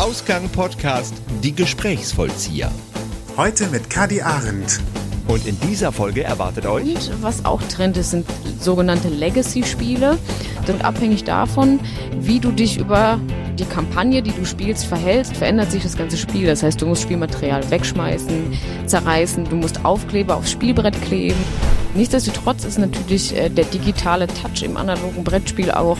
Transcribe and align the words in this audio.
Ausgang 0.00 0.48
Podcast 0.48 1.12
Die 1.42 1.54
Gesprächsvollzieher. 1.54 2.72
Heute 3.36 3.66
mit 3.66 3.90
Kadi 3.90 4.22
Arendt. 4.22 4.80
Und 5.28 5.46
in 5.46 5.60
dieser 5.60 5.92
Folge 5.92 6.24
erwartet 6.24 6.64
euch. 6.64 6.94
Und 6.94 7.22
was 7.22 7.44
auch 7.44 7.60
Trend 7.64 7.98
ist, 7.98 8.12
sind 8.12 8.26
sogenannte 8.58 9.10
Legacy-Spiele. 9.10 10.16
Und 10.66 10.84
abhängig 10.86 11.24
davon, 11.24 11.80
wie 12.18 12.40
du 12.40 12.50
dich 12.50 12.78
über 12.78 13.20
die 13.58 13.66
Kampagne, 13.66 14.22
die 14.22 14.32
du 14.32 14.46
spielst, 14.46 14.86
verhältst, 14.86 15.36
verändert 15.36 15.70
sich 15.70 15.82
das 15.82 15.98
ganze 15.98 16.16
Spiel. 16.16 16.46
Das 16.46 16.62
heißt, 16.62 16.80
du 16.80 16.86
musst 16.86 17.02
Spielmaterial 17.02 17.70
wegschmeißen, 17.70 18.58
zerreißen, 18.86 19.50
du 19.50 19.56
musst 19.56 19.84
Aufkleber 19.84 20.36
aufs 20.36 20.50
Spielbrett 20.50 20.98
kleben. 21.02 21.44
Nichtsdestotrotz 21.94 22.64
ist 22.64 22.78
natürlich 22.78 23.36
äh, 23.36 23.50
der 23.50 23.66
digitale 23.66 24.28
Touch 24.28 24.62
im 24.62 24.78
analogen 24.78 25.24
Brettspiel 25.24 25.70
auch 25.70 25.98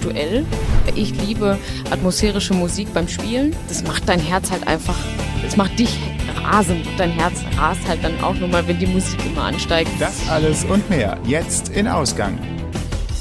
aktuell. 0.00 0.46
Ich 0.94 1.14
liebe 1.26 1.58
atmosphärische 1.90 2.54
Musik 2.54 2.92
beim 2.94 3.06
Spielen. 3.08 3.54
Das 3.68 3.84
macht 3.84 4.08
dein 4.08 4.20
Herz 4.20 4.50
halt 4.50 4.66
einfach, 4.66 4.96
es 5.46 5.56
macht 5.56 5.78
dich 5.78 5.98
rasend. 6.42 6.86
Dein 6.96 7.10
Herz 7.10 7.34
rast 7.58 7.86
halt 7.86 8.02
dann 8.02 8.18
auch 8.22 8.34
nochmal, 8.34 8.66
wenn 8.66 8.78
die 8.78 8.86
Musik 8.86 9.18
immer 9.26 9.44
ansteigt. 9.44 9.90
Das 9.98 10.28
alles 10.28 10.64
und 10.64 10.88
mehr 10.88 11.18
jetzt 11.26 11.68
in 11.68 11.86
Ausgang. 11.86 12.38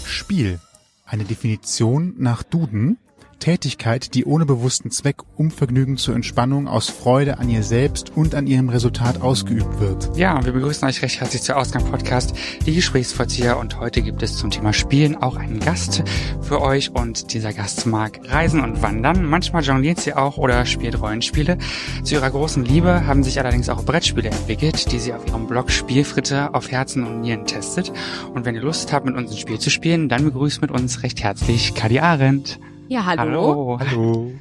Spiel. 0.06 0.60
Eine 1.06 1.26
Definition 1.26 2.14
nach 2.18 2.44
Duden. 2.44 2.98
Tätigkeit, 3.40 4.14
die 4.14 4.26
ohne 4.26 4.46
bewussten 4.46 4.92
Zweck 4.92 5.18
um 5.36 5.50
Vergnügen 5.50 5.98
zur 5.98 6.16
Entspannung 6.16 6.68
aus 6.68 6.90
Freude 6.90 7.40
an 7.40 7.50
ihr 7.50 7.64
selbst 7.64 8.12
und 8.16 8.36
an 8.36 8.46
ihrem 8.46 8.70
Resultat 8.70 9.22
ausgeübt 9.22 9.80
wird. 9.80 10.16
Ja, 10.16 10.46
wir 10.46 10.52
begrüßen 10.52 10.88
euch 10.88 11.02
recht 11.02 11.20
herzlich 11.20 11.42
zur 11.42 11.58
Ausgang-Podcast, 11.58 12.36
die 12.66 12.76
Gesprächsvollzieher. 12.76 13.58
Und 13.58 13.80
heute 13.80 14.02
gibt 14.02 14.22
es 14.22 14.38
zum 14.38 14.52
Thema 14.52 14.74
Spielen 14.74 15.16
auch 15.16 15.38
einen 15.38 15.60
Gast 15.60 16.04
für 16.42 16.62
euch. 16.62 16.92
Und 16.92 17.34
dieser 17.34 17.54
Gast 17.54 17.86
mag 17.86 18.20
Reisen 18.26 18.62
und 18.62 18.82
Wandern. 18.82 19.26
Manchmal 19.26 19.64
jongliert 19.64 20.00
sie 20.00 20.14
auch 20.14 20.38
oder 20.38 20.66
spielt 20.66 21.02
Rollenspiele. 21.02 21.58
Zu 22.04 22.16
ihrer 22.16 22.30
großen 22.30 22.64
Liebe 22.66 23.08
haben 23.08 23.24
sich 23.24 23.40
allerdings 23.40 23.70
auch 23.70 23.84
Brettspiele 23.84 24.30
entwickelt, 24.30 24.92
die 24.92 25.00
sie 25.00 25.14
auf 25.14 25.26
ihrem 25.28 25.48
Blog 25.48 25.72
Spielfritte 25.72 26.54
auf 26.54 26.70
Herzen 26.72 27.06
und 27.06 27.22
Nieren 27.22 27.46
testet. 27.46 27.92
Und 28.34 28.46
wenn 28.46 28.56
ihr 28.56 28.62
Lust 28.62 28.94
habt, 28.94 29.06
mit 29.06 29.16
uns 29.16 29.32
ein 29.32 29.38
Spiel 29.38 29.60
zu 29.60 29.70
spielen, 29.70 30.10
dann 30.10 30.26
begrüßt 30.26 30.62
mit 30.62 30.72
uns 30.72 31.04
recht 31.04 31.24
herzlich 31.24 31.74
Kadi 31.74 32.00
Arendt. 32.00 32.60
Ja, 32.90 33.06
hallo. 33.06 33.78
Hallo. 33.80 33.80
Hallo. 33.80 34.32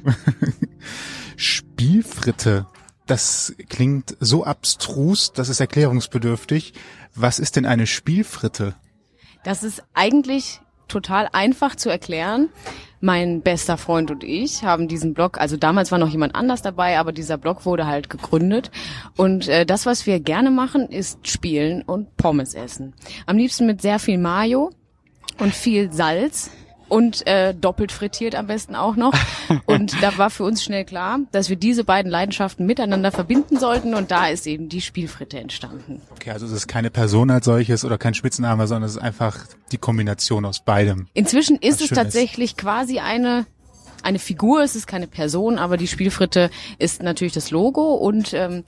Spielfritte. 1.35 2.65
Das 3.05 3.53
klingt 3.69 4.17
so 4.19 4.43
abstrus, 4.43 5.33
das 5.33 5.49
ist 5.49 5.59
erklärungsbedürftig. 5.59 6.73
Was 7.13 7.37
ist 7.37 7.57
denn 7.57 7.67
eine 7.67 7.85
Spielfritte? 7.85 8.73
Das 9.43 9.61
ist 9.61 9.83
eigentlich 9.93 10.61
total 10.87 11.29
einfach 11.31 11.75
zu 11.75 11.91
erklären. 11.91 12.49
Mein 13.01 13.43
bester 13.43 13.77
Freund 13.77 14.09
und 14.09 14.23
ich 14.23 14.63
haben 14.63 14.87
diesen 14.87 15.13
Blog, 15.13 15.39
also 15.39 15.55
damals 15.55 15.91
war 15.91 15.99
noch 15.99 16.09
jemand 16.09 16.33
anders 16.33 16.63
dabei, 16.63 16.97
aber 16.97 17.11
dieser 17.11 17.37
Blog 17.37 17.67
wurde 17.67 17.85
halt 17.85 18.09
gegründet. 18.09 18.71
Und 19.15 19.47
äh, 19.47 19.63
das, 19.63 19.85
was 19.85 20.07
wir 20.07 20.19
gerne 20.19 20.49
machen, 20.49 20.89
ist 20.89 21.27
spielen 21.27 21.83
und 21.83 22.17
Pommes 22.17 22.55
essen. 22.55 22.95
Am 23.27 23.37
liebsten 23.37 23.67
mit 23.67 23.83
sehr 23.83 23.99
viel 23.99 24.17
Mayo 24.17 24.71
und 25.37 25.53
viel 25.53 25.93
Salz 25.93 26.49
und 26.89 27.25
äh, 27.27 27.53
doppelt 27.53 27.91
frittiert 27.91 28.35
am 28.35 28.47
besten 28.47 28.75
auch 28.75 28.95
noch. 28.95 29.13
Und 29.65 30.01
da 30.01 30.17
war 30.17 30.29
für 30.29 30.43
uns 30.43 30.63
schnell 30.63 30.85
klar, 30.85 31.19
dass 31.31 31.49
wir 31.49 31.55
diese 31.55 31.83
beiden 31.83 32.11
Leidenschaften 32.11 32.65
miteinander 32.65 33.11
verbinden 33.11 33.57
sollten 33.57 33.93
und 33.93 34.11
da 34.11 34.27
ist 34.27 34.47
eben 34.47 34.69
die 34.69 34.81
Spielfritte 34.81 35.39
entstanden. 35.39 36.01
Okay, 36.11 36.31
also 36.31 36.45
es 36.45 36.51
ist 36.51 36.67
keine 36.67 36.89
Person 36.89 37.29
als 37.31 37.45
solches 37.45 37.85
oder 37.85 37.97
kein 37.97 38.13
Spitzname, 38.13 38.67
sondern 38.67 38.83
es 38.83 38.95
ist 38.95 39.01
einfach 39.01 39.37
die 39.71 39.77
Kombination 39.77 40.45
aus 40.45 40.59
beidem. 40.59 41.07
Inzwischen 41.13 41.57
ist 41.57 41.81
es 41.81 41.89
tatsächlich 41.89 42.57
quasi 42.57 42.99
eine 42.99 43.45
eine 44.01 44.19
Figur, 44.19 44.63
es 44.63 44.75
ist 44.75 44.87
keine 44.87 45.07
Person, 45.07 45.57
aber 45.57 45.75
die 45.75 45.87
Spielfritte 45.87 46.49
ist 46.77 47.03
natürlich 47.03 47.33
das 47.33 47.51
Logo 47.51 47.95
und 47.95 48.33
ähm, 48.33 48.63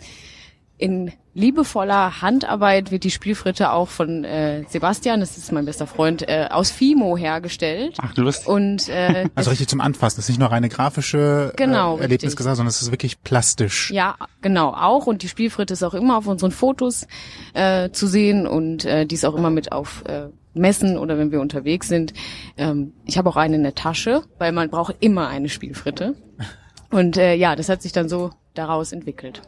in 0.81 1.11
liebevoller 1.33 2.21
Handarbeit 2.21 2.91
wird 2.91 3.03
die 3.03 3.11
Spielfritte 3.11 3.71
auch 3.71 3.87
von 3.87 4.23
äh, 4.23 4.63
Sebastian, 4.67 5.19
das 5.19 5.37
ist 5.37 5.51
mein 5.51 5.65
bester 5.65 5.85
Freund, 5.85 6.27
äh, 6.27 6.47
aus 6.49 6.71
Fimo 6.71 7.15
hergestellt. 7.15 7.97
Ach, 8.01 8.13
du 8.15 8.23
Lust. 8.23 8.47
Und 8.47 8.89
äh, 8.89 9.29
Also 9.35 9.51
richtig 9.51 9.67
zum 9.67 9.79
Anfassen. 9.79 10.17
Das 10.17 10.25
ist 10.25 10.29
nicht 10.29 10.39
nur 10.39 10.51
reine 10.51 10.69
grafische 10.69 11.53
Genau, 11.55 11.97
äh, 11.97 12.01
Erlebnis 12.01 12.31
richtig. 12.31 12.37
gesagt, 12.37 12.57
sondern 12.57 12.69
es 12.71 12.81
ist 12.81 12.91
wirklich 12.91 13.21
plastisch. 13.21 13.91
Ja, 13.91 14.15
genau, 14.41 14.73
auch. 14.73 15.05
Und 15.05 15.21
die 15.21 15.29
Spielfritte 15.29 15.73
ist 15.73 15.83
auch 15.83 15.93
immer 15.93 16.17
auf 16.17 16.25
unseren 16.27 16.51
Fotos 16.51 17.07
äh, 17.53 17.91
zu 17.91 18.07
sehen 18.07 18.47
und 18.47 18.83
äh, 18.85 19.05
die 19.05 19.15
ist 19.15 19.25
auch 19.25 19.35
immer 19.35 19.51
mit 19.51 19.71
auf 19.71 20.03
äh, 20.07 20.29
Messen 20.55 20.97
oder 20.97 21.17
wenn 21.19 21.31
wir 21.31 21.41
unterwegs 21.41 21.87
sind. 21.87 22.13
Ähm, 22.57 22.93
ich 23.05 23.19
habe 23.19 23.29
auch 23.29 23.37
eine 23.37 23.55
in 23.55 23.63
der 23.63 23.75
Tasche, 23.75 24.23
weil 24.39 24.51
man 24.51 24.69
braucht 24.71 24.95
immer 24.99 25.27
eine 25.27 25.47
Spielfritte. 25.47 26.15
Und 26.89 27.15
äh, 27.15 27.35
ja, 27.35 27.55
das 27.55 27.69
hat 27.69 27.81
sich 27.81 27.93
dann 27.93 28.09
so 28.09 28.31
daraus 28.53 28.91
entwickelt. 28.91 29.41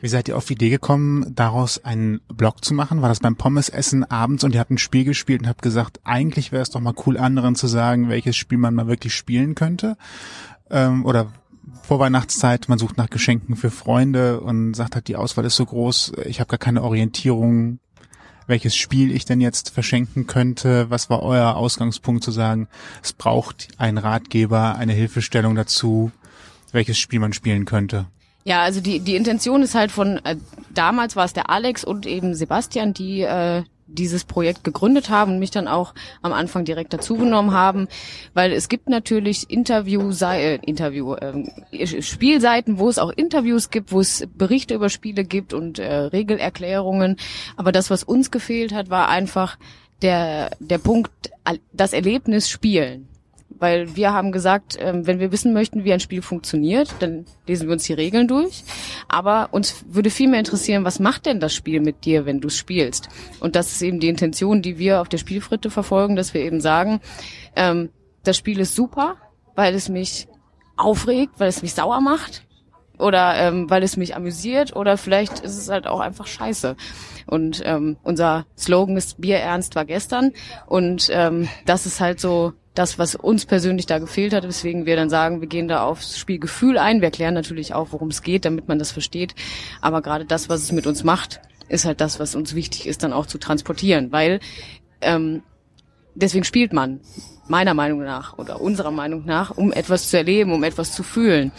Wie 0.00 0.08
seid 0.08 0.28
ihr 0.28 0.36
auf 0.36 0.44
die 0.44 0.52
Idee 0.52 0.70
gekommen, 0.70 1.34
daraus 1.34 1.84
einen 1.84 2.20
Blog 2.28 2.64
zu 2.64 2.72
machen? 2.72 3.02
War 3.02 3.08
das 3.08 3.18
beim 3.18 3.34
Pommesessen 3.34 4.08
abends 4.08 4.44
und 4.44 4.54
ihr 4.54 4.60
habt 4.60 4.70
ein 4.70 4.78
Spiel 4.78 5.04
gespielt 5.04 5.42
und 5.42 5.48
habt 5.48 5.62
gesagt, 5.62 5.98
eigentlich 6.04 6.52
wäre 6.52 6.62
es 6.62 6.70
doch 6.70 6.80
mal 6.80 6.94
cool, 7.06 7.18
anderen 7.18 7.56
zu 7.56 7.66
sagen, 7.66 8.08
welches 8.08 8.36
Spiel 8.36 8.58
man 8.58 8.74
mal 8.74 8.86
wirklich 8.86 9.14
spielen 9.14 9.56
könnte? 9.56 9.96
Ähm, 10.70 11.04
oder 11.04 11.32
Vorweihnachtszeit, 11.82 12.68
man 12.68 12.78
sucht 12.78 12.96
nach 12.96 13.10
Geschenken 13.10 13.56
für 13.56 13.70
Freunde 13.70 14.40
und 14.40 14.74
sagt 14.74 14.94
halt, 14.94 15.08
die 15.08 15.16
Auswahl 15.16 15.44
ist 15.44 15.56
so 15.56 15.66
groß, 15.66 16.12
ich 16.26 16.38
habe 16.38 16.48
gar 16.48 16.58
keine 16.58 16.82
Orientierung, 16.82 17.80
welches 18.46 18.76
Spiel 18.76 19.10
ich 19.10 19.24
denn 19.24 19.40
jetzt 19.40 19.70
verschenken 19.70 20.28
könnte. 20.28 20.90
Was 20.90 21.10
war 21.10 21.22
euer 21.22 21.56
Ausgangspunkt 21.56 22.22
zu 22.22 22.30
sagen, 22.30 22.68
es 23.02 23.12
braucht 23.12 23.68
einen 23.78 23.98
Ratgeber, 23.98 24.76
eine 24.76 24.92
Hilfestellung 24.92 25.56
dazu, 25.56 26.12
welches 26.70 26.98
Spiel 26.98 27.18
man 27.18 27.32
spielen 27.32 27.64
könnte? 27.64 28.06
Ja, 28.48 28.62
also 28.62 28.80
die, 28.80 29.00
die 29.00 29.14
Intention 29.14 29.62
ist 29.62 29.74
halt 29.74 29.90
von, 29.90 30.24
äh, 30.24 30.36
damals 30.72 31.16
war 31.16 31.26
es 31.26 31.34
der 31.34 31.50
Alex 31.50 31.84
und 31.84 32.06
eben 32.06 32.34
Sebastian, 32.34 32.94
die 32.94 33.20
äh, 33.20 33.62
dieses 33.86 34.24
Projekt 34.24 34.64
gegründet 34.64 35.10
haben 35.10 35.32
und 35.32 35.38
mich 35.38 35.50
dann 35.50 35.68
auch 35.68 35.92
am 36.22 36.32
Anfang 36.32 36.64
direkt 36.64 36.94
dazugenommen 36.94 37.52
haben, 37.52 37.88
weil 38.32 38.54
es 38.54 38.70
gibt 38.70 38.88
natürlich 38.88 39.50
Interview, 39.50 40.10
äh, 40.22 40.54
Interview 40.64 41.14
ähm, 41.20 41.50
Spielseiten, 42.00 42.78
wo 42.78 42.88
es 42.88 42.98
auch 42.98 43.10
Interviews 43.10 43.68
gibt, 43.68 43.92
wo 43.92 44.00
es 44.00 44.26
Berichte 44.34 44.72
über 44.72 44.88
Spiele 44.88 45.24
gibt 45.24 45.52
und 45.52 45.78
äh, 45.78 45.94
Regelerklärungen. 45.94 47.18
Aber 47.58 47.70
das, 47.70 47.90
was 47.90 48.02
uns 48.02 48.30
gefehlt 48.30 48.72
hat, 48.72 48.88
war 48.88 49.10
einfach 49.10 49.58
der 50.00 50.52
der 50.58 50.78
Punkt, 50.78 51.10
das 51.74 51.92
Erlebnis 51.92 52.48
Spielen 52.48 53.08
weil 53.58 53.96
wir 53.96 54.12
haben 54.12 54.32
gesagt, 54.32 54.76
ähm, 54.80 55.06
wenn 55.06 55.20
wir 55.20 55.32
wissen 55.32 55.52
möchten, 55.52 55.84
wie 55.84 55.92
ein 55.92 56.00
Spiel 56.00 56.22
funktioniert, 56.22 56.94
dann 57.00 57.26
lesen 57.46 57.68
wir 57.68 57.72
uns 57.72 57.84
die 57.84 57.92
Regeln 57.92 58.28
durch. 58.28 58.64
Aber 59.08 59.48
uns 59.52 59.84
würde 59.88 60.10
viel 60.10 60.28
mehr 60.28 60.38
interessieren, 60.38 60.84
was 60.84 61.00
macht 61.00 61.26
denn 61.26 61.40
das 61.40 61.54
Spiel 61.54 61.80
mit 61.80 62.04
dir, 62.04 62.26
wenn 62.26 62.40
du 62.40 62.48
es 62.48 62.56
spielst? 62.56 63.08
Und 63.40 63.56
das 63.56 63.72
ist 63.72 63.82
eben 63.82 64.00
die 64.00 64.08
Intention, 64.08 64.62
die 64.62 64.78
wir 64.78 65.00
auf 65.00 65.08
der 65.08 65.18
Spielfritte 65.18 65.70
verfolgen, 65.70 66.16
dass 66.16 66.34
wir 66.34 66.42
eben 66.42 66.60
sagen, 66.60 67.00
ähm, 67.56 67.90
das 68.24 68.36
Spiel 68.36 68.60
ist 68.60 68.74
super, 68.74 69.16
weil 69.54 69.74
es 69.74 69.88
mich 69.88 70.28
aufregt, 70.76 71.34
weil 71.38 71.48
es 71.48 71.62
mich 71.62 71.74
sauer 71.74 72.00
macht 72.00 72.44
oder 72.98 73.34
ähm, 73.36 73.70
weil 73.70 73.82
es 73.82 73.96
mich 73.96 74.16
amüsiert 74.16 74.74
oder 74.74 74.96
vielleicht 74.96 75.40
ist 75.40 75.56
es 75.56 75.68
halt 75.68 75.86
auch 75.86 76.00
einfach 76.00 76.26
scheiße. 76.26 76.76
Und 77.26 77.62
ähm, 77.64 77.96
unser 78.02 78.46
Slogan 78.56 78.96
ist 78.96 79.20
Bier 79.20 79.38
ernst 79.38 79.74
war 79.74 79.84
gestern 79.84 80.32
und 80.66 81.08
ähm, 81.12 81.48
das 81.66 81.86
ist 81.86 82.00
halt 82.00 82.20
so 82.20 82.52
das, 82.78 82.98
was 82.98 83.16
uns 83.16 83.44
persönlich 83.44 83.86
da 83.86 83.98
gefehlt 83.98 84.32
hat, 84.32 84.44
weswegen 84.44 84.86
wir 84.86 84.94
dann 84.94 85.10
sagen, 85.10 85.40
wir 85.40 85.48
gehen 85.48 85.66
da 85.66 85.82
aufs 85.82 86.18
Spielgefühl 86.18 86.78
ein. 86.78 87.00
Wir 87.00 87.06
erklären 87.06 87.34
natürlich 87.34 87.74
auch, 87.74 87.88
worum 87.90 88.08
es 88.08 88.22
geht, 88.22 88.44
damit 88.44 88.68
man 88.68 88.78
das 88.78 88.92
versteht. 88.92 89.34
Aber 89.80 90.00
gerade 90.00 90.24
das, 90.24 90.48
was 90.48 90.62
es 90.62 90.72
mit 90.72 90.86
uns 90.86 91.02
macht, 91.02 91.40
ist 91.68 91.84
halt 91.84 92.00
das, 92.00 92.20
was 92.20 92.36
uns 92.36 92.54
wichtig 92.54 92.86
ist, 92.86 93.02
dann 93.02 93.12
auch 93.12 93.26
zu 93.26 93.38
transportieren. 93.38 94.12
Weil 94.12 94.38
ähm, 95.00 95.42
deswegen 96.14 96.44
spielt 96.44 96.72
man, 96.72 97.00
meiner 97.48 97.74
Meinung 97.74 98.04
nach 98.04 98.38
oder 98.38 98.60
unserer 98.60 98.92
Meinung 98.92 99.24
nach, 99.24 99.56
um 99.56 99.72
etwas 99.72 100.08
zu 100.08 100.16
erleben, 100.16 100.52
um 100.52 100.62
etwas 100.62 100.92
zu 100.92 101.02
fühlen 101.02 101.50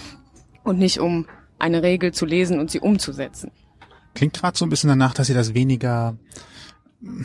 und 0.64 0.80
nicht 0.80 1.00
um 1.00 1.26
eine 1.58 1.84
Regel 1.84 2.14
zu 2.14 2.26
lesen 2.26 2.60
und 2.60 2.72
sie 2.72 2.80
umzusetzen. 2.80 3.52
Klingt 4.14 4.36
gerade 4.36 4.58
so 4.58 4.66
ein 4.66 4.70
bisschen 4.70 4.90
danach, 4.90 5.14
dass 5.14 5.28
ihr 5.28 5.36
das 5.36 5.54
weniger 5.54 6.16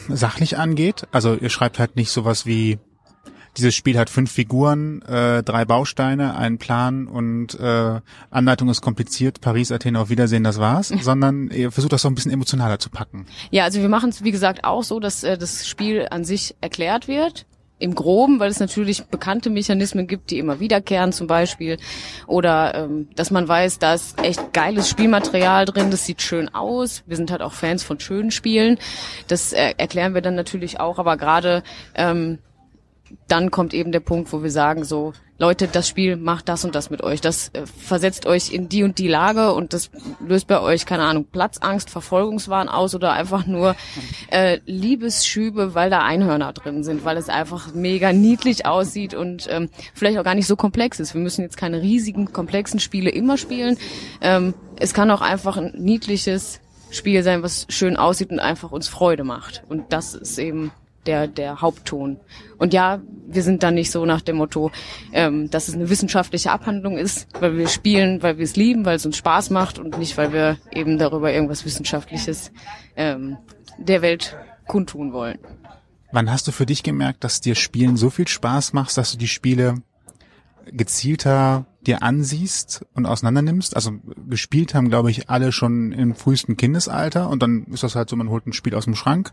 sachlich 0.08 0.58
angeht. 0.58 1.06
Also 1.12 1.34
ihr 1.34 1.50
schreibt 1.50 1.78
halt 1.78 1.96
nicht 1.96 2.10
sowas 2.10 2.46
wie 2.46 2.78
dieses 3.56 3.74
Spiel 3.74 3.98
hat 3.98 4.10
fünf 4.10 4.30
Figuren, 4.30 5.02
äh, 5.02 5.42
drei 5.42 5.64
Bausteine, 5.64 6.36
einen 6.36 6.58
Plan 6.58 7.06
und 7.06 7.58
äh, 7.58 8.00
Anleitung 8.30 8.68
ist 8.68 8.80
kompliziert, 8.80 9.40
Paris, 9.40 9.72
Athen, 9.72 9.96
auf 9.96 10.10
Wiedersehen, 10.10 10.44
das 10.44 10.58
war's, 10.58 10.88
sondern 11.00 11.48
ihr 11.48 11.70
versucht 11.70 11.92
das 11.92 12.02
so 12.02 12.08
ein 12.08 12.14
bisschen 12.14 12.32
emotionaler 12.32 12.78
zu 12.78 12.90
packen. 12.90 13.26
Ja, 13.50 13.64
also 13.64 13.80
wir 13.80 13.88
machen 13.88 14.10
es, 14.10 14.24
wie 14.24 14.30
gesagt, 14.30 14.64
auch 14.64 14.82
so, 14.82 15.00
dass 15.00 15.24
äh, 15.24 15.38
das 15.38 15.66
Spiel 15.66 16.06
an 16.10 16.24
sich 16.24 16.54
erklärt 16.60 17.08
wird. 17.08 17.46
Im 17.80 17.96
Groben, 17.96 18.38
weil 18.38 18.50
es 18.50 18.60
natürlich 18.60 19.04
bekannte 19.06 19.50
Mechanismen 19.50 20.06
gibt, 20.06 20.30
die 20.30 20.38
immer 20.38 20.60
wiederkehren 20.60 21.12
zum 21.12 21.26
Beispiel. 21.26 21.76
Oder 22.28 22.74
ähm, 22.76 23.08
dass 23.16 23.32
man 23.32 23.48
weiß, 23.48 23.80
da 23.80 23.94
ist 23.94 24.22
echt 24.22 24.52
geiles 24.52 24.88
Spielmaterial 24.88 25.64
drin, 25.64 25.90
das 25.90 26.06
sieht 26.06 26.22
schön 26.22 26.54
aus. 26.54 27.02
Wir 27.06 27.16
sind 27.16 27.32
halt 27.32 27.42
auch 27.42 27.52
Fans 27.52 27.82
von 27.82 27.98
schönen 27.98 28.30
Spielen. 28.30 28.78
Das 29.26 29.52
äh, 29.52 29.74
erklären 29.76 30.14
wir 30.14 30.22
dann 30.22 30.36
natürlich 30.36 30.78
auch, 30.78 30.98
aber 30.98 31.16
gerade 31.16 31.64
ähm, 31.96 32.38
dann 33.28 33.50
kommt 33.50 33.74
eben 33.74 33.92
der 33.92 34.00
Punkt, 34.00 34.32
wo 34.32 34.42
wir 34.42 34.50
sagen, 34.50 34.84
so, 34.84 35.12
Leute, 35.36 35.66
das 35.66 35.88
Spiel 35.88 36.16
macht 36.16 36.48
das 36.48 36.64
und 36.64 36.76
das 36.76 36.90
mit 36.90 37.02
euch. 37.02 37.20
Das 37.20 37.48
äh, 37.54 37.66
versetzt 37.66 38.24
euch 38.24 38.52
in 38.52 38.68
die 38.68 38.84
und 38.84 38.98
die 38.98 39.08
Lage 39.08 39.52
und 39.52 39.72
das 39.72 39.90
löst 40.24 40.46
bei 40.46 40.60
euch, 40.60 40.86
keine 40.86 41.02
Ahnung, 41.02 41.24
Platzangst, 41.24 41.90
Verfolgungswahn 41.90 42.68
aus 42.68 42.94
oder 42.94 43.12
einfach 43.12 43.44
nur 43.44 43.74
äh, 44.30 44.60
Liebesschübe, 44.66 45.74
weil 45.74 45.90
da 45.90 46.04
Einhörner 46.04 46.52
drin 46.52 46.84
sind, 46.84 47.04
weil 47.04 47.16
es 47.16 47.28
einfach 47.28 47.74
mega 47.74 48.12
niedlich 48.12 48.64
aussieht 48.64 49.12
und 49.12 49.48
ähm, 49.50 49.70
vielleicht 49.92 50.18
auch 50.18 50.24
gar 50.24 50.36
nicht 50.36 50.46
so 50.46 50.54
komplex 50.54 51.00
ist. 51.00 51.14
Wir 51.14 51.20
müssen 51.20 51.42
jetzt 51.42 51.56
keine 51.56 51.82
riesigen, 51.82 52.32
komplexen 52.32 52.78
Spiele 52.78 53.10
immer 53.10 53.36
spielen. 53.36 53.76
Ähm, 54.20 54.54
es 54.78 54.94
kann 54.94 55.10
auch 55.10 55.20
einfach 55.20 55.56
ein 55.56 55.72
niedliches 55.76 56.60
Spiel 56.90 57.24
sein, 57.24 57.42
was 57.42 57.66
schön 57.70 57.96
aussieht 57.96 58.30
und 58.30 58.38
einfach 58.38 58.70
uns 58.70 58.86
Freude 58.86 59.24
macht. 59.24 59.64
Und 59.68 59.92
das 59.92 60.14
ist 60.14 60.38
eben 60.38 60.70
der, 61.06 61.26
der 61.28 61.60
Hauptton. 61.60 62.18
Und 62.58 62.72
ja, 62.72 63.00
wir 63.26 63.42
sind 63.42 63.62
dann 63.62 63.74
nicht 63.74 63.90
so 63.90 64.04
nach 64.04 64.20
dem 64.20 64.36
Motto, 64.36 64.70
ähm, 65.12 65.50
dass 65.50 65.68
es 65.68 65.74
eine 65.74 65.90
wissenschaftliche 65.90 66.50
Abhandlung 66.50 66.96
ist, 66.96 67.28
weil 67.40 67.56
wir 67.56 67.68
spielen, 67.68 68.22
weil 68.22 68.38
wir 68.38 68.44
es 68.44 68.56
lieben, 68.56 68.84
weil 68.84 68.96
es 68.96 69.06
uns 69.06 69.16
Spaß 69.16 69.50
macht 69.50 69.78
und 69.78 69.98
nicht, 69.98 70.16
weil 70.16 70.32
wir 70.32 70.58
eben 70.72 70.98
darüber 70.98 71.32
irgendwas 71.32 71.64
Wissenschaftliches 71.64 72.52
ähm, 72.96 73.36
der 73.78 74.02
Welt 74.02 74.36
kundtun 74.66 75.12
wollen. 75.12 75.38
Wann 76.12 76.30
hast 76.30 76.46
du 76.46 76.52
für 76.52 76.66
dich 76.66 76.82
gemerkt, 76.82 77.24
dass 77.24 77.40
dir 77.40 77.54
Spielen 77.54 77.96
so 77.96 78.08
viel 78.08 78.28
Spaß 78.28 78.72
macht, 78.72 78.96
dass 78.96 79.12
du 79.12 79.18
die 79.18 79.28
Spiele 79.28 79.82
gezielter 80.66 81.66
dir 81.86 82.02
ansiehst 82.02 82.84
und 82.94 83.06
auseinandernimmst. 83.06 83.76
Also 83.76 83.92
gespielt 84.28 84.74
haben, 84.74 84.88
glaube 84.88 85.10
ich, 85.10 85.28
alle 85.28 85.52
schon 85.52 85.92
im 85.92 86.14
frühesten 86.14 86.56
Kindesalter 86.56 87.28
und 87.28 87.42
dann 87.42 87.64
ist 87.66 87.82
das 87.82 87.94
halt 87.94 88.08
so, 88.08 88.16
man 88.16 88.30
holt 88.30 88.46
ein 88.46 88.52
Spiel 88.52 88.74
aus 88.74 88.84
dem 88.84 88.94
Schrank, 88.94 89.32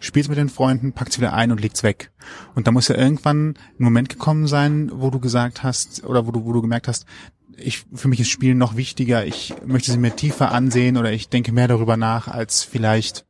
spielt 0.00 0.28
mit 0.28 0.38
den 0.38 0.48
Freunden, 0.48 0.92
packt 0.92 1.18
wieder 1.18 1.32
ein 1.32 1.50
und 1.50 1.60
legt's 1.60 1.82
weg. 1.82 2.10
Und 2.54 2.66
da 2.66 2.72
muss 2.72 2.88
ja 2.88 2.96
irgendwann 2.96 3.50
ein 3.50 3.82
Moment 3.82 4.08
gekommen 4.08 4.46
sein, 4.46 4.90
wo 4.94 5.10
du 5.10 5.18
gesagt 5.18 5.62
hast 5.62 6.04
oder 6.04 6.26
wo 6.26 6.30
du, 6.30 6.44
wo 6.44 6.52
du 6.52 6.62
gemerkt 6.62 6.88
hast, 6.88 7.06
ich, 7.56 7.84
für 7.92 8.08
mich 8.08 8.20
ist 8.20 8.28
Spielen 8.28 8.58
noch 8.58 8.76
wichtiger, 8.76 9.26
ich 9.26 9.54
möchte 9.66 9.90
sie 9.90 9.98
mir 9.98 10.14
tiefer 10.14 10.52
ansehen 10.52 10.96
oder 10.96 11.12
ich 11.12 11.28
denke 11.28 11.52
mehr 11.52 11.68
darüber 11.68 11.96
nach 11.96 12.28
als 12.28 12.62
vielleicht 12.62 13.26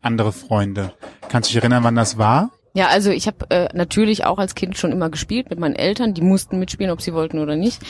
andere 0.00 0.32
Freunde. 0.32 0.94
Kannst 1.28 1.50
du 1.50 1.54
dich 1.54 1.62
erinnern, 1.62 1.82
wann 1.82 1.96
das 1.96 2.18
war? 2.18 2.50
Ja, 2.76 2.88
also 2.88 3.10
ich 3.10 3.28
habe 3.28 3.48
äh, 3.50 3.68
natürlich 3.72 4.24
auch 4.24 4.38
als 4.38 4.56
Kind 4.56 4.76
schon 4.76 4.90
immer 4.90 5.08
gespielt 5.08 5.48
mit 5.48 5.60
meinen 5.60 5.76
Eltern. 5.76 6.12
Die 6.12 6.22
mussten 6.22 6.58
mitspielen, 6.58 6.90
ob 6.90 7.00
sie 7.00 7.14
wollten 7.14 7.38
oder 7.38 7.54
nicht. 7.54 7.80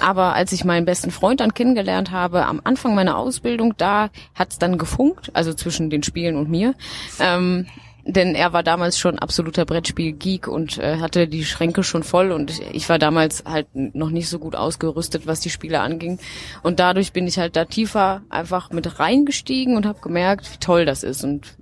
Aber 0.00 0.34
als 0.34 0.50
ich 0.50 0.64
meinen 0.64 0.84
besten 0.84 1.12
Freund 1.12 1.38
dann 1.38 1.54
kennengelernt 1.54 2.10
habe, 2.10 2.44
am 2.44 2.60
Anfang 2.64 2.96
meiner 2.96 3.16
Ausbildung, 3.16 3.74
da 3.76 4.10
hat's 4.34 4.58
dann 4.58 4.78
gefunkt, 4.78 5.30
also 5.34 5.54
zwischen 5.54 5.90
den 5.90 6.02
Spielen 6.02 6.34
und 6.34 6.50
mir. 6.50 6.74
Ähm, 7.20 7.66
denn 8.04 8.34
er 8.34 8.52
war 8.52 8.64
damals 8.64 8.98
schon 8.98 9.18
absoluter 9.18 9.64
Brettspiel-Geek 9.64 10.48
und 10.48 10.78
äh, 10.78 10.98
hatte 10.98 11.28
die 11.28 11.44
Schränke 11.44 11.84
schon 11.84 12.02
voll 12.02 12.30
und 12.30 12.60
ich 12.72 12.88
war 12.88 12.98
damals 12.98 13.44
halt 13.44 13.66
noch 13.74 14.10
nicht 14.10 14.28
so 14.28 14.38
gut 14.38 14.54
ausgerüstet, 14.54 15.26
was 15.26 15.40
die 15.40 15.50
Spiele 15.50 15.80
anging. 15.80 16.18
Und 16.62 16.78
dadurch 16.80 17.12
bin 17.12 17.26
ich 17.26 17.38
halt 17.38 17.56
da 17.56 17.64
tiefer 17.64 18.22
einfach 18.28 18.70
mit 18.70 18.98
reingestiegen 18.98 19.76
und 19.76 19.86
habe 19.86 20.00
gemerkt, 20.00 20.52
wie 20.52 20.58
toll 20.58 20.84
das 20.84 21.02
ist 21.02 21.24
und 21.24 21.56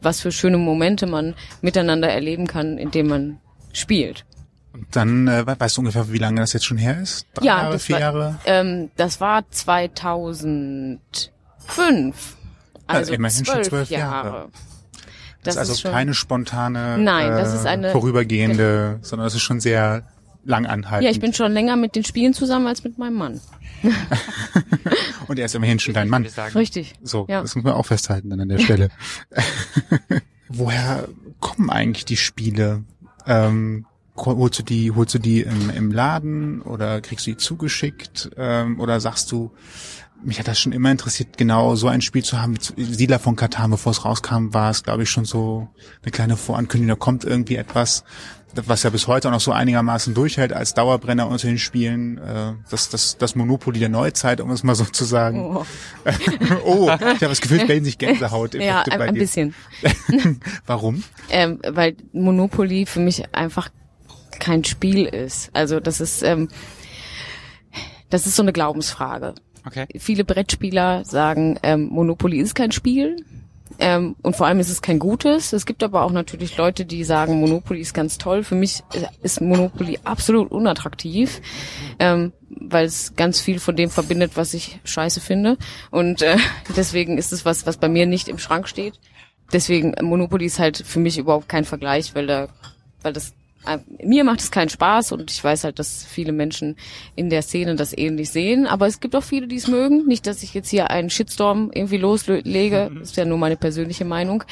was 0.00 0.20
für 0.20 0.32
schöne 0.32 0.58
Momente 0.58 1.06
man 1.06 1.34
miteinander 1.62 2.08
erleben 2.08 2.46
kann, 2.46 2.78
indem 2.78 3.08
man 3.08 3.38
spielt. 3.72 4.24
Und 4.72 4.86
dann 4.92 5.26
äh, 5.28 5.44
weißt 5.46 5.76
du 5.76 5.80
ungefähr, 5.80 6.12
wie 6.12 6.18
lange 6.18 6.40
das 6.40 6.52
jetzt 6.52 6.66
schon 6.66 6.78
her 6.78 7.00
ist? 7.00 7.26
Drei 7.34 7.46
ja, 7.46 7.62
Jahre, 7.62 7.78
vier 7.78 7.94
war, 7.94 8.00
Jahre? 8.00 8.38
Ähm, 8.44 8.90
das 8.96 9.20
war 9.20 9.50
2005. 9.50 10.98
Also, 12.86 13.00
also 13.00 13.12
immerhin 13.12 13.44
schon 13.44 13.64
zwölf 13.64 13.90
Jahre. 13.90 14.28
Jahre. 14.28 14.48
Das, 15.42 15.54
das 15.54 15.64
ist 15.64 15.70
also 15.70 15.80
schon, 15.82 15.92
keine 15.92 16.14
spontane, 16.14 16.98
nein, 16.98 17.30
das 17.30 17.54
ist 17.54 17.64
eine, 17.64 17.90
vorübergehende, 17.90 18.98
sondern 19.02 19.26
das 19.26 19.34
ist 19.34 19.42
schon 19.42 19.60
sehr 19.60 20.02
lang 20.44 20.66
anhaltend. 20.66 21.04
Ja, 21.04 21.10
ich 21.10 21.20
bin 21.20 21.32
schon 21.32 21.52
länger 21.52 21.76
mit 21.76 21.94
den 21.94 22.04
Spielen 22.04 22.34
zusammen 22.34 22.66
als 22.66 22.82
mit 22.82 22.98
meinem 22.98 23.14
Mann. 23.14 23.40
Und 25.28 25.38
er 25.38 25.46
ist 25.46 25.54
immerhin 25.54 25.78
schon 25.78 25.94
dein 25.94 26.08
Mann. 26.08 26.26
Richtig. 26.54 26.94
So, 27.02 27.26
ja. 27.28 27.42
das 27.42 27.54
muss 27.54 27.64
man 27.64 27.74
auch 27.74 27.86
festhalten 27.86 28.30
dann 28.30 28.40
an 28.40 28.48
der 28.48 28.58
Stelle. 28.58 28.88
Woher 30.48 31.08
kommen 31.40 31.70
eigentlich 31.70 32.04
die 32.04 32.16
Spiele? 32.16 32.84
Ähm, 33.26 33.86
holst 34.16 34.58
du 34.58 34.62
die, 34.62 34.90
holst 34.90 35.14
du 35.14 35.18
die 35.18 35.42
im, 35.42 35.70
im 35.70 35.92
Laden 35.92 36.62
oder 36.62 37.00
kriegst 37.00 37.26
du 37.26 37.32
die 37.32 37.36
zugeschickt? 37.36 38.30
Ähm, 38.36 38.80
oder 38.80 39.00
sagst 39.00 39.30
du, 39.32 39.52
mich 40.22 40.38
hat 40.38 40.48
das 40.48 40.58
schon 40.58 40.72
immer 40.72 40.90
interessiert, 40.90 41.36
genau 41.36 41.74
so 41.76 41.88
ein 41.88 42.00
Spiel 42.00 42.24
zu 42.24 42.40
haben. 42.40 42.56
Siedler 42.76 43.18
von 43.18 43.36
Katan, 43.36 43.70
bevor 43.70 43.92
es 43.92 44.04
rauskam, 44.04 44.52
war 44.52 44.70
es, 44.70 44.82
glaube 44.82 45.04
ich, 45.04 45.10
schon 45.10 45.24
so 45.24 45.68
eine 46.02 46.10
kleine 46.10 46.36
Vorankündigung, 46.36 46.96
da 46.96 46.98
kommt 46.98 47.24
irgendwie 47.24 47.56
etwas 47.56 48.04
was 48.66 48.82
ja 48.82 48.90
bis 48.90 49.06
heute 49.06 49.28
auch 49.28 49.32
noch 49.32 49.40
so 49.40 49.52
einigermaßen 49.52 50.14
durchhält 50.14 50.52
als 50.52 50.74
Dauerbrenner 50.74 51.28
unter 51.28 51.46
den 51.46 51.58
Spielen, 51.58 52.18
äh, 52.18 52.54
das, 52.70 52.88
das, 52.88 53.18
das 53.18 53.34
Monopoly 53.34 53.78
der 53.78 53.88
Neuzeit, 53.88 54.40
um 54.40 54.50
es 54.50 54.62
mal 54.62 54.74
so 54.74 54.84
zu 54.84 55.04
sagen. 55.04 55.56
Oh, 55.56 55.64
oh 56.64 56.84
ich 56.84 56.90
habe 56.90 57.18
das 57.20 57.40
Gefühl, 57.40 57.60
es 57.68 57.84
sich 57.84 57.98
Gänsehaut. 57.98 58.54
Ja, 58.54 58.82
ein, 58.82 59.00
ein 59.00 59.14
bisschen. 59.14 59.54
Warum? 60.66 61.04
Ähm, 61.30 61.60
weil 61.66 61.96
Monopoly 62.12 62.86
für 62.86 63.00
mich 63.00 63.34
einfach 63.34 63.68
kein 64.38 64.64
Spiel 64.64 65.04
ist. 65.04 65.50
Also 65.52 65.80
das 65.80 66.00
ist, 66.00 66.22
ähm, 66.22 66.48
das 68.10 68.26
ist 68.26 68.36
so 68.36 68.42
eine 68.42 68.52
Glaubensfrage. 68.52 69.34
Okay. 69.66 69.86
Viele 69.98 70.24
Brettspieler 70.24 71.04
sagen, 71.04 71.58
ähm, 71.62 71.88
Monopoly 71.90 72.38
ist 72.38 72.54
kein 72.54 72.72
Spiel 72.72 73.24
ähm, 73.78 74.16
und 74.22 74.34
vor 74.34 74.46
allem 74.46 74.60
ist 74.60 74.70
es 74.70 74.82
kein 74.82 74.98
gutes. 74.98 75.52
Es 75.52 75.66
gibt 75.66 75.82
aber 75.82 76.02
auch 76.02 76.10
natürlich 76.10 76.56
Leute, 76.56 76.84
die 76.84 77.04
sagen, 77.04 77.40
Monopoly 77.40 77.80
ist 77.80 77.94
ganz 77.94 78.18
toll. 78.18 78.42
Für 78.42 78.56
mich 78.56 78.82
ist 79.22 79.40
Monopoly 79.40 80.00
absolut 80.04 80.50
unattraktiv, 80.50 81.40
ähm, 81.98 82.32
weil 82.48 82.86
es 82.86 83.14
ganz 83.14 83.40
viel 83.40 83.60
von 83.60 83.76
dem 83.76 83.90
verbindet, 83.90 84.32
was 84.34 84.54
ich 84.54 84.80
scheiße 84.84 85.20
finde. 85.20 85.58
Und 85.90 86.22
äh, 86.22 86.38
deswegen 86.76 87.18
ist 87.18 87.32
es 87.32 87.44
was, 87.44 87.66
was 87.66 87.76
bei 87.76 87.88
mir 87.88 88.06
nicht 88.06 88.28
im 88.28 88.38
Schrank 88.38 88.68
steht. 88.68 88.94
Deswegen 89.52 89.94
Monopoly 90.02 90.44
ist 90.46 90.58
halt 90.58 90.78
für 90.78 90.98
mich 90.98 91.16
überhaupt 91.16 91.48
kein 91.48 91.64
Vergleich, 91.64 92.14
weil 92.14 92.26
da, 92.26 92.48
weil 93.02 93.12
das 93.12 93.32
mir 94.02 94.24
macht 94.24 94.40
es 94.40 94.50
keinen 94.50 94.68
Spaß 94.68 95.12
und 95.12 95.30
ich 95.30 95.42
weiß 95.42 95.64
halt, 95.64 95.78
dass 95.78 96.04
viele 96.04 96.32
Menschen 96.32 96.76
in 97.16 97.28
der 97.28 97.42
Szene 97.42 97.76
das 97.76 97.96
ähnlich 97.96 98.30
sehen, 98.30 98.66
aber 98.66 98.86
es 98.86 99.00
gibt 99.00 99.14
auch 99.14 99.22
viele, 99.22 99.46
die 99.46 99.56
es 99.56 99.68
mögen. 99.68 100.06
Nicht, 100.06 100.26
dass 100.26 100.42
ich 100.42 100.54
jetzt 100.54 100.70
hier 100.70 100.90
einen 100.90 101.10
Shitstorm 101.10 101.70
irgendwie 101.74 101.98
loslege, 101.98 102.90
das 102.98 103.10
ist 103.10 103.16
ja 103.16 103.24
nur 103.24 103.38
meine 103.38 103.56
persönliche 103.56 104.04
Meinung. 104.04 104.44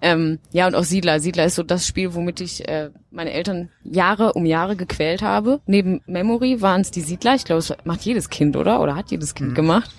Ähm, 0.00 0.38
ja, 0.52 0.66
und 0.66 0.74
auch 0.74 0.84
Siedler. 0.84 1.20
Siedler 1.20 1.44
ist 1.44 1.56
so 1.56 1.62
das 1.62 1.86
Spiel, 1.86 2.14
womit 2.14 2.40
ich 2.40 2.68
äh, 2.68 2.90
meine 3.10 3.32
Eltern 3.32 3.70
Jahre 3.84 4.32
um 4.32 4.46
Jahre 4.46 4.76
gequält 4.76 5.22
habe. 5.22 5.60
Neben 5.66 6.00
Memory 6.06 6.60
waren 6.60 6.80
es 6.80 6.90
die 6.90 7.02
Siedler. 7.02 7.34
Ich 7.34 7.44
glaube, 7.44 7.60
es 7.60 7.72
macht 7.84 8.02
jedes 8.02 8.30
Kind, 8.30 8.56
oder? 8.56 8.80
Oder 8.80 8.96
hat 8.96 9.10
jedes 9.10 9.34
Kind 9.34 9.50
mhm. 9.50 9.54
gemacht. 9.54 9.90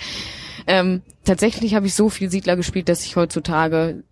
Ähm, 0.68 1.02
tatsächlich 1.24 1.76
habe 1.76 1.88
ich 1.88 1.96
so 1.96 2.10
viel 2.10 2.30
Siedler 2.30 2.58
gespielt, 2.58 2.90
dass 2.90 3.06
ich 3.06 3.16
heutzutage 3.16 4.04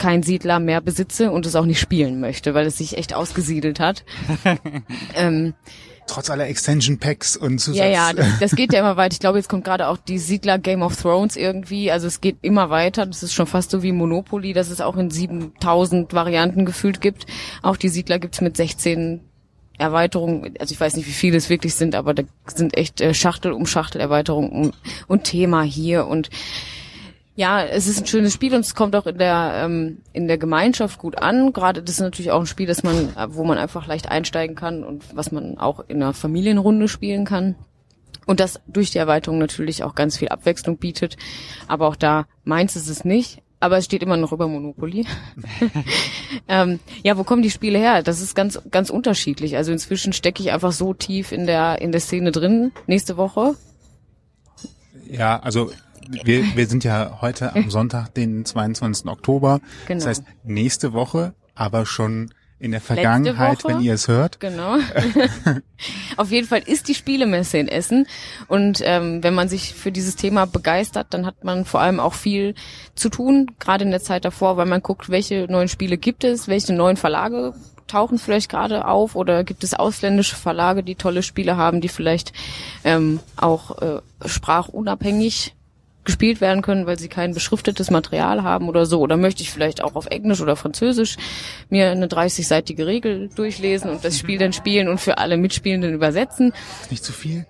kein 0.00 0.24
Siedler 0.24 0.58
mehr 0.58 0.80
besitze 0.80 1.30
und 1.30 1.46
es 1.46 1.54
auch 1.54 1.66
nicht 1.66 1.78
spielen 1.78 2.18
möchte, 2.18 2.54
weil 2.54 2.66
es 2.66 2.78
sich 2.78 2.96
echt 2.96 3.14
ausgesiedelt 3.14 3.78
hat. 3.78 4.04
ähm, 5.14 5.54
Trotz 6.08 6.28
aller 6.30 6.48
Extension 6.48 6.98
Packs 6.98 7.36
und 7.36 7.60
Zusatz. 7.60 7.78
Ja, 7.78 7.86
ja, 7.86 8.12
das, 8.12 8.26
das 8.40 8.56
geht 8.56 8.72
ja 8.72 8.80
immer 8.80 8.96
weiter. 8.96 9.12
Ich 9.12 9.20
glaube, 9.20 9.38
jetzt 9.38 9.48
kommt 9.48 9.62
gerade 9.62 9.86
auch 9.86 9.98
die 9.98 10.18
Siedler 10.18 10.58
Game 10.58 10.82
of 10.82 11.00
Thrones 11.00 11.36
irgendwie. 11.36 11.92
Also 11.92 12.08
es 12.08 12.20
geht 12.20 12.38
immer 12.42 12.70
weiter. 12.70 13.06
Das 13.06 13.22
ist 13.22 13.32
schon 13.32 13.46
fast 13.46 13.70
so 13.70 13.84
wie 13.84 13.92
Monopoly, 13.92 14.52
dass 14.52 14.70
es 14.70 14.80
auch 14.80 14.96
in 14.96 15.10
7000 15.10 16.12
Varianten 16.12 16.64
gefühlt 16.64 17.00
gibt. 17.00 17.26
Auch 17.62 17.76
die 17.76 17.90
Siedler 17.90 18.18
gibt's 18.18 18.40
mit 18.40 18.56
16 18.56 19.20
Erweiterungen, 19.78 20.54
also 20.58 20.72
ich 20.72 20.80
weiß 20.80 20.96
nicht, 20.96 21.06
wie 21.06 21.12
viele 21.12 21.38
es 21.38 21.48
wirklich 21.48 21.74
sind, 21.74 21.94
aber 21.94 22.12
da 22.12 22.22
sind 22.46 22.76
echt 22.76 23.00
äh, 23.00 23.14
Schachtel 23.14 23.52
um 23.52 23.66
Schachtel 23.66 24.00
Erweiterungen 24.00 24.50
und, 24.50 24.74
und 25.06 25.24
Thema 25.24 25.62
hier 25.62 26.06
und 26.06 26.28
ja, 27.40 27.64
es 27.64 27.86
ist 27.86 28.00
ein 28.00 28.06
schönes 28.06 28.34
Spiel 28.34 28.54
und 28.54 28.60
es 28.60 28.74
kommt 28.74 28.94
auch 28.94 29.06
in 29.06 29.16
der 29.16 29.62
ähm, 29.64 30.02
in 30.12 30.28
der 30.28 30.36
Gemeinschaft 30.36 30.98
gut 30.98 31.16
an. 31.16 31.54
Gerade 31.54 31.82
das 31.82 31.94
ist 31.94 32.00
natürlich 32.00 32.32
auch 32.32 32.40
ein 32.40 32.46
Spiel, 32.46 32.66
das 32.66 32.82
man, 32.82 33.14
wo 33.28 33.44
man 33.44 33.56
einfach 33.56 33.86
leicht 33.86 34.10
einsteigen 34.10 34.54
kann 34.54 34.84
und 34.84 35.16
was 35.16 35.32
man 35.32 35.56
auch 35.56 35.80
in 35.88 36.02
einer 36.02 36.12
Familienrunde 36.12 36.86
spielen 36.86 37.24
kann. 37.24 37.54
Und 38.26 38.40
das 38.40 38.60
durch 38.66 38.90
die 38.90 38.98
Erweiterung 38.98 39.38
natürlich 39.38 39.84
auch 39.84 39.94
ganz 39.94 40.18
viel 40.18 40.28
Abwechslung 40.28 40.76
bietet. 40.76 41.16
Aber 41.66 41.88
auch 41.88 41.96
da 41.96 42.26
meins 42.44 42.76
ist 42.76 42.90
es 42.90 43.06
nicht. 43.06 43.40
Aber 43.58 43.78
es 43.78 43.86
steht 43.86 44.02
immer 44.02 44.18
noch 44.18 44.32
über 44.32 44.46
Monopoly. 44.46 45.06
ähm, 46.48 46.78
ja, 47.02 47.16
wo 47.16 47.24
kommen 47.24 47.40
die 47.40 47.50
Spiele 47.50 47.78
her? 47.78 48.02
Das 48.02 48.20
ist 48.20 48.34
ganz, 48.34 48.60
ganz 48.70 48.90
unterschiedlich. 48.90 49.56
Also 49.56 49.72
inzwischen 49.72 50.12
stecke 50.12 50.42
ich 50.42 50.52
einfach 50.52 50.72
so 50.72 50.92
tief 50.92 51.32
in 51.32 51.46
der, 51.46 51.80
in 51.80 51.90
der 51.90 52.02
Szene 52.02 52.32
drin. 52.32 52.72
Nächste 52.86 53.16
Woche. 53.16 53.56
Ja, 55.08 55.40
also 55.40 55.70
wir, 56.10 56.56
wir 56.56 56.66
sind 56.66 56.84
ja 56.84 57.18
heute 57.20 57.54
am 57.54 57.70
Sonntag, 57.70 58.14
den 58.14 58.44
22. 58.44 59.06
Oktober. 59.06 59.60
Genau. 59.86 59.98
Das 59.98 60.06
heißt, 60.06 60.24
nächste 60.44 60.92
Woche, 60.92 61.34
aber 61.54 61.86
schon 61.86 62.32
in 62.60 62.72
der 62.72 62.82
Vergangenheit, 62.82 63.64
wenn 63.64 63.80
ihr 63.80 63.94
es 63.94 64.06
hört. 64.06 64.38
Genau. 64.38 64.76
Auf 66.18 66.30
jeden 66.30 66.46
Fall 66.46 66.62
ist 66.66 66.88
die 66.88 66.94
Spielemesse 66.94 67.56
in 67.56 67.68
Essen. 67.68 68.06
Und 68.48 68.82
ähm, 68.84 69.22
wenn 69.24 69.34
man 69.34 69.48
sich 69.48 69.72
für 69.72 69.90
dieses 69.90 70.16
Thema 70.16 70.44
begeistert, 70.44 71.06
dann 71.10 71.24
hat 71.24 71.42
man 71.42 71.64
vor 71.64 71.80
allem 71.80 72.00
auch 72.00 72.12
viel 72.12 72.54
zu 72.94 73.08
tun, 73.08 73.52
gerade 73.58 73.84
in 73.84 73.90
der 73.90 74.02
Zeit 74.02 74.26
davor, 74.26 74.58
weil 74.58 74.66
man 74.66 74.82
guckt, 74.82 75.08
welche 75.08 75.46
neuen 75.50 75.68
Spiele 75.68 75.96
gibt 75.96 76.22
es, 76.22 76.48
welche 76.48 76.74
neuen 76.74 76.98
Verlage 76.98 77.54
tauchen 77.86 78.18
vielleicht 78.18 78.50
gerade 78.50 78.86
auf 78.86 79.16
oder 79.16 79.42
gibt 79.42 79.64
es 79.64 79.74
ausländische 79.74 80.36
Verlage, 80.36 80.84
die 80.84 80.94
tolle 80.94 81.24
Spiele 81.24 81.56
haben, 81.56 81.80
die 81.80 81.88
vielleicht 81.88 82.32
ähm, 82.84 83.18
auch 83.36 83.82
äh, 83.82 84.00
sprachunabhängig 84.24 85.56
gespielt 86.04 86.40
werden 86.40 86.62
können, 86.62 86.86
weil 86.86 86.98
sie 86.98 87.08
kein 87.08 87.34
beschriftetes 87.34 87.90
Material 87.90 88.42
haben 88.42 88.68
oder 88.68 88.86
so. 88.86 89.00
Oder 89.00 89.16
möchte 89.16 89.42
ich 89.42 89.50
vielleicht 89.50 89.82
auch 89.82 89.94
auf 89.94 90.06
Englisch 90.06 90.40
oder 90.40 90.56
Französisch 90.56 91.16
mir 91.68 91.90
eine 91.90 92.06
30-seitige 92.06 92.86
Regel 92.86 93.28
durchlesen 93.34 93.90
und 93.90 94.04
das 94.04 94.18
Spiel 94.18 94.38
dann 94.38 94.52
spielen 94.52 94.88
und 94.88 95.00
für 95.00 95.18
alle 95.18 95.36
Mitspielenden 95.36 95.92
übersetzen. 95.94 96.52
Nicht 96.90 97.04
zu 97.04 97.12
viel? 97.12 97.46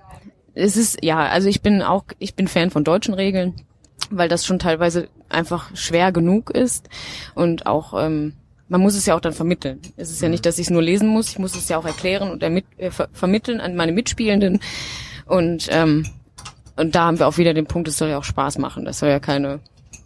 Es 0.54 0.76
ist, 0.76 1.02
ja, 1.02 1.26
also 1.26 1.48
ich 1.48 1.62
bin 1.62 1.82
auch, 1.82 2.04
ich 2.18 2.34
bin 2.34 2.48
Fan 2.48 2.70
von 2.70 2.82
deutschen 2.82 3.14
Regeln, 3.14 3.54
weil 4.10 4.28
das 4.28 4.44
schon 4.44 4.58
teilweise 4.58 5.08
einfach 5.28 5.74
schwer 5.76 6.10
genug 6.10 6.50
ist 6.50 6.88
und 7.34 7.66
auch, 7.66 7.94
ähm, 8.04 8.34
man 8.68 8.80
muss 8.80 8.94
es 8.94 9.06
ja 9.06 9.14
auch 9.14 9.20
dann 9.20 9.32
vermitteln. 9.32 9.80
Es 9.96 10.10
ist 10.10 10.22
ja 10.22 10.28
nicht, 10.28 10.44
dass 10.46 10.58
ich 10.58 10.66
es 10.66 10.70
nur 10.70 10.82
lesen 10.82 11.08
muss, 11.08 11.30
ich 11.30 11.38
muss 11.38 11.56
es 11.56 11.68
ja 11.68 11.78
auch 11.78 11.84
erklären 11.84 12.30
und 12.30 12.42
ermit 12.42 12.66
äh, 12.78 12.90
ver 12.90 13.08
vermitteln 13.12 13.60
an 13.60 13.76
meine 13.76 13.92
Mitspielenden. 13.92 14.60
Und 15.26 15.68
ähm, 15.70 16.04
und 16.80 16.94
da 16.94 17.04
haben 17.04 17.18
wir 17.18 17.28
auch 17.28 17.36
wieder 17.36 17.52
den 17.52 17.66
Punkt, 17.66 17.88
es 17.88 17.98
soll 17.98 18.08
ja 18.08 18.18
auch 18.18 18.24
Spaß 18.24 18.58
machen. 18.58 18.86
Das 18.86 18.98
soll 18.98 19.10
ja 19.10 19.20
keine, 19.20 19.60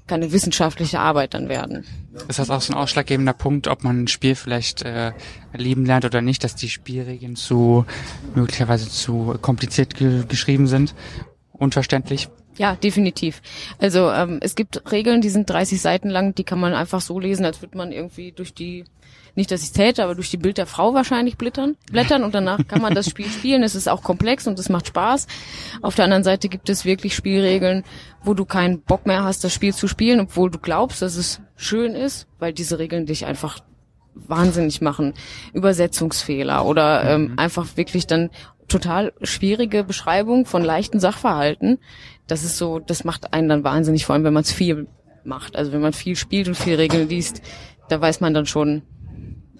keine 0.09 0.33
wissenschaftliche 0.33 0.99
Arbeit 0.99 1.35
dann 1.35 1.49
werden. 1.49 1.85
Ist 2.29 2.41
das 2.41 2.51
auch 2.51 2.61
so 2.61 2.73
ein 2.73 2.79
ausschlaggebender 2.79 3.33
Punkt, 3.33 3.69
ob 3.69 3.85
man 3.85 4.03
ein 4.03 4.09
Spiel 4.09 4.35
vielleicht 4.35 4.83
äh, 4.83 5.13
lieben 5.53 5.87
lernt 5.87 6.05
oder 6.05 6.21
nicht, 6.21 6.43
dass 6.43 6.57
die 6.57 6.69
Spielregeln 6.69 7.37
zu 7.37 7.87
möglicherweise 8.35 8.89
zu 8.89 9.39
kompliziert 9.41 9.95
ge 9.95 10.25
geschrieben 10.29 10.67
sind? 10.67 10.95
Unverständlich? 11.53 12.29
Ja, 12.57 12.77
definitiv. 12.77 13.43
Also 13.79 14.11
ähm, 14.11 14.39
es 14.41 14.55
gibt 14.55 14.91
Regeln, 14.93 15.21
die 15.21 15.31
sind 15.31 15.51
30 15.51 15.81
Seiten 15.81 16.09
lang, 16.09 16.35
die 16.35 16.45
kann 16.45 16.61
man 16.61 16.75
einfach 16.75 17.01
so 17.01 17.19
lesen, 17.19 17.45
als 17.45 17.63
würde 17.63 17.77
man 17.77 17.93
irgendwie 17.93 18.33
durch 18.33 18.55
die 18.55 18.85
nicht, 19.37 19.51
dass 19.51 19.65
ich 19.65 19.73
täte, 19.73 20.05
aber 20.05 20.15
durch 20.15 20.31
die 20.31 20.37
Bild 20.37 20.59
der 20.59 20.67
Frau 20.67 20.95
wahrscheinlich 20.95 21.37
blättern, 21.37 21.77
blättern 21.91 22.23
und 22.23 22.35
danach 22.35 22.61
kann 22.69 22.81
man 22.81 22.95
das 22.95 23.11
Spiel 23.11 23.27
spielen. 23.27 23.65
Es 23.65 23.75
ist 23.75 23.89
auch 23.89 24.03
komplex 24.03 24.47
und 24.47 24.59
es 24.59 24.69
macht 24.69 24.87
Spaß. 24.87 25.27
Auf 25.83 25.97
der 25.97 26.05
anderen 26.05 26.23
Seite 26.23 26.49
gibt 26.49 26.69
es 26.69 26.85
wirklich 26.85 27.17
Spielregeln, 27.17 27.83
wo 28.23 28.35
du 28.35 28.45
keinen 28.45 28.81
Bock 28.81 29.07
mehr 29.07 29.25
hast, 29.25 29.43
das 29.43 29.53
Spiel 29.53 29.75
zu 29.75 29.89
spielen, 29.89 30.21
obwohl 30.21 30.51
du 30.51 30.59
glaubst, 30.59 31.03
dass 31.03 31.17
es 31.17 31.41
schön 31.57 31.95
ist, 31.95 32.29
weil 32.39 32.53
diese 32.53 32.79
Regeln 32.79 33.07
dich 33.07 33.27
einfach 33.27 33.59
wahnsinnig 34.15 34.81
machen. 34.81 35.15
Übersetzungsfehler 35.53 36.65
oder 36.65 37.03
ähm, 37.05 37.33
mhm. 37.33 37.39
einfach 37.39 37.77
wirklich 37.77 38.07
dann 38.07 38.31
total 38.69 39.13
schwierige 39.23 39.85
Beschreibung 39.85 40.47
von 40.47 40.65
leichten 40.65 41.01
Sachverhalten. 41.01 41.79
Das 42.27 42.45
ist 42.45 42.57
so, 42.57 42.79
das 42.79 43.05
macht 43.05 43.33
einen 43.33 43.49
dann 43.49 43.65
wahnsinnig, 43.65 44.07
vor 44.07 44.15
allem 44.15 44.25
wenn 44.25 44.33
man 44.33 44.43
es 44.43 44.53
viel 44.53 44.87
macht. 45.25 45.57
Also 45.57 45.73
wenn 45.73 45.81
man 45.81 45.93
viel 45.93 46.17
spielt 46.17 46.49
und 46.49 46.57
viel 46.57 46.75
Regeln 46.75 47.09
liest, 47.09 47.43
da 47.89 48.01
weiß 48.01 48.21
man 48.21 48.35
dann 48.35 48.47
schon, 48.47 48.83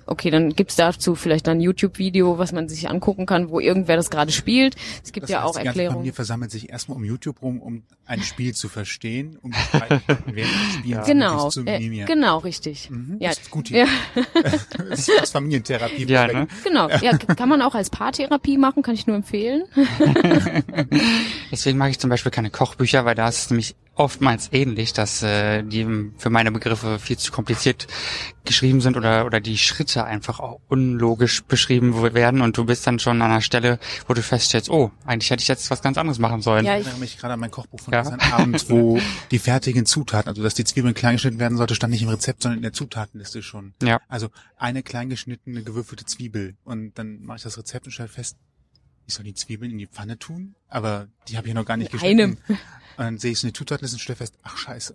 okay, 0.07 0.31
dann 0.31 0.55
gibt's 0.55 0.77
dazu 0.77 1.15
vielleicht 1.15 1.49
ein 1.49 1.61
YouTube-Video, 1.61 2.39
was 2.39 2.53
man 2.53 2.69
sich 2.69 2.89
angucken 2.89 3.27
kann, 3.27 3.51
wo 3.51 3.61
irgendwer 3.61 3.97
das 3.97 4.11
gerade 4.11 4.33
spielt. 4.33 4.77
Es 5.03 5.13
gibt 5.13 5.25
das 5.25 5.31
ja 5.31 5.43
heißt, 5.43 5.57
auch 5.57 5.57
Erklärungen. 5.57 5.97
Familie 5.97 6.13
versammelt 6.13 6.51
sich 6.51 6.71
erstmal 6.71 6.97
um 6.97 7.05
YouTube 7.05 7.43
rum, 7.43 7.61
um 7.61 7.83
ein 8.07 8.23
Spiel 8.23 8.55
zu 8.55 8.69
verstehen, 8.69 9.39
um 9.43 9.53
während 10.27 10.53
ja. 10.85 11.03
genau, 11.05 11.49
zu 11.49 11.65
äh, 11.65 12.05
genau, 12.05 12.39
richtig. 12.39 12.91
Mhm, 12.91 13.17
ja, 13.21 13.31
das 13.31 13.39
ist 13.39 13.51
gut. 13.51 13.71
Ja. 13.71 13.87
das 14.89 15.09
ist 15.09 15.33
Familientherapie. 15.33 16.05
Ja, 16.05 16.27
ne? 16.27 16.49
Genau, 16.63 16.89
ja, 16.89 17.17
kann 17.17 17.49
man 17.49 17.63
auch 17.63 17.75
als 17.75 17.91
Paartherapie 17.91 18.59
machen, 18.59 18.83
kann 18.83 18.95
ich 18.95 19.07
nur 19.07 19.17
empfehlen. 19.17 19.65
Deswegen 21.51 21.79
mag 21.79 21.91
ich 21.91 21.99
zum 21.99 22.11
Beispiel 22.11 22.33
keine 22.33 22.51
Kochbücher, 22.51 23.05
weil 23.05 23.15
da 23.15 23.29
ist 23.29 23.39
es 23.39 23.51
nämlich 23.51 23.75
oftmals 23.97 24.49
ähnlich, 24.53 24.93
dass 24.93 25.23
äh, 25.23 25.63
die 25.63 25.87
für 26.19 26.31
meine 26.31 26.51
Begriffe 26.51 26.99
viel 26.99 27.17
zu 27.17 27.33
kompliziert 27.33 27.87
geschrieben 28.45 28.81
sind 28.81 28.97
oder 28.97 29.25
oder 29.25 29.41
die 29.41 29.57
Schritte 29.57 30.05
einfach 30.05 30.41
auch 30.41 30.61
unlogisch 30.69 31.45
beschrieben 31.45 31.95
werden 32.15 32.43
und 32.43 32.57
du 32.57 32.65
bist 32.65 32.87
dann 32.87 32.99
schon 32.99 33.23
an 33.23 33.31
einer 33.31 33.41
Stelle, 33.41 33.79
wo 34.07 34.15
du 34.15 34.23
feststellst, 34.23 34.69
oh, 34.69 34.91
eigentlich 35.07 35.31
hätte 35.31 35.43
ich 35.43 35.49
jetzt 35.49 35.71
was 35.71 35.83
ganz 35.83 35.97
anderes 35.97 36.19
machen 36.19 36.43
sollen. 36.43 36.67
Ja, 36.67 36.77
ich 36.77 36.85
erinnere 36.85 37.01
mich 37.01 37.19
gerade 37.19 37.35
an 37.35 37.41
mein 37.41 37.51
Kochbuch 37.51 37.81
von 37.81 37.95
ja. 37.95 38.03
gestern 38.03 38.21
Abend, 38.33 38.69
wo 38.69 38.99
die 39.31 39.39
fertigen 39.39 39.87
Zutaten, 39.87 40.29
also 40.29 40.43
dass 40.43 40.55
die 40.55 40.65
Zwiebeln 40.65 40.95
klein 40.95 41.15
geschnitten 41.15 41.39
werden 41.39 41.57
sollte, 41.57 41.75
stand 41.75 41.93
nicht 41.93 42.03
im 42.03 42.09
Rezept, 42.09 42.43
sondern 42.43 42.59
in 42.59 42.63
der 42.63 42.73
Zutatenliste 42.73 43.43
schon. 43.43 43.75
Ja. 43.83 44.01
Also 44.09 44.29
eine 44.57 44.83
klein 44.83 45.09
geschnittene 45.09 45.63
gewürfelte 45.63 46.05
Zwiebel 46.05 46.57
und 46.65 46.99
dann 46.99 47.23
mache 47.23 47.39
ich 47.39 47.43
das 47.45 47.57
Rezept 47.57 47.87
und 47.87 47.93
stelle 47.93 48.09
fest, 48.09 48.37
ich 49.07 49.15
soll 49.15 49.25
die 49.25 49.35
Zwiebeln 49.35 49.71
in 49.71 49.79
die 49.79 49.87
Pfanne 49.87 50.19
tun, 50.19 50.55
aber 50.69 51.09
die 51.29 51.37
habe 51.37 51.49
ich 51.49 51.55
noch 51.55 51.65
gar 51.65 51.77
nicht 51.77 51.93
geschnitten. 51.93 52.39
Einem. 52.49 52.59
Und 52.97 53.05
dann 53.05 53.19
sehe 53.19 53.33
ich 53.33 53.39
so 53.39 53.47
eine 53.47 53.53
Zutatenliste 53.53 53.97
und 53.97 54.01
stelle 54.01 54.17
fest, 54.17 54.35
ach 54.43 54.57
scheiße, 54.57 54.95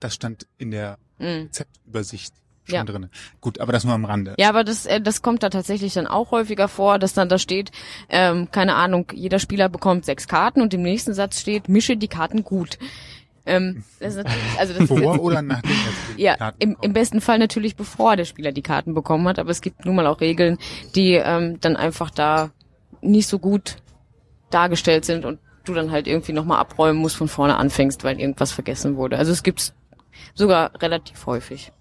das 0.00 0.14
stand 0.14 0.46
in 0.58 0.70
der 0.70 0.98
mm. 1.18 1.24
Rezeptübersicht 1.24 2.34
schon 2.64 2.74
ja. 2.74 2.84
drin. 2.84 3.10
Gut, 3.40 3.60
aber 3.60 3.72
das 3.72 3.84
nur 3.84 3.94
am 3.94 4.04
Rande. 4.04 4.34
Ja, 4.38 4.48
aber 4.48 4.64
das, 4.64 4.86
äh, 4.86 5.00
das 5.00 5.22
kommt 5.22 5.42
da 5.42 5.50
tatsächlich 5.50 5.94
dann 5.94 6.06
auch 6.06 6.30
häufiger 6.30 6.68
vor, 6.68 6.98
dass 6.98 7.12
dann 7.12 7.28
da 7.28 7.38
steht, 7.38 7.72
ähm, 8.08 8.50
keine 8.50 8.74
Ahnung, 8.76 9.06
jeder 9.12 9.38
Spieler 9.38 9.68
bekommt 9.68 10.04
sechs 10.04 10.28
Karten 10.28 10.60
und 10.62 10.72
im 10.74 10.82
nächsten 10.82 11.14
Satz 11.14 11.40
steht, 11.40 11.68
mische 11.68 11.96
die 11.96 12.08
Karten 12.08 12.44
gut. 12.44 12.78
Ähm, 13.46 13.84
das 13.98 14.16
ist 14.16 14.26
also 14.58 14.74
das 14.74 14.86
Vor 14.86 15.20
oder 15.20 15.42
nachdem 15.42 15.70
er 15.70 16.20
Ja, 16.20 16.36
Karten 16.36 16.60
im, 16.60 16.76
im 16.80 16.92
besten 16.92 17.20
Fall 17.20 17.38
natürlich 17.38 17.74
bevor 17.74 18.16
der 18.16 18.26
Spieler 18.26 18.52
die 18.52 18.62
Karten 18.62 18.94
bekommen 18.94 19.26
hat, 19.26 19.38
aber 19.38 19.50
es 19.50 19.62
gibt 19.62 19.84
nun 19.84 19.96
mal 19.96 20.06
auch 20.06 20.20
Regeln, 20.20 20.58
die 20.94 21.14
ähm, 21.14 21.58
dann 21.60 21.76
einfach 21.76 22.10
da 22.10 22.50
nicht 23.00 23.28
so 23.28 23.38
gut 23.38 23.76
dargestellt 24.50 25.04
sind 25.04 25.24
und 25.24 25.38
du 25.70 25.74
dann 25.74 25.90
halt 25.90 26.06
irgendwie 26.06 26.32
nochmal 26.32 26.58
abräumen 26.58 27.00
musst, 27.00 27.16
von 27.16 27.28
vorne 27.28 27.56
anfängst, 27.56 28.04
weil 28.04 28.20
irgendwas 28.20 28.52
vergessen 28.52 28.96
wurde. 28.96 29.16
Also 29.16 29.32
es 29.32 29.42
gibt's 29.42 29.74
sogar 30.34 30.80
relativ 30.82 31.26
häufig. 31.26 31.72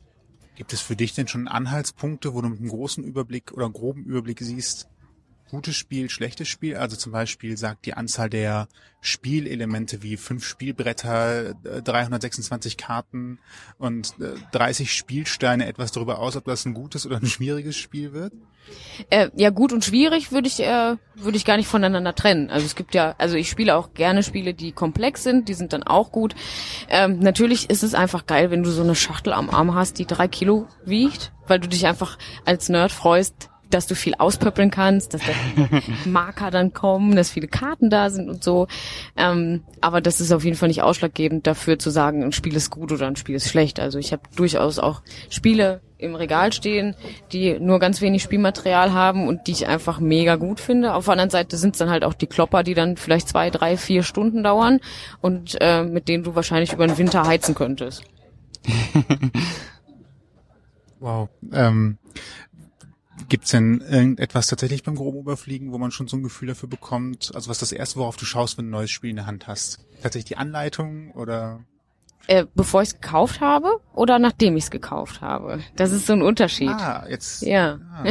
Gibt 0.55 0.73
es 0.73 0.81
für 0.81 0.95
dich 0.95 1.13
denn 1.13 1.27
schon 1.27 1.47
Anhaltspunkte, 1.47 2.33
wo 2.33 2.41
du 2.41 2.49
mit 2.49 2.59
einem 2.59 2.69
großen 2.69 3.03
Überblick 3.03 3.51
oder 3.53 3.69
groben 3.69 4.03
Überblick 4.03 4.39
siehst, 4.41 4.87
gutes 5.49 5.75
Spiel, 5.75 6.09
schlechtes 6.09 6.47
Spiel? 6.47 6.77
Also 6.77 6.95
zum 6.95 7.11
Beispiel 7.11 7.57
sagt 7.57 7.85
die 7.85 7.93
Anzahl 7.93 8.29
der 8.29 8.67
Spielelemente 9.01 10.03
wie 10.03 10.17
fünf 10.17 10.45
Spielbretter, 10.45 11.53
326 11.55 12.73
äh, 12.73 12.75
Karten 12.75 13.39
und 13.77 14.13
30 14.51 14.87
äh, 14.87 14.89
Spielsteine 14.89 15.67
etwas 15.67 15.91
darüber 15.91 16.19
aus, 16.19 16.35
ob 16.35 16.45
das 16.45 16.65
ein 16.65 16.73
gutes 16.73 17.05
oder 17.05 17.17
ein 17.17 17.25
schwieriges 17.25 17.77
Spiel 17.77 18.13
wird? 18.13 18.33
Äh, 19.09 19.29
ja, 19.35 19.49
gut 19.49 19.73
und 19.73 19.83
schwierig 19.83 20.31
würde 20.31 20.47
ich 20.47 20.59
äh, 20.59 20.95
würde 21.15 21.37
ich 21.37 21.45
gar 21.45 21.57
nicht 21.57 21.67
voneinander 21.67 22.13
trennen. 22.13 22.49
Also 22.49 22.65
es 22.65 22.75
gibt 22.75 22.93
ja, 22.93 23.15
also 23.17 23.35
ich 23.35 23.49
spiele 23.49 23.75
auch 23.75 23.93
gerne 23.93 24.21
Spiele, 24.21 24.53
die 24.53 24.71
komplex 24.71 25.23
sind, 25.23 25.49
die 25.49 25.53
sind 25.53 25.73
dann 25.73 25.83
auch 25.83 26.11
gut. 26.11 26.35
Ähm, 26.89 27.19
natürlich 27.19 27.69
ist 27.69 27.83
es 27.83 27.93
einfach 27.93 28.25
geil, 28.25 28.51
wenn 28.51 28.63
du 28.63 28.69
so 28.69 28.83
eine 28.83 28.95
Schachtel 28.95 29.33
am 29.33 29.49
Arm 29.49 29.73
hast, 29.73 29.97
die 29.97 30.05
drei 30.05 30.27
Kilo 30.27 30.67
wiegt, 30.85 31.31
weil 31.47 31.59
du 31.59 31.67
dich 31.67 31.87
einfach 31.87 32.17
als 32.45 32.69
Nerd 32.69 32.91
freust, 32.91 33.49
dass 33.69 33.87
du 33.87 33.95
viel 33.95 34.15
auspöppeln 34.17 34.71
kannst, 34.71 35.13
dass 35.13 35.21
da 35.21 35.81
Marker 36.05 36.51
dann 36.51 36.73
kommen, 36.73 37.15
dass 37.15 37.29
viele 37.29 37.47
Karten 37.47 37.89
da 37.89 38.09
sind 38.09 38.29
und 38.29 38.43
so. 38.43 38.67
Ähm, 39.15 39.63
aber 39.81 40.01
das 40.01 40.21
ist 40.21 40.31
auf 40.31 40.43
jeden 40.43 40.57
Fall 40.57 40.69
nicht 40.69 40.81
ausschlaggebend 40.81 41.45
dafür 41.47 41.79
zu 41.79 41.89
sagen, 41.89 42.23
ein 42.23 42.31
Spiel 42.31 42.55
ist 42.55 42.69
gut 42.69 42.91
oder 42.91 43.07
ein 43.07 43.15
Spiel 43.15 43.35
ist 43.35 43.49
schlecht. 43.49 43.79
Also 43.79 43.99
ich 43.99 44.11
habe 44.11 44.23
durchaus 44.35 44.79
auch 44.79 45.01
Spiele 45.29 45.81
im 45.99 46.15
Regal 46.15 46.53
stehen, 46.53 46.95
die 47.31 47.59
nur 47.59 47.79
ganz 47.79 48.01
wenig 48.01 48.23
Spielmaterial 48.23 48.93
haben 48.93 49.27
und 49.27 49.47
die 49.47 49.51
ich 49.51 49.67
einfach 49.67 49.99
mega 49.99 50.37
gut 50.37 50.59
finde. 50.59 50.93
Auf 50.93 51.05
der 51.05 51.11
anderen 51.11 51.29
Seite 51.29 51.57
sind 51.57 51.75
es 51.75 51.79
dann 51.79 51.89
halt 51.89 52.03
auch 52.03 52.13
die 52.13 52.27
Klopper, 52.27 52.63
die 52.63 52.73
dann 52.73 52.95
vielleicht 52.95 53.27
zwei, 53.27 53.49
drei, 53.49 53.75
vier 53.77 54.03
Stunden 54.03 54.41
dauern 54.41 54.79
und 55.21 55.57
äh, 55.59 55.83
mit 55.83 56.07
denen 56.07 56.23
du 56.23 56.35
wahrscheinlich 56.35 56.73
über 56.73 56.87
den 56.87 56.97
Winter 56.97 57.27
heizen 57.27 57.53
könntest. 57.53 58.03
wow. 60.99 61.27
Ähm, 61.51 61.97
Gibt's 63.27 63.51
denn 63.51 63.81
irgendetwas 63.81 64.47
tatsächlich 64.47 64.83
beim 64.83 64.95
groben 64.95 65.19
Überfliegen, 65.19 65.71
wo 65.71 65.77
man 65.77 65.91
schon 65.91 66.07
so 66.07 66.17
ein 66.17 66.23
Gefühl 66.23 66.47
dafür 66.47 66.69
bekommt? 66.69 67.31
Also 67.35 67.49
was 67.49 67.59
das 67.59 67.71
erste, 67.71 67.99
worauf 67.99 68.17
du 68.17 68.25
schaust, 68.25 68.57
wenn 68.57 68.65
du 68.65 68.69
ein 68.69 68.71
neues 68.71 68.91
Spiel 68.91 69.09
in 69.09 69.17
der 69.17 69.25
Hand 69.25 69.47
hast? 69.47 69.79
Tatsächlich 70.01 70.29
die 70.29 70.37
Anleitung 70.37 71.11
oder? 71.11 71.65
Äh, 72.27 72.45
bevor 72.53 72.83
ich 72.83 72.89
es 72.89 73.01
gekauft 73.01 73.41
habe 73.41 73.79
oder 73.93 74.19
nachdem 74.19 74.55
ich 74.55 74.65
es 74.65 74.71
gekauft 74.71 75.21
habe? 75.21 75.61
Das 75.75 75.91
ist 75.91 76.05
so 76.05 76.13
ein 76.13 76.21
Unterschied. 76.21 76.69
Ah, 76.69 77.05
jetzt. 77.09 77.41
Ja. 77.41 77.79
Ah, 77.91 78.03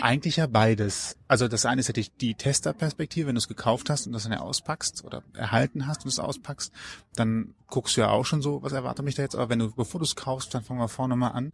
eigentlich 0.00 0.36
ja 0.36 0.46
beides. 0.46 1.18
Also 1.28 1.46
das 1.46 1.66
eine 1.66 1.80
ist 1.80 1.88
ja 1.88 1.92
die, 1.92 2.08
die 2.20 2.34
Testerperspektive, 2.34 3.28
wenn 3.28 3.34
du 3.34 3.38
es 3.38 3.48
gekauft 3.48 3.90
hast 3.90 4.06
und 4.06 4.12
das 4.12 4.22
dann 4.22 4.32
ja 4.32 4.40
auspackst 4.40 5.04
oder 5.04 5.22
erhalten 5.34 5.86
hast 5.86 6.04
und 6.04 6.08
es 6.08 6.18
auspackst, 6.18 6.72
dann 7.14 7.54
guckst 7.68 7.96
du 7.96 8.00
ja 8.00 8.10
auch 8.10 8.24
schon 8.24 8.42
so, 8.42 8.62
was 8.62 8.72
erwartet 8.72 9.04
mich 9.04 9.14
da 9.14 9.22
jetzt. 9.22 9.36
Aber 9.36 9.48
wenn 9.48 9.58
du, 9.58 9.70
bevor 9.70 10.00
du 10.00 10.04
es 10.04 10.16
kaufst, 10.16 10.54
dann 10.54 10.62
fangen 10.62 10.80
wir 10.80 10.88
vorne 10.88 11.14
mal 11.14 11.28
an. 11.28 11.52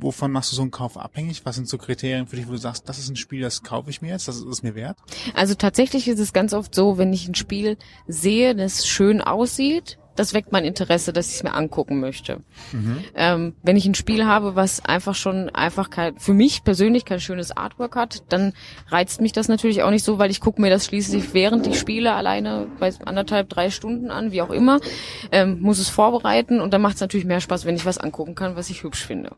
Wovon 0.00 0.32
machst 0.32 0.50
du 0.52 0.56
so 0.56 0.62
einen 0.62 0.72
Kauf 0.72 0.98
abhängig? 0.98 1.44
Was 1.44 1.54
sind 1.54 1.68
so 1.68 1.78
Kriterien 1.78 2.26
für 2.26 2.36
dich, 2.36 2.48
wo 2.48 2.52
du 2.52 2.58
sagst, 2.58 2.88
das 2.88 2.98
ist 2.98 3.08
ein 3.08 3.16
Spiel, 3.16 3.40
das 3.40 3.62
kaufe 3.62 3.90
ich 3.90 4.02
mir 4.02 4.08
jetzt, 4.08 4.28
das 4.28 4.36
ist 4.36 4.44
es 4.44 4.62
mir 4.62 4.74
wert? 4.74 4.98
Also 5.34 5.54
tatsächlich 5.54 6.08
ist 6.08 6.18
es 6.18 6.32
ganz 6.32 6.52
oft 6.52 6.74
so, 6.74 6.98
wenn 6.98 7.12
ich 7.12 7.28
ein 7.28 7.34
Spiel 7.34 7.78
sehe, 8.08 8.54
das 8.54 8.86
schön 8.86 9.22
aussieht, 9.22 9.98
das 10.16 10.34
weckt 10.34 10.52
mein 10.52 10.64
Interesse, 10.64 11.12
dass 11.12 11.28
ich 11.28 11.36
es 11.36 11.42
mir 11.42 11.54
angucken 11.54 12.00
möchte. 12.00 12.40
Mhm. 12.72 13.04
Ähm, 13.14 13.54
wenn 13.62 13.76
ich 13.76 13.86
ein 13.86 13.94
Spiel 13.94 14.26
habe, 14.26 14.56
was 14.56 14.84
einfach 14.84 15.14
schon 15.14 15.50
einfach 15.50 15.90
kein, 15.90 16.18
für 16.18 16.34
mich 16.34 16.64
persönlich 16.64 17.04
kein 17.04 17.20
schönes 17.20 17.56
Artwork 17.56 17.96
hat, 17.96 18.22
dann 18.28 18.52
reizt 18.88 19.20
mich 19.20 19.32
das 19.32 19.48
natürlich 19.48 19.82
auch 19.82 19.90
nicht 19.90 20.04
so, 20.04 20.18
weil 20.18 20.30
ich 20.30 20.40
gucke 20.40 20.60
mir 20.60 20.70
das 20.70 20.86
schließlich 20.86 21.34
während 21.34 21.66
ich 21.66 21.78
spiele 21.78 22.14
alleine 22.14 22.66
bei 22.78 22.92
anderthalb, 23.04 23.48
drei 23.48 23.70
Stunden 23.70 24.10
an, 24.10 24.32
wie 24.32 24.42
auch 24.42 24.50
immer, 24.50 24.80
ähm, 25.30 25.60
muss 25.60 25.78
es 25.78 25.88
vorbereiten 25.88 26.60
und 26.60 26.72
dann 26.72 26.82
macht 26.82 26.96
es 26.96 27.00
natürlich 27.00 27.26
mehr 27.26 27.40
Spaß, 27.40 27.64
wenn 27.64 27.76
ich 27.76 27.86
was 27.86 27.98
angucken 27.98 28.34
kann, 28.34 28.56
was 28.56 28.70
ich 28.70 28.82
hübsch 28.82 29.04
finde. 29.04 29.32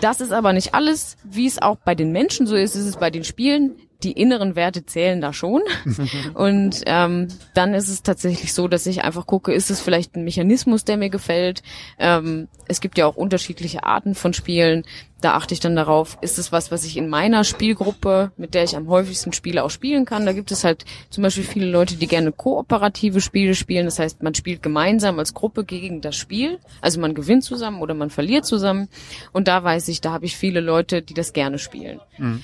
Das 0.00 0.20
ist 0.20 0.32
aber 0.32 0.52
nicht 0.52 0.74
alles. 0.74 1.16
Wie 1.24 1.46
es 1.46 1.60
auch 1.60 1.76
bei 1.76 1.94
den 1.94 2.12
Menschen 2.12 2.46
so 2.46 2.56
ist, 2.56 2.74
ist 2.74 2.86
es 2.86 2.96
bei 2.96 3.10
den 3.10 3.24
Spielen. 3.24 3.76
Die 4.02 4.12
inneren 4.12 4.56
Werte 4.56 4.86
zählen 4.86 5.20
da 5.20 5.32
schon. 5.32 5.62
Und 6.34 6.82
ähm, 6.86 7.28
dann 7.54 7.74
ist 7.74 7.88
es 7.88 8.02
tatsächlich 8.02 8.54
so, 8.54 8.68
dass 8.68 8.86
ich 8.86 9.04
einfach 9.04 9.26
gucke, 9.26 9.52
ist 9.52 9.70
es 9.70 9.80
vielleicht 9.80 10.16
ein 10.16 10.24
Mechanismus, 10.24 10.84
der 10.84 10.96
mir 10.96 11.10
gefällt. 11.10 11.62
Ähm, 11.98 12.48
es 12.68 12.80
gibt 12.80 12.98
ja 12.98 13.06
auch 13.06 13.16
unterschiedliche 13.16 13.84
Arten 13.84 14.14
von 14.14 14.32
Spielen. 14.32 14.84
Da 15.20 15.34
achte 15.34 15.52
ich 15.52 15.60
dann 15.60 15.76
darauf, 15.76 16.16
ist 16.22 16.38
es 16.38 16.50
was, 16.50 16.70
was 16.70 16.84
ich 16.84 16.96
in 16.96 17.08
meiner 17.08 17.44
Spielgruppe, 17.44 18.32
mit 18.38 18.54
der 18.54 18.64
ich 18.64 18.74
am 18.76 18.88
häufigsten 18.88 19.32
spiele, 19.32 19.64
auch 19.64 19.70
spielen 19.70 20.06
kann. 20.06 20.24
Da 20.24 20.32
gibt 20.32 20.50
es 20.50 20.64
halt 20.64 20.86
zum 21.10 21.22
Beispiel 21.22 21.44
viele 21.44 21.66
Leute, 21.66 21.96
die 21.96 22.06
gerne 22.06 22.32
kooperative 22.32 23.20
Spiele 23.20 23.54
spielen. 23.54 23.84
Das 23.84 23.98
heißt, 23.98 24.22
man 24.22 24.34
spielt 24.34 24.62
gemeinsam 24.62 25.18
als 25.18 25.34
Gruppe 25.34 25.64
gegen 25.64 26.00
das 26.00 26.16
Spiel. 26.16 26.58
Also 26.80 27.00
man 27.00 27.14
gewinnt 27.14 27.44
zusammen 27.44 27.82
oder 27.82 27.92
man 27.92 28.08
verliert 28.08 28.46
zusammen. 28.46 28.88
Und 29.32 29.46
da 29.48 29.62
weiß 29.62 29.88
ich, 29.88 30.00
da 30.00 30.12
habe 30.12 30.24
ich 30.24 30.36
viele 30.36 30.60
Leute, 30.60 31.02
die 31.02 31.14
das 31.14 31.34
gerne 31.34 31.58
spielen. 31.58 32.00
Mhm 32.16 32.42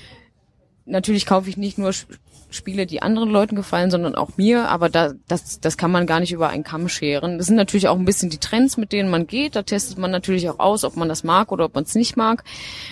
natürlich 0.87 1.25
kaufe 1.25 1.49
ich 1.49 1.57
nicht 1.57 1.77
nur 1.77 1.93
Spiele, 2.49 2.85
die 2.85 3.01
anderen 3.01 3.29
Leuten 3.29 3.55
gefallen, 3.55 3.91
sondern 3.91 4.15
auch 4.15 4.37
mir, 4.37 4.69
aber 4.69 4.89
da, 4.89 5.13
das, 5.27 5.59
das 5.59 5.77
kann 5.77 5.91
man 5.91 6.07
gar 6.07 6.21
nicht 6.21 6.31
über 6.31 6.49
einen 6.49 6.63
Kamm 6.63 6.87
scheren. 6.87 7.37
Das 7.37 7.47
sind 7.47 7.57
natürlich 7.57 7.89
auch 7.89 7.97
ein 7.97 8.05
bisschen 8.05 8.29
die 8.29 8.37
Trends, 8.37 8.77
mit 8.77 8.93
denen 8.93 9.09
man 9.09 9.27
geht. 9.27 9.55
Da 9.55 9.63
testet 9.63 9.97
man 9.97 10.11
natürlich 10.11 10.49
auch 10.49 10.59
aus, 10.59 10.85
ob 10.85 10.95
man 10.95 11.09
das 11.09 11.23
mag 11.23 11.51
oder 11.51 11.65
ob 11.65 11.75
man 11.75 11.83
es 11.83 11.95
nicht 11.95 12.15
mag. 12.15 12.43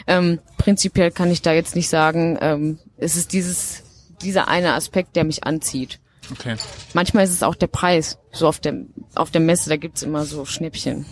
Ähm, 0.08 0.40
prinzipiell 0.58 1.12
kann 1.12 1.32
ich 1.32 1.42
da 1.42 1.54
jetzt 1.54 1.76
nicht 1.76 1.90
sagen, 1.90 2.38
ähm, 2.42 2.80
es 2.98 3.16
ist 3.16 3.32
dieses, 3.32 3.84
dieser 4.22 4.50
eine 4.50 4.74
Aspekt, 4.74 5.16
der 5.16 5.24
mich 5.24 5.46
anzieht. 5.46 6.00
Okay. 6.32 6.56
Manchmal 6.94 7.24
ist 7.24 7.32
es 7.32 7.44
auch 7.44 7.56
der 7.56 7.68
Preis. 7.68 8.18
So 8.32 8.48
auf 8.48 8.60
der, 8.60 8.76
auf 9.16 9.32
der 9.32 9.42
Messe, 9.42 9.70
da 9.70 9.78
gibt's 9.78 10.04
immer 10.04 10.26
so 10.26 10.44
Schnäppchen. 10.44 11.06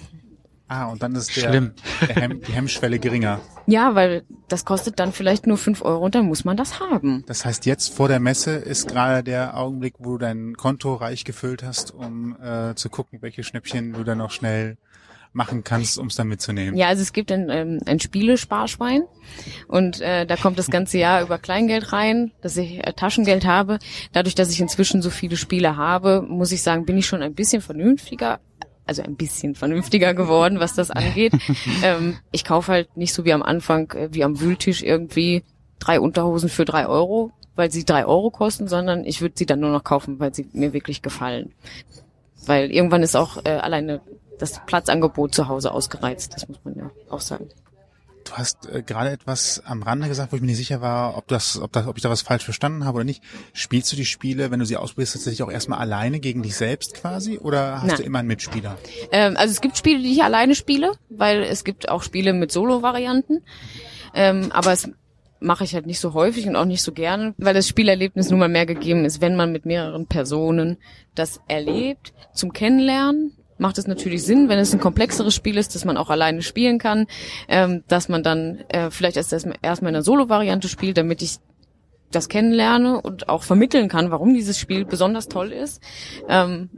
Ah, 0.73 0.85
und 0.85 1.03
dann 1.03 1.13
ist 1.13 1.35
der, 1.35 1.49
Schlimm. 1.49 1.73
der 2.01 2.15
Hem, 2.15 2.41
die 2.41 2.51
Hemmschwelle 2.51 2.97
geringer. 2.97 3.39
Ja, 3.67 3.93
weil 3.93 4.23
das 4.47 4.65
kostet 4.65 4.99
dann 4.99 5.11
vielleicht 5.11 5.45
nur 5.45 5.57
fünf 5.57 5.83
Euro 5.83 6.05
und 6.05 6.15
dann 6.15 6.25
muss 6.25 6.45
man 6.45 6.57
das 6.57 6.79
haben. 6.79 7.23
Das 7.27 7.45
heißt, 7.45 7.67
jetzt 7.67 7.93
vor 7.93 8.07
der 8.07 8.19
Messe 8.19 8.55
ist 8.55 8.87
gerade 8.87 9.23
der 9.23 9.55
Augenblick, 9.55 9.95
wo 9.99 10.13
du 10.13 10.17
dein 10.17 10.55
Konto 10.55 10.95
reich 10.95 11.25
gefüllt 11.25 11.61
hast, 11.61 11.93
um 11.93 12.35
äh, 12.41 12.73
zu 12.73 12.89
gucken, 12.89 13.19
welche 13.21 13.43
Schnäppchen 13.43 13.93
du 13.93 14.03
dann 14.03 14.17
noch 14.17 14.31
schnell 14.31 14.77
machen 15.33 15.63
kannst, 15.63 15.97
um 15.97 16.07
es 16.07 16.15
dann 16.15 16.27
mitzunehmen. 16.27 16.77
Ja, 16.77 16.87
also 16.87 17.01
es 17.01 17.11
gibt 17.11 17.31
ein, 17.31 17.49
ähm, 17.49 17.79
ein 17.85 17.99
Spielesparschwein 17.99 19.03
und 19.67 19.99
äh, 19.99 20.25
da 20.25 20.35
kommt 20.37 20.59
das 20.59 20.69
ganze 20.69 20.99
Jahr 20.99 21.23
über 21.23 21.39
Kleingeld 21.39 21.91
rein, 21.91 22.31
dass 22.41 22.55
ich 22.57 22.85
äh, 22.85 22.93
Taschengeld 22.93 23.45
habe. 23.45 23.79
Dadurch, 24.11 24.35
dass 24.35 24.51
ich 24.51 24.59
inzwischen 24.59 25.01
so 25.01 25.09
viele 25.09 25.37
Spiele 25.37 25.75
habe, 25.75 26.21
muss 26.21 26.51
ich 26.51 26.61
sagen, 26.61 26.85
bin 26.85 26.97
ich 26.97 27.07
schon 27.07 27.21
ein 27.21 27.33
bisschen 27.33 27.61
vernünftiger 27.61 28.39
also 28.85 29.01
ein 29.01 29.15
bisschen 29.15 29.55
vernünftiger 29.55 30.13
geworden, 30.13 30.59
was 30.59 30.75
das 30.75 30.91
angeht. 30.91 31.33
ähm, 31.83 32.17
ich 32.31 32.43
kaufe 32.43 32.71
halt 32.71 32.97
nicht 32.97 33.13
so 33.13 33.25
wie 33.25 33.33
am 33.33 33.43
Anfang, 33.43 33.91
äh, 33.91 34.09
wie 34.11 34.23
am 34.23 34.39
Wühltisch 34.39 34.83
irgendwie 34.83 35.43
drei 35.79 35.99
Unterhosen 35.99 36.49
für 36.49 36.65
drei 36.65 36.87
Euro, 36.87 37.31
weil 37.55 37.71
sie 37.71 37.85
drei 37.85 38.05
Euro 38.05 38.29
kosten, 38.31 38.67
sondern 38.67 39.05
ich 39.05 39.21
würde 39.21 39.35
sie 39.37 39.45
dann 39.45 39.59
nur 39.59 39.71
noch 39.71 39.83
kaufen, 39.83 40.19
weil 40.19 40.33
sie 40.33 40.47
mir 40.53 40.73
wirklich 40.73 41.01
gefallen. 41.01 41.53
Weil 42.45 42.71
irgendwann 42.71 43.03
ist 43.03 43.15
auch 43.15 43.43
äh, 43.45 43.49
alleine 43.49 44.01
das 44.39 44.61
Platzangebot 44.65 45.33
zu 45.33 45.47
Hause 45.47 45.71
ausgereizt, 45.71 46.33
das 46.33 46.47
muss 46.47 46.59
man 46.63 46.75
ja 46.75 46.91
auch 47.09 47.21
sagen. 47.21 47.49
Du 48.25 48.33
hast 48.33 48.67
äh, 48.67 48.81
gerade 48.81 49.11
etwas 49.11 49.61
am 49.65 49.83
Rande 49.83 50.07
gesagt, 50.07 50.31
wo 50.31 50.35
ich 50.35 50.41
mir 50.41 50.47
nicht 50.47 50.57
sicher 50.57 50.81
war, 50.81 51.17
ob 51.17 51.27
das, 51.27 51.59
ob 51.59 51.71
das, 51.71 51.87
ob 51.87 51.97
ich 51.97 52.03
da 52.03 52.09
was 52.09 52.21
falsch 52.21 52.43
verstanden 52.43 52.85
habe 52.85 52.95
oder 52.95 53.05
nicht. 53.05 53.23
Spielst 53.53 53.91
du 53.91 53.95
die 53.95 54.05
Spiele, 54.05 54.51
wenn 54.51 54.59
du 54.59 54.65
sie 54.65 54.77
ausprobierst, 54.77 55.13
tatsächlich 55.13 55.43
auch 55.43 55.51
erstmal 55.51 55.79
alleine 55.79 56.19
gegen 56.19 56.43
dich 56.43 56.55
selbst 56.55 56.93
quasi 56.93 57.37
oder 57.37 57.81
hast 57.81 57.87
Nein. 57.87 57.97
du 57.97 58.03
immer 58.03 58.19
einen 58.19 58.27
Mitspieler? 58.27 58.77
Ähm, 59.11 59.35
also 59.37 59.51
es 59.51 59.61
gibt 59.61 59.77
Spiele, 59.77 60.01
die 60.01 60.11
ich 60.11 60.23
alleine 60.23 60.55
spiele, 60.55 60.93
weil 61.09 61.43
es 61.43 61.63
gibt 61.63 61.89
auch 61.89 62.03
Spiele 62.03 62.33
mit 62.33 62.51
Solo-Varianten. 62.51 63.43
Ähm, 64.13 64.51
aber 64.51 64.71
es 64.71 64.89
mache 65.43 65.65
ich 65.65 65.75
halt 65.75 65.85
nicht 65.85 65.99
so 65.99 66.13
häufig 66.13 66.47
und 66.47 66.55
auch 66.55 66.65
nicht 66.65 66.81
so 66.81 66.93
gerne, 66.93 67.33
weil 67.37 67.53
das 67.53 67.67
Spielerlebnis 67.67 68.29
nun 68.29 68.39
mal 68.39 68.49
mehr 68.49 68.65
gegeben 68.65 69.05
ist, 69.05 69.21
wenn 69.21 69.35
man 69.35 69.51
mit 69.51 69.65
mehreren 69.65 70.07
Personen 70.07 70.77
das 71.15 71.41
erlebt, 71.47 72.13
zum 72.33 72.53
Kennenlernen 72.53 73.33
macht 73.57 73.77
es 73.77 73.88
natürlich 73.88 74.23
Sinn, 74.23 74.49
wenn 74.49 74.60
es 74.60 74.73
ein 74.73 74.80
komplexeres 74.80 75.34
Spiel 75.34 75.58
ist, 75.58 75.75
dass 75.75 75.86
man 75.86 75.97
auch 75.97 76.10
alleine 76.10 76.41
spielen 76.41 76.80
kann, 76.80 77.08
ähm, 77.47 77.84
dass 77.88 78.10
man 78.10 78.23
dann 78.23 78.60
äh, 78.69 78.89
vielleicht 78.89 79.17
erst 79.17 79.34
erstmal 79.34 79.56
in 79.63 79.95
einer 79.95 80.04
Solo-Variante 80.04 80.67
spielt, 80.67 80.97
damit 80.97 81.21
ich 81.21 81.38
das 82.12 82.30
kennenlerne 82.30 83.01
und 83.01 83.30
auch 83.30 83.43
vermitteln 83.43 83.89
kann, 83.89 84.12
warum 84.12 84.34
dieses 84.34 84.60
Spiel 84.60 84.86
besonders 84.86 85.27
toll 85.27 85.51
ist. 85.51 85.82
Ähm, 86.27 86.69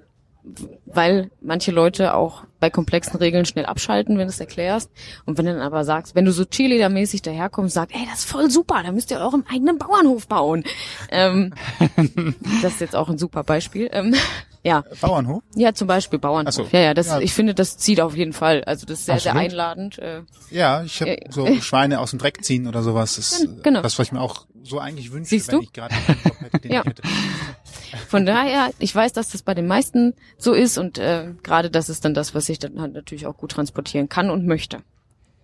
weil 0.85 1.31
manche 1.41 1.71
Leute 1.71 2.13
auch 2.13 2.43
bei 2.59 2.69
komplexen 2.69 3.17
Regeln 3.17 3.45
schnell 3.45 3.65
abschalten, 3.65 4.17
wenn 4.17 4.27
du 4.27 4.33
es 4.33 4.39
erklärst. 4.39 4.91
Und 5.25 5.37
wenn 5.37 5.45
du 5.45 5.53
dann 5.53 5.61
aber 5.61 5.83
sagst, 5.83 6.15
wenn 6.15 6.25
du 6.25 6.31
so 6.31 6.43
Cheerleader-mäßig 6.43 7.23
daherkommst, 7.23 7.73
sagst, 7.73 7.95
ey, 7.95 8.05
das 8.09 8.19
ist 8.19 8.29
voll 8.29 8.49
super, 8.49 8.81
da 8.83 8.91
müsst 8.91 9.11
ihr 9.11 9.19
euren 9.19 9.45
eigenen 9.47 9.77
Bauernhof 9.77 10.27
bauen. 10.27 10.63
Ähm, 11.09 11.53
das 12.61 12.73
ist 12.73 12.81
jetzt 12.81 12.95
auch 12.95 13.09
ein 13.09 13.17
super 13.17 13.43
Beispiel. 13.43 13.89
Ähm, 13.91 14.13
ja. 14.65 14.83
Bauernhof? 14.99 15.43
Ja, 15.55 15.73
zum 15.73 15.87
Beispiel 15.87 16.17
Bauernhof. 16.17 16.53
So. 16.53 16.67
Ja, 16.71 16.79
ja, 16.79 16.93
das, 16.93 17.07
ja. 17.07 17.19
ich 17.19 17.33
finde, 17.33 17.53
das 17.53 17.77
zieht 17.77 18.01
auf 18.01 18.15
jeden 18.15 18.33
Fall. 18.33 18.63
Also 18.63 18.85
das 18.85 18.99
ist 18.99 19.05
sehr, 19.05 19.15
Absolut. 19.15 19.33
sehr 19.33 19.41
einladend. 19.41 19.99
Äh, 19.99 20.21
ja, 20.49 20.83
ich 20.83 20.99
habe 21.01 21.21
äh, 21.21 21.31
so 21.31 21.45
Schweine 21.61 21.99
aus 21.99 22.09
dem 22.09 22.19
Dreck 22.19 22.43
ziehen 22.43 22.67
oder 22.67 22.81
sowas. 22.81 23.15
Das 23.15 23.47
genau. 23.61 23.81
das, 23.81 23.99
was 23.99 24.07
ich 24.07 24.11
mir 24.11 24.21
auch 24.21 24.47
so 24.63 24.79
eigentlich 24.79 25.11
wünsche, 25.11 25.29
Siehst 25.29 25.49
wenn 25.49 25.59
du? 25.59 25.61
ich 25.61 25.73
gerade 25.73 25.93
einen 25.93 26.19
Job 26.23 26.41
hätte, 26.41 26.59
den 26.59 26.71
ja. 26.71 26.81
ich 26.81 26.87
hätte. 26.87 27.03
Von 28.07 28.25
daher, 28.25 28.71
ich 28.79 28.93
weiß, 28.93 29.13
dass 29.13 29.29
das 29.29 29.43
bei 29.43 29.53
den 29.53 29.67
meisten 29.67 30.15
so 30.37 30.53
ist 30.53 30.79
und 30.79 30.97
äh, 30.97 31.33
gerade 31.43 31.69
das 31.69 31.89
ist 31.89 32.03
dann 32.03 32.15
das, 32.15 32.33
was 32.33 32.49
ich 32.49 32.57
dann 32.57 32.81
halt 32.81 32.93
natürlich 32.93 33.27
auch 33.27 33.37
gut 33.37 33.51
transportieren 33.51 34.09
kann 34.09 34.31
und 34.31 34.47
möchte. 34.47 34.79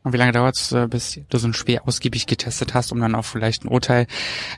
Und 0.03 0.13
wie 0.13 0.17
lange 0.17 0.31
dauert 0.31 0.55
es, 0.55 0.71
äh, 0.71 0.87
bis 0.87 1.19
du 1.29 1.37
so 1.37 1.47
ein 1.47 1.53
Spiel 1.53 1.79
ausgiebig 1.85 2.25
getestet 2.25 2.73
hast, 2.73 2.91
um 2.91 2.99
dann 2.99 3.13
auch 3.13 3.25
vielleicht 3.25 3.63
ein 3.63 3.67
Urteil 3.67 4.07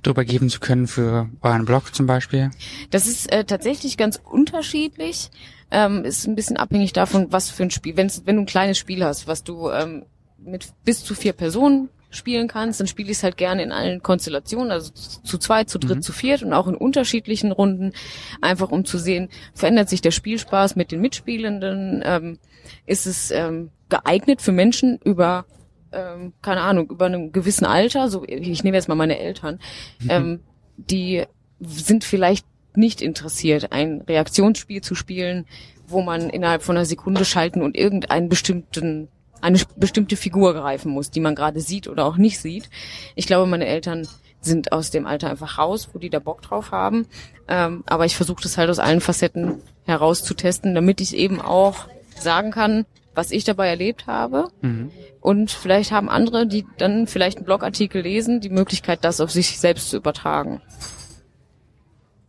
darüber 0.02 0.24
geben 0.24 0.50
zu 0.50 0.60
können 0.60 0.88
für 0.88 1.30
euren 1.42 1.66
Blog 1.66 1.94
zum 1.94 2.06
Beispiel? 2.06 2.52
Das 2.92 3.08
ist 3.08 3.32
äh, 3.32 3.44
tatsächlich 3.44 3.98
ganz 3.98 4.20
unterschiedlich. 4.24 5.32
Ähm, 5.70 6.06
ist 6.06 6.28
ein 6.28 6.36
bisschen 6.36 6.58
abhängig 6.58 6.94
davon, 6.94 7.32
was 7.32 7.50
für 7.50 7.64
ein 7.64 7.72
Spiel. 7.72 7.98
Wenn's, 7.98 8.22
wenn 8.26 8.36
du 8.36 8.44
ein 8.44 8.48
kleines 8.48 8.78
Spiel 8.78 9.04
hast, 9.04 9.28
was 9.28 9.44
du 9.44 9.70
ähm, 9.70 10.06
mit 10.38 10.72
bis 10.86 11.04
zu 11.04 11.16
vier 11.16 11.34
Personen 11.34 11.90
spielen 12.16 12.48
kannst, 12.48 12.80
dann 12.80 12.88
spiele 12.88 13.12
ich 13.12 13.18
es 13.18 13.24
halt 13.24 13.38
gerne 13.38 13.64
in 13.64 13.72
allen 13.72 14.02
Konstellationen, 14.02 14.72
also 14.72 14.92
zu 14.92 15.38
zweit, 15.38 15.70
zu 15.70 15.80
dritt, 15.80 15.98
mhm. 15.98 16.02
zu 16.02 16.14
viert 16.14 16.44
und 16.44 16.54
auch 16.54 16.68
in 16.68 16.76
unterschiedlichen 16.76 17.52
Runden, 17.52 17.94
einfach 18.40 18.70
um 18.70 18.86
zu 18.86 18.98
sehen, 18.98 19.30
verändert 19.54 19.90
sich 19.90 20.02
der 20.02 20.12
Spielspaß 20.12 20.76
mit 20.76 20.92
den 20.92 21.02
Mitspielenden, 21.02 22.04
ähm, 22.06 22.40
ist 22.86 23.08
es 23.08 23.32
ähm, 23.32 23.72
geeignet 23.94 24.42
für 24.42 24.52
Menschen 24.52 25.00
über 25.04 25.46
ähm, 25.94 26.34
keine 26.42 26.62
Ahnung, 26.62 26.90
über 26.90 27.06
einem 27.06 27.32
gewissen 27.32 27.66
Alter, 27.66 28.10
so 28.10 28.24
ich 28.26 28.64
nehme 28.64 28.76
jetzt 28.76 28.90
mal 28.90 28.96
meine 28.96 29.20
Eltern, 29.20 29.60
mhm. 30.00 30.10
ähm, 30.10 30.40
die 30.78 31.24
sind 31.60 32.04
vielleicht 32.04 32.46
nicht 32.76 33.02
interessiert, 33.02 33.72
ein 33.72 34.02
Reaktionsspiel 34.02 34.82
zu 34.82 34.96
spielen, 34.96 35.46
wo 35.88 36.02
man 36.02 36.30
innerhalb 36.30 36.64
von 36.64 36.76
einer 36.76 36.86
Sekunde 36.86 37.26
schalten 37.26 37.62
und 37.62 37.78
irgendeinen 37.78 38.30
bestimmten 38.30 39.08
eine 39.42 39.60
bestimmte 39.76 40.16
Figur 40.16 40.54
greifen 40.54 40.90
muss, 40.90 41.12
die 41.12 41.20
man 41.20 41.36
gerade 41.36 41.60
sieht 41.60 41.90
oder 41.90 42.06
auch 42.06 42.16
nicht 42.16 42.40
sieht. 42.40 42.70
Ich 43.14 43.28
glaube, 43.28 43.46
meine 43.46 43.68
Eltern 43.68 44.08
sind 44.40 44.72
aus 44.72 44.90
dem 44.90 45.06
Alter 45.06 45.30
einfach 45.30 45.58
raus, 45.58 45.90
wo 45.92 46.00
die 46.00 46.10
da 46.10 46.20
Bock 46.20 46.42
drauf 46.42 46.72
haben. 46.72 47.08
Ähm, 47.50 47.84
aber 47.86 48.06
ich 48.06 48.16
versuche 48.16 48.42
das 48.42 48.58
halt 48.58 48.70
aus 48.70 48.80
allen 48.80 49.02
Facetten 49.02 49.62
herauszutesten, 49.84 50.74
damit 50.74 51.02
ich 51.02 51.16
eben 51.16 51.42
auch 51.42 51.88
sagen 52.18 52.52
kann, 52.52 52.86
was 53.16 53.32
ich 53.32 53.44
dabei 53.44 53.68
erlebt 53.68 54.08
habe. 54.08 54.50
Mhm. 54.62 54.92
Und 55.22 55.52
vielleicht 55.52 55.92
haben 55.92 56.10
andere, 56.10 56.48
die 56.48 56.66
dann 56.78 57.08
vielleicht 57.08 57.38
einen 57.38 57.46
Blogartikel 57.46 58.02
lesen, 58.02 58.42
die 58.42 58.50
Möglichkeit, 58.50 59.04
das 59.04 59.22
auf 59.22 59.32
sich 59.32 59.60
selbst 59.60 59.90
zu 59.90 59.98
übertragen. 59.98 60.62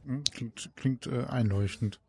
Hm, 0.06 0.24
klingt, 0.32 0.70
klingt 0.76 1.06
äh, 1.06 1.24
einleuchtend. 1.24 2.00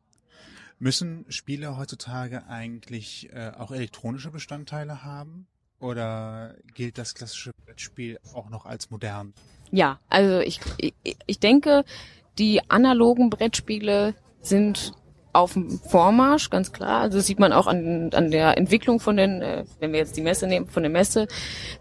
Müssen 0.79 1.25
Spiele 1.29 1.77
heutzutage 1.77 2.47
eigentlich 2.47 3.29
äh, 3.33 3.51
auch 3.57 3.71
elektronische 3.71 4.31
Bestandteile 4.31 5.03
haben? 5.03 5.47
Oder 5.79 6.55
gilt 6.73 6.97
das 6.97 7.15
klassische 7.15 7.51
Brettspiel 7.65 8.19
auch 8.33 8.49
noch 8.49 8.65
als 8.65 8.91
modern? 8.91 9.33
Ja, 9.71 9.99
also 10.09 10.39
ich, 10.39 10.59
ich, 10.77 10.93
ich 11.25 11.39
denke, 11.39 11.83
die 12.37 12.69
analogen 12.69 13.29
Brettspiele 13.29 14.15
sind 14.41 14.93
auf 15.35 15.53
dem 15.53 15.79
Vormarsch, 15.79 16.49
ganz 16.49 16.71
klar. 16.71 17.01
Also 17.01 17.17
das 17.17 17.27
sieht 17.27 17.39
man 17.39 17.53
auch 17.53 17.67
an, 17.67 18.09
an 18.13 18.31
der 18.31 18.57
Entwicklung 18.57 18.99
von 18.99 19.17
den, 19.17 19.41
äh, 19.41 19.65
wenn 19.79 19.91
wir 19.91 19.99
jetzt 19.99 20.15
die 20.17 20.21
Messe 20.21 20.47
nehmen, 20.47 20.67
von 20.67 20.83
der 20.83 20.89
Messe, 20.89 21.27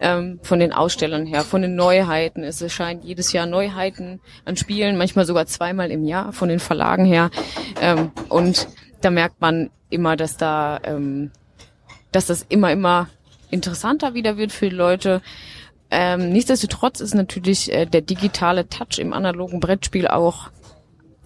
ähm, 0.01 0.41
von 0.43 0.59
den 0.59 0.73
Ausstellern 0.73 1.25
her, 1.25 1.43
von 1.43 1.63
den 1.63 1.77
Neuheiten. 1.77 2.43
Es 2.43 2.61
erscheint 2.61 3.05
jedes 3.05 3.33
Jahr 3.33 3.47
Neuheiten 3.47 4.21
an 4.45 4.57
Spielen, 4.57 4.99
manchmal 4.99 5.25
sogar 5.25 5.47
zweimal 5.47 5.91
im 5.91 6.05
Jahr 6.05 6.33
von 6.33 6.49
den 6.49 6.59
Verlagen 6.59 7.05
her. 7.05 7.31
Ähm, 7.81 8.11
und 8.29 8.69
da 9.01 9.11
merkt 9.11 9.41
man 9.41 9.71
immer, 9.89 10.17
dass 10.17 10.37
da, 10.37 10.81
ähm, 10.85 11.31
dass 12.11 12.27
das 12.27 12.45
immer, 12.49 12.73
immer 12.73 13.09
interessanter 13.51 14.15
wieder 14.15 14.37
wird 14.37 14.53
für 14.53 14.69
die 14.69 14.77
Leute. 14.77 15.23
Ähm, 15.91 16.33
nichtsdestotrotz 16.33 17.01
ist 17.01 17.15
natürlich 17.15 17.73
äh, 17.73 17.87
der 17.87 18.01
digitale 18.01 18.69
Touch 18.69 18.99
im 18.99 19.13
analogen 19.13 19.61
Brettspiel 19.61 20.09
auch 20.09 20.51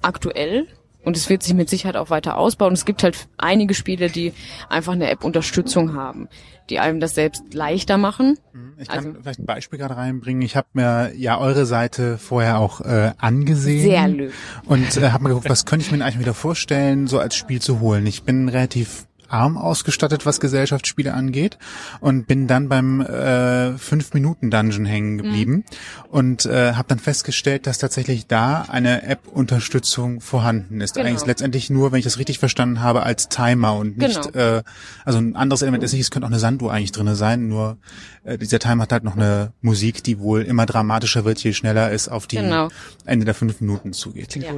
aktuell 0.03 0.67
Und 1.05 1.17
es 1.17 1.31
wird 1.31 1.43
sich 1.43 1.55
mit 1.55 1.71
Sicherheit 1.71 1.97
auch 1.97 2.11
weiter 2.11 2.37
ausbauen. 2.37 2.73
Es 2.73 2.85
gibt 2.85 3.03
halt 3.03 3.29
einige 3.39 3.75
Spiele, 3.75 4.11
die 4.11 4.33
einfach 4.69 4.93
eine 4.93 5.11
App-Unterstützung 5.11 5.95
haben, 5.95 6.29
die 6.71 6.81
einem 6.81 7.01
das 7.01 7.15
selbst 7.15 7.55
leichter 7.55 7.97
machen. 7.97 8.37
Mhm. 8.53 8.75
Ich 8.79 8.89
kann 8.89 8.99
also, 8.99 9.21
vielleicht 9.23 9.41
ein 9.41 9.47
Beispiel 9.47 9.79
gerade 9.79 9.97
reinbringen. 9.97 10.43
Ich 10.43 10.57
habe 10.57 10.69
mir 10.75 11.13
ja 11.17 11.39
eure 11.39 11.67
Seite 11.67 12.19
vorher 12.19 12.59
auch 12.59 12.81
äh, 12.81 13.13
angesehen. 13.17 13.83
Sehr 13.83 14.09
löb. 14.09 14.33
Und 14.67 14.97
äh, 14.97 15.11
habe 15.11 15.25
mir 15.25 15.31
geguckt, 15.31 15.49
was 15.49 15.65
könnte 15.65 15.87
ich 15.87 15.93
mir 15.93 16.05
eigentlich 16.05 16.21
wieder 16.21 16.35
vorstellen, 16.35 17.07
so 17.07 17.19
als 17.19 17.37
Spiel 17.37 17.63
zu 17.63 17.81
holen. 17.81 18.07
Ich 18.07 18.25
bin 18.25 18.49
relativ 18.49 19.07
arm 19.29 19.57
ausgestattet, 19.57 20.27
was 20.27 20.41
Gesellschaftsspiele 20.41 21.13
angeht 21.15 21.59
und 22.01 22.27
bin 22.27 22.47
dann 22.47 22.69
beim 22.69 23.01
äh, 23.01 23.75
5-Minuten-Dungeon 23.75 24.87
hängen 24.87 25.19
geblieben 25.19 25.53
mhm. 25.53 25.65
und 26.11 26.47
äh, 26.47 26.75
habe 26.75 26.89
dann 26.89 26.99
festgestellt, 26.99 27.67
dass 27.67 27.79
tatsächlich 27.79 28.27
da 28.27 28.63
eine 28.63 29.03
App-Unterstützung 29.03 30.21
vorhanden 30.21 30.81
ist. 30.81 30.95
Genau. 30.95 31.07
Eigentlich 31.07 31.27
letztendlich 31.27 31.71
nur, 31.71 31.93
wenn 31.93 31.99
ich 31.99 32.05
das 32.05 32.19
richtig 32.19 32.39
verstanden 32.39 32.81
habe, 32.81 33.03
als 33.03 33.29
Timer 33.29 33.75
und 33.75 33.99
nicht, 33.99 34.33
genau. 34.33 34.59
äh, 34.59 34.63
also 35.05 35.19
ein 35.19 35.37
anderes 35.37 35.63
Element 35.63 35.83
ist 35.85 35.93
nicht, 35.93 36.03
es 36.03 36.11
könnte 36.11 36.27
auch 36.27 36.31
eine 36.31 36.41
Sanduhr 36.41 36.73
eigentlich 36.73 36.93
drinne 36.93 37.15
sein, 37.15 37.49
nur 37.49 37.79
äh, 38.25 38.39
dieser 38.39 38.59
Timer 38.59 38.85
hat 38.85 38.93
halt 38.93 39.05
noch 39.05 39.17
eine 39.17 39.53
Musik, 39.61 40.03
die 40.03 40.19
wohl 40.19 40.43
immer 40.43 40.67
dramatischer 40.67 41.25
wird, 41.25 41.43
je 41.43 41.53
schneller 41.53 41.93
es 41.93 42.09
auf 42.09 42.27
die 42.27 42.37
genau. 42.37 42.69
Ende 43.05 43.25
der 43.25 43.35
fünf 43.35 43.61
Minuten 43.61 43.93
zugeht. 43.93 44.37
Ja. 44.37 44.49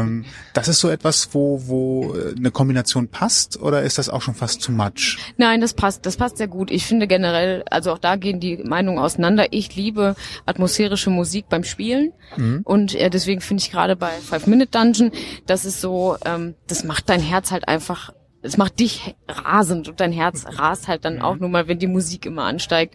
Ähm, 0.00 0.24
das 0.54 0.68
ist 0.68 0.80
so 0.80 0.88
etwas, 0.88 1.30
wo, 1.32 1.62
wo 1.66 2.14
äh, 2.14 2.34
eine 2.36 2.50
Kombination 2.50 3.08
passt 3.08 3.60
oder 3.60 3.82
ist 3.82 3.97
das 3.98 4.08
auch 4.08 4.22
schon 4.22 4.34
fast 4.34 4.62
too 4.62 4.72
much? 4.72 5.18
Nein, 5.36 5.60
das 5.60 5.74
passt, 5.74 6.06
das 6.06 6.16
passt 6.16 6.38
sehr 6.38 6.48
gut. 6.48 6.70
Ich 6.70 6.86
finde 6.86 7.06
generell, 7.06 7.64
also 7.70 7.92
auch 7.92 7.98
da 7.98 8.16
gehen 8.16 8.40
die 8.40 8.56
Meinungen 8.58 8.98
auseinander. 8.98 9.52
Ich 9.52 9.74
liebe 9.76 10.14
atmosphärische 10.46 11.10
Musik 11.10 11.48
beim 11.48 11.64
Spielen 11.64 12.12
mhm. 12.36 12.60
und 12.64 12.94
äh, 12.94 13.10
deswegen 13.10 13.40
finde 13.40 13.62
ich 13.62 13.70
gerade 13.70 13.96
bei 13.96 14.10
Five 14.10 14.46
Minute 14.46 14.70
Dungeon, 14.70 15.12
das 15.46 15.64
ist 15.64 15.80
so, 15.80 16.16
ähm, 16.24 16.54
das 16.66 16.84
macht 16.84 17.08
dein 17.08 17.20
Herz 17.20 17.50
halt 17.50 17.68
einfach 17.68 18.12
es 18.40 18.56
macht 18.56 18.78
dich 18.78 19.16
rasend 19.28 19.88
und 19.88 20.00
dein 20.00 20.12
Herz 20.12 20.46
rast 20.46 20.86
halt 20.86 21.04
dann 21.04 21.20
auch 21.20 21.36
nur 21.36 21.48
mal, 21.48 21.66
wenn 21.66 21.78
die 21.78 21.88
Musik 21.88 22.24
immer 22.24 22.44
ansteigt. 22.44 22.94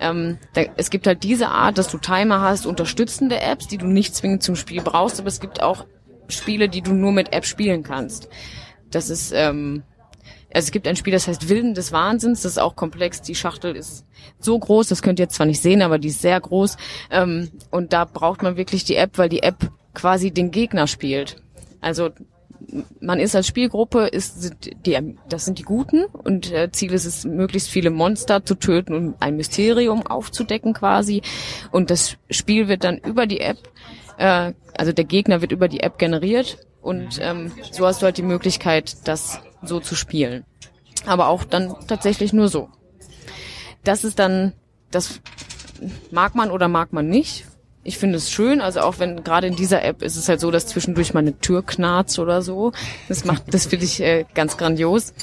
Ähm, 0.00 0.38
da, 0.54 0.62
es 0.76 0.90
gibt 0.90 1.06
halt 1.06 1.24
diese 1.24 1.48
Art, 1.48 1.76
dass 1.78 1.88
du 1.88 1.98
Timer 1.98 2.40
hast, 2.40 2.66
unterstützende 2.66 3.40
Apps, 3.40 3.66
die 3.66 3.78
du 3.78 3.86
nicht 3.86 4.14
zwingend 4.14 4.44
zum 4.44 4.54
Spiel 4.54 4.82
brauchst, 4.82 5.18
aber 5.18 5.28
es 5.28 5.40
gibt 5.40 5.60
auch 5.60 5.86
Spiele, 6.28 6.68
die 6.68 6.82
du 6.82 6.92
nur 6.92 7.12
mit 7.12 7.32
App 7.32 7.44
spielen 7.44 7.82
kannst. 7.82 8.28
Das 8.90 9.10
ist 9.10 9.32
ähm, 9.34 9.82
also 10.56 10.68
es 10.68 10.72
gibt 10.72 10.88
ein 10.88 10.96
Spiel, 10.96 11.12
das 11.12 11.28
heißt 11.28 11.50
Wilden 11.50 11.74
des 11.74 11.92
Wahnsinns, 11.92 12.40
das 12.40 12.52
ist 12.52 12.58
auch 12.58 12.76
komplex. 12.76 13.20
Die 13.20 13.34
Schachtel 13.34 13.76
ist 13.76 14.06
so 14.38 14.58
groß, 14.58 14.88
das 14.88 15.02
könnt 15.02 15.18
ihr 15.18 15.24
jetzt 15.24 15.34
zwar 15.34 15.44
nicht 15.44 15.60
sehen, 15.60 15.82
aber 15.82 15.98
die 15.98 16.08
ist 16.08 16.22
sehr 16.22 16.40
groß. 16.40 16.78
Ähm, 17.10 17.50
und 17.70 17.92
da 17.92 18.06
braucht 18.06 18.42
man 18.42 18.56
wirklich 18.56 18.82
die 18.84 18.96
App, 18.96 19.18
weil 19.18 19.28
die 19.28 19.42
App 19.42 19.70
quasi 19.92 20.30
den 20.30 20.50
Gegner 20.50 20.86
spielt. 20.86 21.36
Also 21.82 22.08
man 23.00 23.20
ist 23.20 23.36
als 23.36 23.46
Spielgruppe, 23.46 24.06
ist 24.06 24.56
die, 24.86 24.98
das 25.28 25.44
sind 25.44 25.58
die 25.58 25.62
Guten 25.62 26.06
und 26.06 26.50
äh, 26.50 26.72
Ziel 26.72 26.94
ist 26.94 27.04
es, 27.04 27.26
möglichst 27.26 27.68
viele 27.68 27.90
Monster 27.90 28.42
zu 28.42 28.54
töten 28.54 28.94
und 28.94 29.14
ein 29.20 29.36
Mysterium 29.36 30.06
aufzudecken 30.06 30.72
quasi. 30.72 31.20
Und 31.70 31.90
das 31.90 32.16
Spiel 32.30 32.66
wird 32.66 32.82
dann 32.82 32.96
über 32.96 33.26
die 33.26 33.40
App, 33.40 33.58
äh, 34.16 34.54
also 34.74 34.92
der 34.92 35.04
Gegner 35.04 35.42
wird 35.42 35.52
über 35.52 35.68
die 35.68 35.80
App 35.80 35.98
generiert 35.98 36.66
und 36.80 37.18
ähm, 37.20 37.52
so 37.72 37.86
hast 37.86 38.00
du 38.00 38.06
halt 38.06 38.16
die 38.16 38.22
Möglichkeit, 38.22 38.96
das 39.04 39.40
so 39.62 39.80
zu 39.80 39.94
spielen. 39.94 40.44
Aber 41.06 41.28
auch 41.28 41.44
dann 41.44 41.74
tatsächlich 41.86 42.32
nur 42.32 42.48
so. 42.48 42.68
Das 43.84 44.04
ist 44.04 44.18
dann, 44.18 44.52
das 44.90 45.20
mag 46.10 46.34
man 46.34 46.50
oder 46.50 46.68
mag 46.68 46.92
man 46.92 47.08
nicht. 47.08 47.44
Ich 47.84 47.98
finde 47.98 48.16
es 48.16 48.32
schön, 48.32 48.60
also 48.60 48.80
auch 48.80 48.98
wenn 48.98 49.22
gerade 49.22 49.46
in 49.46 49.54
dieser 49.54 49.84
App 49.84 50.02
ist 50.02 50.16
es 50.16 50.28
halt 50.28 50.40
so, 50.40 50.50
dass 50.50 50.66
zwischendurch 50.66 51.14
mal 51.14 51.20
eine 51.20 51.38
Tür 51.38 51.64
knarzt 51.64 52.18
oder 52.18 52.42
so. 52.42 52.72
Das 53.08 53.24
macht, 53.24 53.54
das 53.54 53.66
finde 53.66 53.84
ich 53.84 54.00
äh, 54.00 54.24
ganz 54.34 54.56
grandios. 54.56 55.14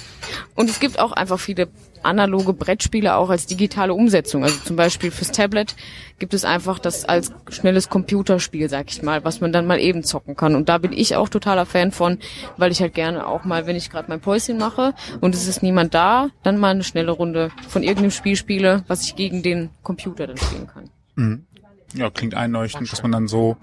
Und 0.55 0.69
es 0.69 0.79
gibt 0.79 0.97
auch 0.97 1.11
einfach 1.11 1.39
viele 1.39 1.67
analoge 2.03 2.53
Brettspiele 2.53 3.15
auch 3.15 3.29
als 3.29 3.45
digitale 3.45 3.93
Umsetzung. 3.93 4.43
Also 4.43 4.59
zum 4.63 4.75
Beispiel 4.75 5.11
fürs 5.11 5.31
Tablet 5.31 5.75
gibt 6.19 6.33
es 6.33 6.45
einfach 6.45 6.79
das 6.79 7.05
als 7.05 7.31
schnelles 7.49 7.89
Computerspiel, 7.89 8.69
sag 8.69 8.89
ich 8.89 9.01
mal, 9.01 9.23
was 9.25 9.41
man 9.41 9.51
dann 9.51 9.65
mal 9.65 9.79
eben 9.79 10.03
zocken 10.03 10.35
kann. 10.35 10.55
Und 10.55 10.69
da 10.69 10.77
bin 10.77 10.93
ich 10.93 11.15
auch 11.15 11.29
totaler 11.29 11.65
Fan 11.65 11.91
von, 11.91 12.19
weil 12.57 12.71
ich 12.71 12.81
halt 12.81 12.93
gerne 12.93 13.27
auch 13.27 13.45
mal, 13.45 13.65
wenn 13.67 13.75
ich 13.75 13.89
gerade 13.89 14.09
mein 14.09 14.21
Päuschen 14.21 14.57
mache 14.57 14.93
und 15.21 15.35
es 15.35 15.47
ist 15.47 15.63
niemand 15.63 15.93
da, 15.93 16.29
dann 16.43 16.59
mal 16.59 16.69
eine 16.69 16.83
schnelle 16.83 17.11
Runde 17.11 17.51
von 17.67 17.83
irgendeinem 17.83 18.11
Spiel 18.11 18.35
spiele, 18.35 18.83
was 18.87 19.03
ich 19.03 19.15
gegen 19.15 19.43
den 19.43 19.69
Computer 19.81 20.27
dann 20.27 20.37
spielen 20.37 20.67
kann. 20.67 20.89
Mhm. 21.15 21.45
Ja, 21.95 22.09
klingt 22.09 22.33
einleuchtend, 22.33 22.91
dass 22.91 23.03
man 23.03 23.11
dann 23.11 23.27
so 23.27 23.57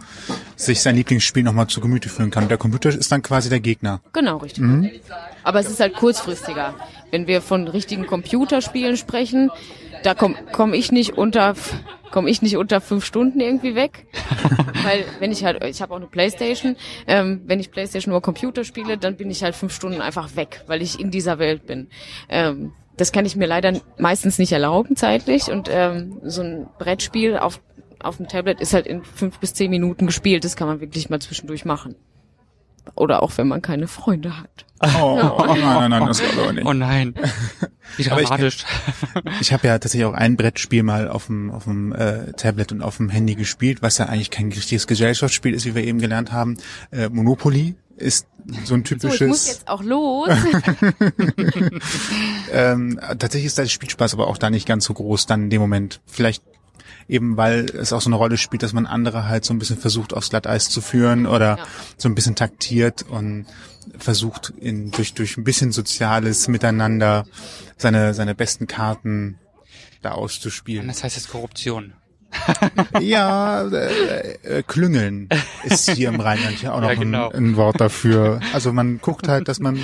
sich 0.55 0.83
sein 0.83 0.95
Lieblingsspiel 0.95 1.43
nochmal 1.43 1.67
zu 1.67 1.81
Gemüte 1.81 2.09
führen 2.09 2.31
kann. 2.31 2.49
Der 2.49 2.59
Computer 2.59 2.91
ist 2.91 3.11
dann 3.11 3.23
quasi 3.23 3.49
der 3.49 3.61
Gegner. 3.61 4.01
Genau, 4.13 4.37
richtig. 4.37 4.63
Mhm. 4.63 4.89
Aber 5.43 5.59
es 5.59 5.69
ist 5.69 5.81
halt 5.81 5.95
kurzfristiger. 5.95 6.75
Wenn 7.11 7.27
wir 7.27 7.41
von 7.41 7.69
richtigen 7.69 8.07
Computerspielen 8.07 8.97
sprechen, 8.97 9.51
da 10.03 10.15
komme 10.15 10.37
komm 10.53 10.75
ich 10.75 10.93
nicht 10.93 11.17
unter 11.17 11.55
komme 12.11 12.29
ich 12.29 12.43
nicht 12.43 12.57
unter 12.57 12.81
fünf 12.81 13.05
Stunden 13.05 13.41
irgendwie 13.41 13.75
weg, 13.75 14.07
weil 14.85 15.05
wenn 15.21 15.31
ich 15.31 15.45
halt 15.45 15.63
ich 15.65 15.81
habe 15.81 15.93
auch 15.93 15.99
eine 15.99 16.07
Playstation, 16.07 16.77
ähm, 17.07 17.43
wenn 17.47 17.61
ich 17.61 17.71
Playstation 17.71 18.13
oder 18.13 18.21
Computer 18.21 18.65
spiele, 18.65 18.99
dann 18.99 19.17
bin 19.17 19.31
ich 19.31 19.43
halt 19.43 19.55
fünf 19.55 19.75
Stunden 19.75 20.01
einfach 20.01 20.37
weg, 20.37 20.65
weil 20.67 20.83
ich 20.83 20.99
in 20.99 21.11
dieser 21.11 21.39
Welt 21.39 21.67
bin. 21.67 21.89
Ähm, 22.29 22.73
das 22.97 23.13
kann 23.13 23.25
ich 23.25 23.37
mir 23.37 23.47
leider 23.47 23.81
meistens 23.99 24.39
nicht 24.39 24.53
erlauben 24.53 24.97
zeitlich 24.97 25.51
und 25.51 25.69
ähm, 25.71 26.21
so 26.23 26.43
ein 26.43 26.67
Brettspiel 26.79 27.39
auf 27.39 27.61
auf 28.03 28.17
dem 28.17 28.29
Tablet 28.29 28.61
ist 28.61 28.75
halt 28.75 28.87
in 28.87 29.05
fünf 29.05 29.39
bis 29.39 29.55
zehn 29.55 29.71
Minuten 29.71 30.07
gespielt. 30.07 30.45
Das 30.45 30.57
kann 30.57 30.69
man 30.69 30.81
wirklich 30.81 31.11
mal 31.11 31.21
zwischendurch 31.21 31.65
machen. 31.65 31.97
Oder 32.95 33.23
auch 33.23 33.37
wenn 33.37 33.47
man 33.47 33.63
keine 33.63 33.89
Freunde 33.89 34.39
hat. 34.39 34.67
Oh, 34.83 35.37
oh 35.39 35.45
nein, 35.45 35.61
nein, 35.61 35.91
nein, 35.91 36.07
das 36.07 36.23
war 36.23 36.45
aber 36.45 36.53
nicht. 36.55 36.67
Oh 36.67 36.73
nein. 36.73 37.15
Wie 37.99 38.03
dramatisch. 38.05 38.65
ich, 39.27 39.41
ich 39.43 39.53
habe 39.53 39.67
ja 39.67 39.79
tatsächlich 39.79 40.07
auch 40.07 40.15
ein 40.15 40.37
Brettspiel 40.37 40.83
mal 40.83 41.09
auf 41.09 41.27
dem, 41.27 41.51
auf 41.51 41.65
dem 41.65 41.93
äh, 41.93 42.33
Tablet 42.33 42.73
und 42.73 42.81
auf 42.81 42.97
dem 42.97 43.11
Handy 43.11 43.35
gespielt, 43.35 43.83
was 43.83 43.99
ja 43.99 44.07
eigentlich 44.07 44.31
kein 44.31 44.51
richtiges 44.51 44.87
Gesellschaftsspiel 44.87 45.53
ist, 45.53 45.67
wie 45.67 45.75
wir 45.75 45.85
eben 45.85 45.99
gelernt 45.99 46.33
haben. 46.33 46.57
Äh, 46.93 47.11
Monopoly 47.11 47.75
ist 47.97 48.27
so 48.65 48.73
ein 48.75 48.85
typisches. 48.85 49.19
So, 49.19 49.25
ich 49.25 49.31
muss 49.31 49.47
jetzt 49.49 49.69
auch 49.69 49.83
los. 49.83 50.31
ähm, 52.53 52.99
tatsächlich 53.01 53.47
ist 53.47 53.59
der 53.59 53.67
Spielspaß 53.67 54.15
aber 54.15 54.29
auch 54.29 54.39
da 54.39 54.49
nicht 54.49 54.67
ganz 54.67 54.87
so 54.87 54.95
groß 54.95 55.27
dann 55.27 55.45
in 55.45 55.51
dem 55.51 55.61
Moment. 55.61 56.01
Vielleicht 56.07 56.43
eben 57.11 57.37
weil 57.37 57.67
es 57.77 57.93
auch 57.93 58.01
so 58.01 58.09
eine 58.09 58.17
Rolle 58.17 58.39
spielt, 58.39 58.63
dass 58.63 58.73
man 58.73 58.87
andere 58.87 59.29
halt 59.29 59.45
so 59.45 59.53
ein 59.53 59.59
bisschen 59.59 59.77
versucht 59.77 60.15
aufs 60.15 60.31
Glatteis 60.31 60.71
zu 60.71 60.81
führen 60.81 61.27
oder 61.27 61.59
ja. 61.59 61.67
so 61.97 62.09
ein 62.09 62.15
bisschen 62.15 62.37
taktiert 62.37 63.05
und 63.09 63.47
versucht 64.01 64.53
in, 64.59 64.91
durch, 64.91 65.15
durch 65.15 65.37
ein 65.37 65.45
bisschen 65.45 65.73
soziales 65.73 66.49
Miteinander 66.49 67.27
seine, 67.77 68.15
seine 68.15 68.35
besten 68.35 68.67
Karten 68.67 69.39
da 70.03 70.13
auszuspielen. 70.13 70.89
Das 70.89 71.05
heißt 71.05 71.17
jetzt 71.17 71.31
Korruption. 71.31 71.93
ja, 73.01 73.67
äh, 73.69 74.33
äh, 74.43 74.63
Klüngeln 74.63 75.29
ist 75.65 75.91
hier 75.91 76.09
im 76.09 76.21
Rheinland 76.21 76.63
ja 76.63 76.73
auch 76.73 76.81
noch 76.81 76.89
ja, 76.89 76.95
genau. 76.95 77.31
ein, 77.31 77.51
ein 77.51 77.57
Wort 77.57 77.81
dafür. 77.81 78.41
Also 78.53 78.73
man 78.73 79.01
guckt 79.01 79.27
halt, 79.29 79.49
dass 79.49 79.59
man 79.59 79.81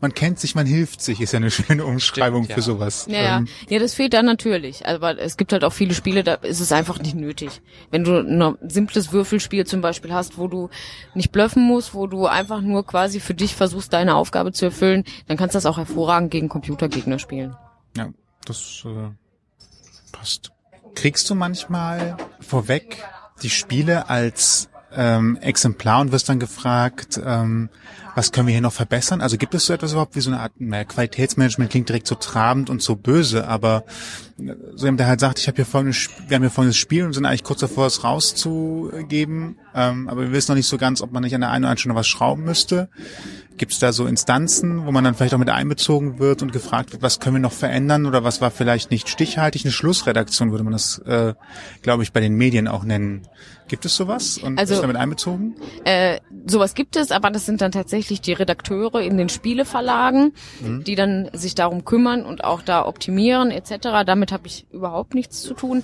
man 0.00 0.14
kennt 0.14 0.38
sich, 0.38 0.54
man 0.54 0.66
hilft 0.66 1.00
sich, 1.00 1.20
ist 1.20 1.32
ja 1.32 1.38
eine 1.38 1.50
schöne 1.50 1.84
Umschreibung 1.84 2.44
Stimmt, 2.44 2.50
ja. 2.50 2.54
für 2.54 2.62
sowas. 2.62 3.06
Ja, 3.08 3.22
ja. 3.22 3.38
Ähm, 3.38 3.48
ja, 3.68 3.78
das 3.78 3.94
fehlt 3.94 4.12
dann 4.12 4.26
natürlich. 4.26 4.86
Aber 4.86 5.18
es 5.18 5.36
gibt 5.36 5.52
halt 5.52 5.64
auch 5.64 5.72
viele 5.72 5.94
Spiele, 5.94 6.22
da 6.22 6.34
ist 6.34 6.60
es 6.60 6.72
einfach 6.72 6.98
nicht 6.98 7.14
nötig. 7.14 7.60
Wenn 7.90 8.04
du 8.04 8.18
ein 8.18 8.58
simples 8.68 9.12
Würfelspiel 9.12 9.66
zum 9.66 9.80
Beispiel 9.80 10.12
hast, 10.12 10.38
wo 10.38 10.48
du 10.48 10.70
nicht 11.14 11.32
bluffen 11.32 11.62
musst, 11.62 11.94
wo 11.94 12.06
du 12.06 12.26
einfach 12.26 12.60
nur 12.60 12.86
quasi 12.86 13.20
für 13.20 13.34
dich 13.34 13.54
versuchst, 13.54 13.92
deine 13.92 14.14
Aufgabe 14.14 14.52
zu 14.52 14.66
erfüllen, 14.66 15.04
dann 15.28 15.36
kannst 15.36 15.54
du 15.54 15.56
das 15.56 15.66
auch 15.66 15.78
hervorragend 15.78 16.30
gegen 16.30 16.48
Computergegner 16.48 17.18
spielen. 17.18 17.56
Ja, 17.96 18.10
das 18.44 18.84
äh, 18.84 19.10
passt. 20.12 20.52
Kriegst 20.94 21.28
du 21.28 21.34
manchmal 21.34 22.16
vorweg 22.40 23.04
die 23.42 23.50
Spiele 23.50 24.08
als 24.08 24.68
ähm, 24.96 25.38
Exemplar 25.40 26.00
und 26.00 26.12
wirst 26.12 26.28
dann 26.28 26.40
gefragt, 26.40 27.20
ähm, 27.24 27.68
was 28.14 28.32
können 28.32 28.46
wir 28.46 28.52
hier 28.52 28.62
noch 28.62 28.72
verbessern? 28.72 29.20
Also 29.20 29.36
gibt 29.36 29.54
es 29.54 29.66
so 29.66 29.74
etwas 29.74 29.92
überhaupt 29.92 30.16
wie 30.16 30.20
so 30.20 30.30
eine 30.30 30.40
Art 30.40 30.52
na, 30.58 30.84
Qualitätsmanagement 30.84 31.70
klingt 31.70 31.88
direkt 31.88 32.06
so 32.06 32.14
trabend 32.14 32.70
und 32.70 32.80
so 32.80 32.96
böse, 32.96 33.46
aber 33.46 33.84
äh, 34.38 34.54
so 34.74 34.86
jemand, 34.86 35.00
der 35.00 35.06
halt 35.06 35.20
sagt, 35.20 35.38
ich 35.38 35.48
habe 35.48 35.56
hier 35.56 35.66
folgendes, 35.66 36.08
wir 36.26 36.34
haben 36.34 36.42
hier 36.42 36.50
folgendes 36.50 36.78
Spiel 36.78 37.04
und 37.04 37.12
sind 37.12 37.26
eigentlich 37.26 37.44
kurz 37.44 37.60
davor, 37.60 37.86
es 37.86 38.04
rauszugeben, 38.04 39.58
ähm, 39.74 40.08
aber 40.08 40.22
wir 40.22 40.32
wissen 40.32 40.52
noch 40.52 40.56
nicht 40.56 40.68
so 40.68 40.78
ganz, 40.78 41.02
ob 41.02 41.12
man 41.12 41.22
nicht 41.22 41.34
an 41.34 41.42
der 41.42 41.50
einen 41.50 41.64
oder 41.64 41.68
anderen 41.70 41.78
Stunde 41.78 41.96
was 41.96 42.06
schrauben 42.06 42.44
müsste. 42.44 42.88
Gibt 43.56 43.72
es 43.72 43.78
da 43.78 43.92
so 43.92 44.06
Instanzen, 44.06 44.86
wo 44.86 44.92
man 44.92 45.02
dann 45.04 45.14
vielleicht 45.14 45.34
auch 45.34 45.38
mit 45.38 45.48
einbezogen 45.48 46.18
wird 46.18 46.42
und 46.42 46.52
gefragt 46.52 46.92
wird, 46.92 47.02
was 47.02 47.20
können 47.20 47.36
wir 47.36 47.40
noch 47.40 47.52
verändern 47.52 48.06
oder 48.06 48.22
was 48.22 48.40
war 48.40 48.50
vielleicht 48.50 48.90
nicht 48.90 49.08
stichhaltig? 49.08 49.64
Eine 49.64 49.72
Schlussredaktion 49.72 50.50
würde 50.50 50.64
man 50.64 50.72
das, 50.72 50.98
äh, 50.98 51.34
glaube 51.82 52.02
ich, 52.02 52.12
bei 52.12 52.20
den 52.20 52.34
Medien 52.34 52.68
auch 52.68 52.84
nennen. 52.84 53.26
Gibt 53.68 53.84
es 53.84 53.96
sowas 53.96 54.38
und 54.38 54.58
also, 54.58 54.74
ist 54.74 54.82
damit 54.82 54.96
einbezogen? 54.96 55.56
Äh, 55.84 56.20
sowas 56.46 56.74
gibt 56.74 56.96
es, 56.96 57.10
aber 57.10 57.30
das 57.30 57.46
sind 57.46 57.60
dann 57.60 57.72
tatsächlich 57.72 58.20
die 58.20 58.32
Redakteure 58.32 59.00
in 59.00 59.16
den 59.16 59.28
Spieleverlagen, 59.28 60.32
mhm. 60.60 60.84
die 60.84 60.94
dann 60.94 61.30
sich 61.32 61.54
darum 61.54 61.84
kümmern 61.84 62.24
und 62.24 62.44
auch 62.44 62.62
da 62.62 62.86
optimieren 62.86 63.50
etc. 63.50 64.04
Damit 64.06 64.30
habe 64.30 64.46
ich 64.46 64.66
überhaupt 64.70 65.14
nichts 65.14 65.42
zu 65.42 65.54
tun. 65.54 65.82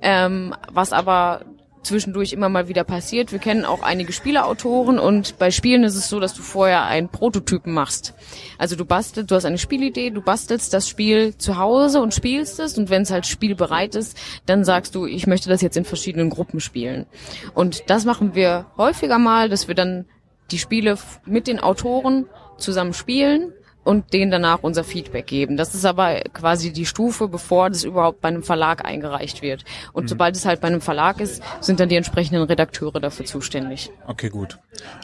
Ähm, 0.00 0.54
was 0.70 0.92
aber 0.92 1.40
zwischendurch 1.84 2.32
immer 2.32 2.48
mal 2.48 2.68
wieder 2.68 2.84
passiert. 2.84 3.32
Wir 3.32 3.38
kennen 3.38 3.64
auch 3.64 3.82
einige 3.82 4.12
Spieleautoren 4.12 4.98
und 4.98 5.38
bei 5.38 5.50
Spielen 5.50 5.84
ist 5.84 5.96
es 5.96 6.08
so, 6.08 6.20
dass 6.20 6.34
du 6.34 6.42
vorher 6.42 6.84
einen 6.84 7.08
Prototypen 7.08 7.72
machst. 7.72 8.14
Also 8.58 8.76
du 8.76 8.84
bastelst, 8.84 9.30
du 9.30 9.34
hast 9.34 9.44
eine 9.44 9.58
Spielidee, 9.58 10.10
du 10.10 10.22
bastelst 10.22 10.72
das 10.72 10.88
Spiel 10.88 11.36
zu 11.36 11.58
Hause 11.58 12.00
und 12.00 12.14
spielst 12.14 12.60
es 12.60 12.76
und 12.78 12.90
wenn 12.90 13.02
es 13.02 13.10
halt 13.10 13.26
spielbereit 13.26 13.94
ist, 13.94 14.18
dann 14.46 14.64
sagst 14.64 14.94
du, 14.94 15.06
ich 15.06 15.26
möchte 15.26 15.48
das 15.48 15.62
jetzt 15.62 15.76
in 15.76 15.84
verschiedenen 15.84 16.30
Gruppen 16.30 16.60
spielen. 16.60 17.06
Und 17.54 17.84
das 17.88 18.04
machen 18.04 18.34
wir 18.34 18.66
häufiger 18.76 19.18
mal, 19.18 19.48
dass 19.48 19.68
wir 19.68 19.74
dann 19.74 20.06
die 20.50 20.58
Spiele 20.58 20.98
mit 21.24 21.46
den 21.46 21.60
Autoren 21.60 22.26
zusammen 22.58 22.92
spielen 22.92 23.52
und 23.84 24.12
denen 24.12 24.30
danach 24.30 24.58
unser 24.62 24.82
Feedback 24.82 25.26
geben. 25.26 25.56
Das 25.56 25.74
ist 25.74 25.84
aber 25.84 26.20
quasi 26.32 26.72
die 26.72 26.86
Stufe, 26.86 27.28
bevor 27.28 27.70
das 27.70 27.84
überhaupt 27.84 28.20
bei 28.20 28.28
einem 28.28 28.42
Verlag 28.42 28.84
eingereicht 28.84 29.42
wird. 29.42 29.64
Und 29.92 30.04
mhm. 30.04 30.08
sobald 30.08 30.36
es 30.36 30.44
halt 30.44 30.60
bei 30.60 30.68
einem 30.68 30.80
Verlag 30.80 31.20
ist, 31.20 31.42
sind 31.60 31.80
dann 31.80 31.88
die 31.88 31.96
entsprechenden 31.96 32.42
Redakteure 32.42 33.00
dafür 33.00 33.26
zuständig. 33.26 33.90
Okay, 34.06 34.30
gut. 34.30 34.58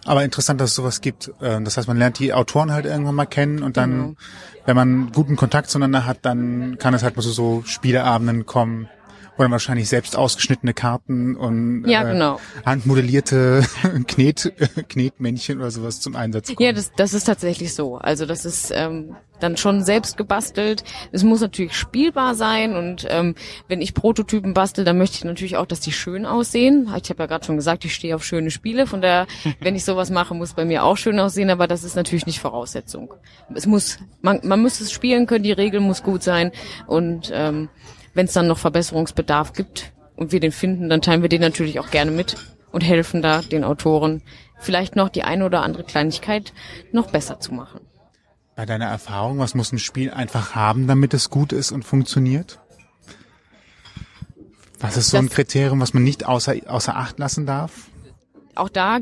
Aber 0.05 0.25
interessant, 0.25 0.61
dass 0.61 0.71
es 0.71 0.77
sowas 0.77 1.01
gibt. 1.01 1.33
Äh, 1.41 1.63
das 1.63 1.77
heißt, 1.77 1.87
man 1.87 1.99
lernt 1.99 2.19
die 2.19 2.33
Autoren 2.33 2.73
halt 2.73 2.87
irgendwann 2.87 3.15
mal 3.15 3.27
kennen 3.27 3.63
und 3.63 3.77
dann, 3.77 3.91
genau. 3.91 4.15
wenn 4.65 4.77
man 4.77 5.13
guten 5.13 5.37
Kontakt 5.37 5.71
zueinander 5.71 6.07
hat, 6.07 6.19
dann 6.23 6.79
kann 6.79 6.95
es 6.95 7.03
halt 7.03 7.17
mal 7.17 7.23
so, 7.23 7.31
so 7.31 7.63
Spieleabenden 7.67 8.47
kommen 8.47 8.89
oder 9.41 9.51
wahrscheinlich 9.51 9.89
selbst 9.89 10.17
ausgeschnittene 10.17 10.75
Karten 10.75 11.35
und 11.35 11.85
ja, 11.87 12.03
äh, 12.03 12.13
genau. 12.13 12.39
handmodellierte 12.65 13.65
Knet, 14.07 14.53
Knetmännchen 14.89 15.59
oder 15.59 15.71
sowas 15.71 16.01
zum 16.01 16.15
Einsatz 16.15 16.49
kommen. 16.49 16.67
Ja, 16.67 16.73
das, 16.73 16.93
das 16.93 17.15
ist 17.15 17.25
tatsächlich 17.25 17.75
so. 17.75 17.97
Also 17.97 18.27
das 18.27 18.45
ist 18.45 18.71
ähm, 18.75 19.17
dann 19.41 19.57
schon 19.57 19.83
selbst 19.83 20.19
gebastelt. 20.19 20.85
Es 21.11 21.25
muss 21.25 21.41
natürlich 21.41 21.75
spielbar 21.75 22.35
sein 22.35 22.77
und 22.77 23.07
ähm, 23.09 23.35
wenn 23.67 23.81
ich 23.81 23.95
Prototypen 23.95 24.53
bastel, 24.53 24.85
dann 24.85 24.99
möchte 24.99 25.17
ich 25.17 25.25
natürlich 25.25 25.57
auch, 25.57 25.67
dass 25.67 25.81
die 25.81 25.93
schön 25.93 26.27
aussehen. 26.27 26.93
Ich 27.03 27.09
habe 27.09 27.23
ja 27.23 27.27
gerade 27.27 27.47
schon 27.47 27.57
gesagt, 27.57 27.87
ich 27.87 27.95
stehe 27.95 28.15
auf 28.15 28.25
schöne 28.25 28.51
Spiele, 28.51 28.87
von 28.87 29.01
daher, 29.01 29.27
wenn 29.61 29.75
ich 29.75 29.87
sowas 29.87 30.11
mache, 30.11 30.35
muss 30.35 30.53
bei 30.53 30.67
mir 30.67 30.85
auch 30.85 30.99
schön 30.99 31.19
aussehen, 31.19 31.49
aber 31.49 31.67
das 31.67 31.83
ist 31.83 31.97
natürlich 31.97 32.27
nicht 32.27 32.41
Voraussetzung. 32.41 33.15
Es 33.55 33.67
muss, 33.67 33.99
man, 34.21 34.41
man 34.43 34.61
muss 34.61 34.81
es 34.81 34.93
spielen 34.93 35.27
können, 35.27 35.45
die 35.45 35.53
Regel 35.53 35.81
muss 35.81 36.03
gut 36.03 36.23
sein 36.23 36.53
und 36.87 37.31
ähm, 37.33 37.71
wenn 38.15 38.27
es 38.27 38.33
dann 38.33 38.47
noch 38.47 38.59
Verbesserungsbedarf 38.59 39.53
gibt 39.53 39.93
und 40.17 40.33
wir 40.33 40.41
den 40.41 40.53
finden, 40.53 40.89
dann 40.89 41.03
teilen 41.03 41.23
wir 41.23 41.29
den 41.29 41.41
natürlich 41.41 41.81
auch 41.81 41.91
gerne 41.91 42.11
mit 42.11 42.37
und 42.73 42.83
helfen 42.83 43.23
da 43.23 43.43
den 43.43 43.65
Autoren 43.65 44.23
vielleicht 44.59 44.97
noch 44.97 45.09
die 45.09 45.25
eine 45.25 45.45
oder 45.45 45.63
andere 45.63 45.85
Kleinigkeit 45.85 46.53
noch 46.93 47.11
besser 47.11 47.41
zu 47.41 47.55
machen. 47.55 47.81
Bei 48.57 48.67
deiner 48.67 48.87
Erfahrung, 48.87 49.39
was 49.39 49.55
muss 49.55 49.73
ein 49.73 49.79
Spiel 49.79 50.11
einfach 50.11 50.55
haben, 50.55 50.87
damit 50.87 51.15
es 51.15 51.31
gut 51.31 51.53
ist 51.53 51.73
und 51.73 51.85
funktioniert? 51.85 52.61
Was 54.79 54.97
ist 54.97 55.11
so 55.11 55.19
ein 55.19 55.29
Kriterium, 55.29 55.81
was 55.81 55.95
man 55.95 56.05
nicht 56.05 56.27
außer, 56.27 56.55
außer 56.67 56.97
Acht 56.97 57.19
lassen 57.19 57.47
darf? 57.47 57.89
Auch 58.55 58.69
da 58.69 59.01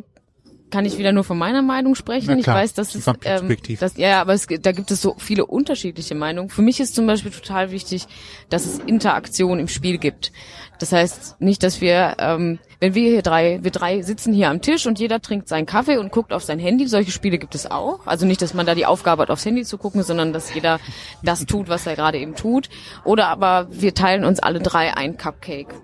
kann 0.71 0.85
ich 0.85 0.99
wieder 0.99 1.13
nur 1.13 1.25
von 1.25 1.39
meiner 1.39 1.63
Meinung 1.63 1.95
sprechen. 1.95 2.39
Ich 2.39 2.47
weiß, 2.47 2.75
dass 2.75 2.95
es, 2.95 3.07
ähm, 3.25 3.57
dass, 3.79 3.97
ja, 3.97 4.21
aber 4.21 4.35
es, 4.35 4.47
da 4.47 4.73
gibt 4.73 4.91
es 4.91 5.01
so 5.01 5.15
viele 5.19 5.47
unterschiedliche 5.47 6.15
Meinungen. 6.15 6.51
Für 6.51 6.63
mich 6.63 6.81
ist 6.81 6.95
zum 6.95 7.07
Beispiel 7.07 7.31
total 7.31 7.71
wichtig, 7.71 8.07
dass 8.51 8.67
es 8.67 8.79
Interaktion 8.79 9.59
im 9.59 9.69
Spiel 9.69 9.99
gibt. 9.99 10.33
Das 10.79 10.93
heißt 10.93 11.41
nicht, 11.41 11.63
dass 11.63 11.81
wir, 11.81 12.17
ähm, 12.19 12.59
wenn 12.81 12.95
wir 12.95 13.11
hier 13.11 13.23
drei, 13.23 13.59
wir 13.63 13.71
drei 13.71 14.03
sitzen 14.03 14.33
hier 14.33 14.49
am 14.49 14.63
Tisch 14.63 14.87
und 14.87 14.99
jeder 14.99 15.21
trinkt 15.21 15.49
seinen 15.49 15.67
Kaffee 15.67 15.97
und 15.97 16.13
guckt 16.13 16.33
auf 16.33 16.45
sein 16.45 16.59
Handy. 16.59 16.87
Solche 16.87 17.11
Spiele 17.11 17.39
gibt 17.39 17.55
es 17.55 17.69
auch. 17.69 18.07
Also 18.07 18.27
nicht, 18.27 18.41
dass 18.43 18.55
man 18.55 18.67
da 18.67 18.75
die 18.75 18.87
Aufgabe 18.87 19.23
hat, 19.23 19.31
aufs 19.31 19.45
Handy 19.45 19.65
zu 19.65 19.79
gucken, 19.79 20.03
sondern 20.03 20.33
dass 20.33 20.55
jeder 20.55 20.79
das 21.23 21.47
tut, 21.47 21.69
was 21.69 21.87
er 21.87 21.97
gerade 21.97 22.19
eben 22.19 22.37
tut. 22.37 22.69
Oder 23.05 23.29
aber 23.29 23.67
wir 23.71 23.95
teilen 23.95 24.25
uns 24.25 24.39
alle 24.39 24.61
drei 24.61 24.97
ein 24.97 25.17
Cupcake. 25.17 25.75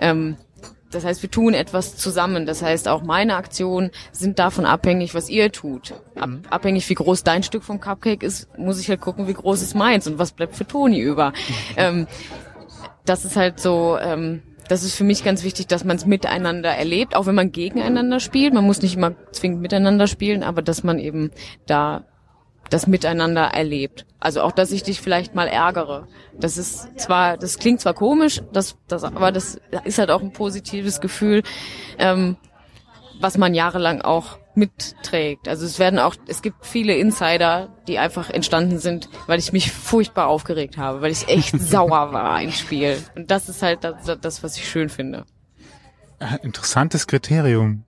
Ähm, 0.00 0.36
das 0.94 1.04
heißt, 1.04 1.22
wir 1.22 1.30
tun 1.30 1.54
etwas 1.54 1.96
zusammen. 1.96 2.46
Das 2.46 2.62
heißt, 2.62 2.88
auch 2.88 3.02
meine 3.02 3.36
Aktionen 3.36 3.90
sind 4.12 4.38
davon 4.38 4.66
abhängig, 4.66 5.14
was 5.14 5.28
ihr 5.28 5.50
tut. 5.52 5.92
Ab, 6.14 6.28
mhm. 6.28 6.42
abhängig, 6.50 6.88
wie 6.88 6.94
groß 6.94 7.24
dein 7.24 7.42
Stück 7.42 7.64
vom 7.64 7.80
Cupcake 7.80 8.24
ist, 8.24 8.48
muss 8.58 8.80
ich 8.80 8.88
halt 8.88 9.00
gucken, 9.00 9.26
wie 9.26 9.34
groß 9.34 9.62
ist 9.62 9.74
meins 9.74 10.06
und 10.06 10.18
was 10.18 10.32
bleibt 10.32 10.56
für 10.56 10.66
Toni 10.66 11.00
über. 11.00 11.32
ähm, 11.76 12.06
das 13.04 13.24
ist 13.24 13.36
halt 13.36 13.60
so, 13.60 13.98
ähm, 14.00 14.42
das 14.68 14.82
ist 14.82 14.94
für 14.94 15.04
mich 15.04 15.24
ganz 15.24 15.44
wichtig, 15.44 15.66
dass 15.66 15.84
man 15.84 15.96
es 15.96 16.06
miteinander 16.06 16.70
erlebt, 16.70 17.16
auch 17.16 17.26
wenn 17.26 17.34
man 17.34 17.52
gegeneinander 17.52 18.20
spielt. 18.20 18.54
Man 18.54 18.64
muss 18.64 18.80
nicht 18.80 18.96
immer 18.96 19.14
zwingend 19.32 19.60
miteinander 19.60 20.06
spielen, 20.06 20.42
aber 20.42 20.62
dass 20.62 20.84
man 20.84 20.98
eben 20.98 21.30
da 21.66 22.04
das 22.70 22.86
Miteinander 22.86 23.44
erlebt. 23.44 24.06
Also 24.20 24.42
auch, 24.42 24.52
dass 24.52 24.72
ich 24.72 24.82
dich 24.82 25.00
vielleicht 25.00 25.34
mal 25.34 25.46
ärgere. 25.46 26.08
Das 26.38 26.56
ist 26.56 26.98
zwar, 26.98 27.36
das 27.36 27.58
klingt 27.58 27.80
zwar 27.80 27.94
komisch, 27.94 28.42
das, 28.52 28.76
das, 28.88 29.04
aber 29.04 29.32
das 29.32 29.60
ist 29.84 29.98
halt 29.98 30.10
auch 30.10 30.22
ein 30.22 30.32
positives 30.32 31.00
Gefühl, 31.00 31.42
ähm, 31.98 32.36
was 33.20 33.38
man 33.38 33.54
jahrelang 33.54 34.00
auch 34.02 34.38
mitträgt. 34.54 35.48
Also 35.48 35.66
es 35.66 35.78
werden 35.78 35.98
auch, 35.98 36.14
es 36.26 36.42
gibt 36.42 36.64
viele 36.64 36.96
Insider, 36.96 37.68
die 37.88 37.98
einfach 37.98 38.30
entstanden 38.30 38.78
sind, 38.78 39.08
weil 39.26 39.38
ich 39.38 39.52
mich 39.52 39.72
furchtbar 39.72 40.28
aufgeregt 40.28 40.76
habe, 40.76 41.00
weil 41.00 41.12
ich 41.12 41.28
echt 41.28 41.60
sauer 41.60 42.12
war 42.12 42.34
ein 42.34 42.52
Spiel. 42.52 43.02
Und 43.16 43.30
das 43.30 43.48
ist 43.48 43.62
halt 43.62 43.84
das, 43.84 44.18
das 44.20 44.42
was 44.42 44.56
ich 44.56 44.68
schön 44.68 44.88
finde. 44.88 45.24
Interessantes 46.42 47.06
Kriterium. 47.06 47.84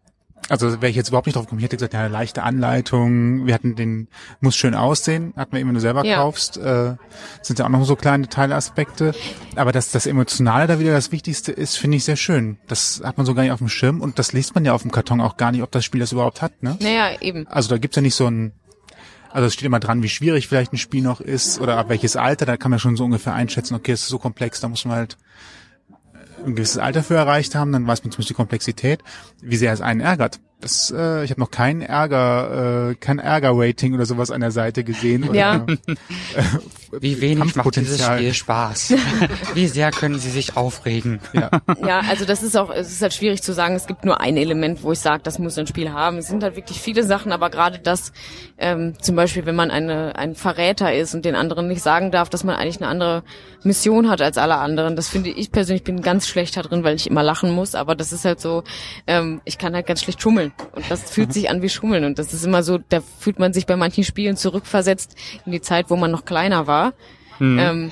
Also 0.49 0.81
wäre 0.81 0.89
ich 0.89 0.97
jetzt 0.97 1.09
überhaupt 1.09 1.27
nicht 1.27 1.37
drauf 1.37 1.47
gekommen, 1.47 1.59
ich 1.59 1.65
hätte 1.65 1.77
gesagt, 1.77 1.95
ja, 1.95 2.01
eine 2.01 2.09
leichte 2.09 2.45
Anleitung, 2.45 3.47
wir 3.47 3.55
hatten 3.55 3.75
den, 3.75 4.09
muss 4.41 4.55
schön 4.55 4.75
aussehen, 4.75 5.33
hat 5.37 5.51
man 5.51 5.61
eben, 5.61 5.69
wenn 5.69 5.75
du 5.75 5.81
selber 5.81 6.05
ja. 6.05 6.17
kaufst, 6.17 6.57
äh, 6.57 6.95
sind 7.43 7.59
ja 7.59 7.65
auch 7.65 7.71
noch 7.71 7.85
so 7.85 7.97
kleine 7.97 8.29
Teilaspekte. 8.29 9.13
Aber 9.57 9.73
dass 9.73 9.91
das 9.91 10.07
Emotionale 10.07 10.69
da 10.69 10.79
wieder 10.79 10.93
das 10.93 11.11
Wichtigste 11.11 11.51
ist, 11.51 11.77
finde 11.77 11.97
ich 11.97 12.05
sehr 12.05 12.17
schön. 12.17 12.59
Das 12.69 13.03
hat 13.05 13.17
man 13.17 13.27
so 13.27 13.35
gar 13.35 13.43
nicht 13.43 13.53
auf 13.53 13.59
dem 13.59 13.69
Schirm 13.69 14.01
und 14.01 14.19
das 14.19 14.33
liest 14.33 14.55
man 14.55 14.65
ja 14.65 14.73
auf 14.73 14.83
dem 14.83 14.93
Karton 14.93 15.21
auch 15.21 15.37
gar 15.37 15.51
nicht, 15.51 15.63
ob 15.63 15.73
das 15.73 15.85
Spiel 15.85 16.01
das 16.01 16.13
überhaupt 16.13 16.43
hat, 16.43 16.63
ne? 16.63 16.77
Naja, 16.81 17.11
eben. 17.21 17.47
Also 17.49 17.69
da 17.69 17.79
gibt's 17.79 17.97
ja 17.97 18.03
nicht 18.03 18.15
so 18.15 18.27
ein, 18.27 18.53
also 19.33 19.49
es 19.49 19.55
steht 19.55 19.67
immer 19.67 19.81
dran, 19.81 20.03
wie 20.03 20.09
schwierig 20.09 20.47
vielleicht 20.47 20.73
ein 20.73 20.79
Spiel 20.79 21.03
noch 21.03 21.21
ist 21.21 21.61
oder 21.61 21.77
ab 21.77 21.89
welches 21.89 22.15
Alter, 22.15 22.47
da 22.47 22.57
kann 22.57 22.71
man 22.71 22.79
schon 22.79 22.97
so 22.97 23.05
ungefähr 23.05 23.35
einschätzen, 23.35 23.75
okay, 23.75 23.93
es 23.93 24.03
ist 24.03 24.09
so 24.09 24.19
komplex, 24.19 24.61
da 24.61 24.69
muss 24.69 24.85
man 24.85 24.97
halt 24.97 25.19
ein 26.44 26.55
gewisses 26.55 26.79
Alter 26.79 27.03
für 27.03 27.14
erreicht 27.14 27.55
haben, 27.55 27.72
dann 27.72 27.87
weiß 27.87 28.03
man 28.05 28.12
zumindest 28.12 28.31
die 28.31 28.35
Komplexität, 28.35 29.01
wie 29.42 29.57
sehr 29.57 29.72
es 29.72 29.81
einen 29.81 30.01
ärgert. 30.01 30.40
Das, 30.61 30.90
äh, 30.96 31.22
ich 31.22 31.31
habe 31.31 31.40
noch 31.40 31.51
keinen 31.51 31.83
Ärger, 31.83 32.90
äh, 32.90 32.94
kein 32.94 33.18
Ärger-Rating 33.18 33.94
oder 33.94 34.07
sowas 34.07 34.31
an 34.31 34.40
der 34.40 34.51
Seite 34.51 34.85
gesehen. 34.85 35.29
Oder, 35.29 35.38
ja. 35.38 35.66
Äh, 36.35 36.42
wie 36.92 37.20
wenig 37.20 37.57
macht 37.57 37.77
dieses 37.77 38.05
Spiel 38.05 38.33
Spaß? 38.33 38.94
wie 39.55 39.66
sehr 39.66 39.90
können 39.90 40.18
Sie 40.18 40.31
sich 40.31 40.57
aufregen? 40.57 41.20
Ja. 41.33 41.51
ja, 41.85 42.01
also 42.09 42.25
das 42.25 42.42
ist 42.42 42.57
auch, 42.57 42.70
es 42.70 42.90
ist 42.92 43.03
halt 43.03 43.12
schwierig 43.12 43.42
zu 43.42 43.53
sagen, 43.53 43.75
es 43.75 43.87
gibt 43.87 44.05
nur 44.05 44.20
ein 44.20 44.37
Element, 44.37 44.83
wo 44.83 44.92
ich 44.92 45.01
sage, 45.01 45.22
das 45.22 45.38
muss 45.38 45.59
ein 45.59 45.66
Spiel 45.66 45.92
haben. 45.92 46.18
Es 46.18 46.29
sind 46.29 46.42
halt 46.42 46.57
wirklich 46.57 46.81
viele 46.81 47.03
Sachen, 47.03 47.33
aber 47.33 47.51
gerade 47.51 47.79
das, 47.81 48.12
ähm, 48.57 48.94
zum 49.01 49.16
Beispiel, 49.16 49.46
wenn 49.46 49.57
man 49.57 49.70
eine, 49.70 50.16
ein 50.16 50.35
Verräter 50.35 50.94
ist 50.94 51.14
und 51.14 51.25
den 51.25 51.35
anderen 51.35 51.68
nicht 51.68 51.83
sagen 51.83 52.11
darf, 52.11 52.29
dass 52.29 52.44
man 52.44 52.57
eigentlich 52.57 52.81
eine 52.81 52.88
andere 52.88 53.25
Mission 53.64 54.09
hat 54.09 54.22
als 54.22 54.38
alle 54.38 54.57
anderen, 54.57 54.96
das 54.96 55.09
finde 55.09 55.31
ich 55.31 55.51
persönlich, 55.51 55.83
bin 55.83 56.03
ganz 56.03 56.29
schlecht 56.29 56.57
da 56.57 56.62
drin, 56.62 56.85
weil 56.85 56.96
ich 56.96 57.09
immer 57.09 57.22
lachen 57.22 57.51
muss, 57.51 57.75
aber 57.75 57.94
das 57.94 58.12
ist 58.12 58.25
halt 58.25 58.40
so, 58.40 58.62
ähm, 59.07 59.40
ich 59.44 59.59
kann 59.59 59.75
halt 59.75 59.87
ganz 59.87 60.03
schlecht 60.03 60.22
schummeln 60.22 60.37
Schummeln. 60.37 60.53
Und 60.72 60.90
das 60.90 61.11
fühlt 61.11 61.33
sich 61.33 61.51
an 61.51 61.62
wie 61.62 61.68
Schummeln. 61.68 62.05
Und 62.05 62.18
das 62.18 62.33
ist 62.33 62.44
immer 62.44 62.62
so, 62.62 62.79
da 62.79 63.01
fühlt 63.01 63.38
man 63.38 63.53
sich 63.53 63.66
bei 63.66 63.77
manchen 63.77 64.05
Spielen 64.05 64.37
zurückversetzt 64.37 65.16
in 65.44 65.53
die 65.53 65.61
Zeit, 65.61 65.90
wo 65.90 65.96
man 65.96 66.11
noch 66.11 66.25
kleiner 66.25 66.66
war. 66.66 66.76
Mhm. 67.39 67.59
Ähm, 67.59 67.91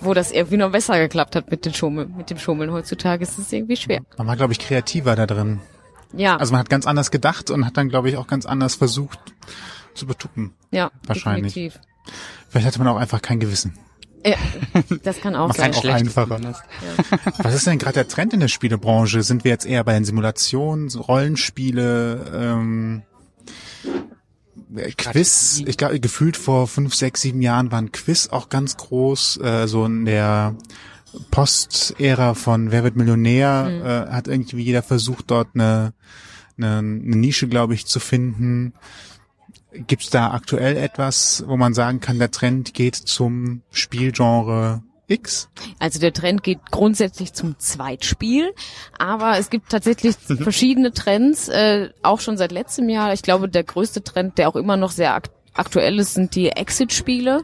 wo 0.00 0.14
das 0.14 0.32
irgendwie 0.32 0.56
noch 0.56 0.72
besser 0.72 0.98
geklappt 0.98 1.36
hat 1.36 1.50
mit, 1.50 1.64
den 1.64 1.74
Schummeln, 1.74 2.14
mit 2.16 2.28
dem 2.30 2.38
Schummeln. 2.38 2.72
Heutzutage 2.72 3.22
ist 3.22 3.38
es 3.38 3.52
irgendwie 3.52 3.76
schwer. 3.76 4.00
Man 4.18 4.26
war, 4.26 4.36
glaube 4.36 4.52
ich, 4.52 4.58
kreativer 4.58 5.14
da 5.14 5.26
drin. 5.26 5.60
Ja. 6.12 6.36
Also 6.36 6.52
man 6.52 6.60
hat 6.60 6.70
ganz 6.70 6.86
anders 6.86 7.10
gedacht 7.10 7.50
und 7.50 7.64
hat 7.66 7.76
dann, 7.76 7.88
glaube 7.88 8.08
ich, 8.08 8.16
auch 8.16 8.26
ganz 8.26 8.46
anders 8.46 8.74
versucht 8.74 9.20
zu 9.94 10.06
betuppen. 10.06 10.54
Ja, 10.72 10.90
wahrscheinlich. 11.06 11.54
Definitiv. 11.54 11.80
Vielleicht 12.48 12.66
hatte 12.66 12.78
man 12.80 12.88
auch 12.88 12.96
einfach 12.96 13.22
kein 13.22 13.38
Gewissen. 13.38 13.78
Ja, 14.24 14.36
das 15.02 15.20
kann 15.20 15.34
auch 15.34 15.48
Macht 15.48 15.58
sein. 15.58 15.74
Auch 15.74 15.84
einfacher. 15.84 16.38
Ja. 16.40 17.18
Was 17.38 17.54
ist 17.54 17.66
denn 17.66 17.78
gerade 17.78 17.94
der 17.94 18.08
Trend 18.08 18.34
in 18.34 18.40
der 18.40 18.48
Spielebranche? 18.48 19.22
Sind 19.22 19.44
wir 19.44 19.50
jetzt 19.50 19.64
eher 19.64 19.82
bei 19.84 19.94
den 19.94 20.04
Simulationen, 20.04 20.90
Rollenspiele, 20.90 22.30
ähm, 22.34 23.02
Quiz? 24.96 25.62
Ich 25.66 25.76
glaube, 25.76 26.00
gefühlt 26.00 26.36
vor 26.36 26.66
fünf, 26.66 26.94
sechs, 26.94 27.22
sieben 27.22 27.42
Jahren 27.42 27.72
war 27.72 27.78
ein 27.78 27.92
Quiz 27.92 28.28
auch 28.28 28.48
ganz 28.48 28.76
groß. 28.76 29.38
Äh, 29.38 29.66
so 29.66 29.84
in 29.84 30.04
der 30.04 30.56
Post-Ära 31.30 32.34
von 32.34 32.70
Wer 32.70 32.84
wird 32.84 32.96
Millionär 32.96 33.64
mhm. 33.64 33.86
äh, 33.86 34.12
hat 34.12 34.28
irgendwie 34.28 34.62
jeder 34.62 34.82
versucht, 34.82 35.30
dort 35.30 35.48
eine, 35.54 35.92
eine, 36.56 36.78
eine 36.78 37.16
Nische, 37.16 37.48
glaube 37.48 37.74
ich, 37.74 37.86
zu 37.86 38.00
finden. 38.00 38.74
Gibt 39.72 40.02
es 40.02 40.10
da 40.10 40.32
aktuell 40.32 40.76
etwas, 40.76 41.44
wo 41.46 41.56
man 41.56 41.74
sagen 41.74 42.00
kann, 42.00 42.18
der 42.18 42.30
Trend 42.30 42.74
geht 42.74 42.96
zum 42.96 43.62
Spielgenre 43.70 44.82
X? 45.10 45.48
Also 45.78 45.98
der 45.98 46.12
Trend 46.12 46.42
geht 46.42 46.70
grundsätzlich 46.70 47.32
zum 47.32 47.58
Zweitspiel, 47.58 48.52
aber 48.98 49.38
es 49.38 49.50
gibt 49.50 49.70
tatsächlich 49.70 50.16
mhm. 50.28 50.38
verschiedene 50.38 50.92
Trends, 50.92 51.48
äh, 51.48 51.90
auch 52.02 52.20
schon 52.20 52.36
seit 52.36 52.52
letztem 52.52 52.88
Jahr. 52.88 53.12
Ich 53.12 53.22
glaube, 53.22 53.48
der 53.48 53.64
größte 53.64 54.02
Trend, 54.02 54.38
der 54.38 54.48
auch 54.48 54.56
immer 54.56 54.76
noch 54.76 54.90
sehr 54.90 55.14
aktiv 55.14 55.34
aktuelles 55.54 56.14
sind 56.14 56.34
die 56.34 56.50
Exit-Spiele 56.50 57.42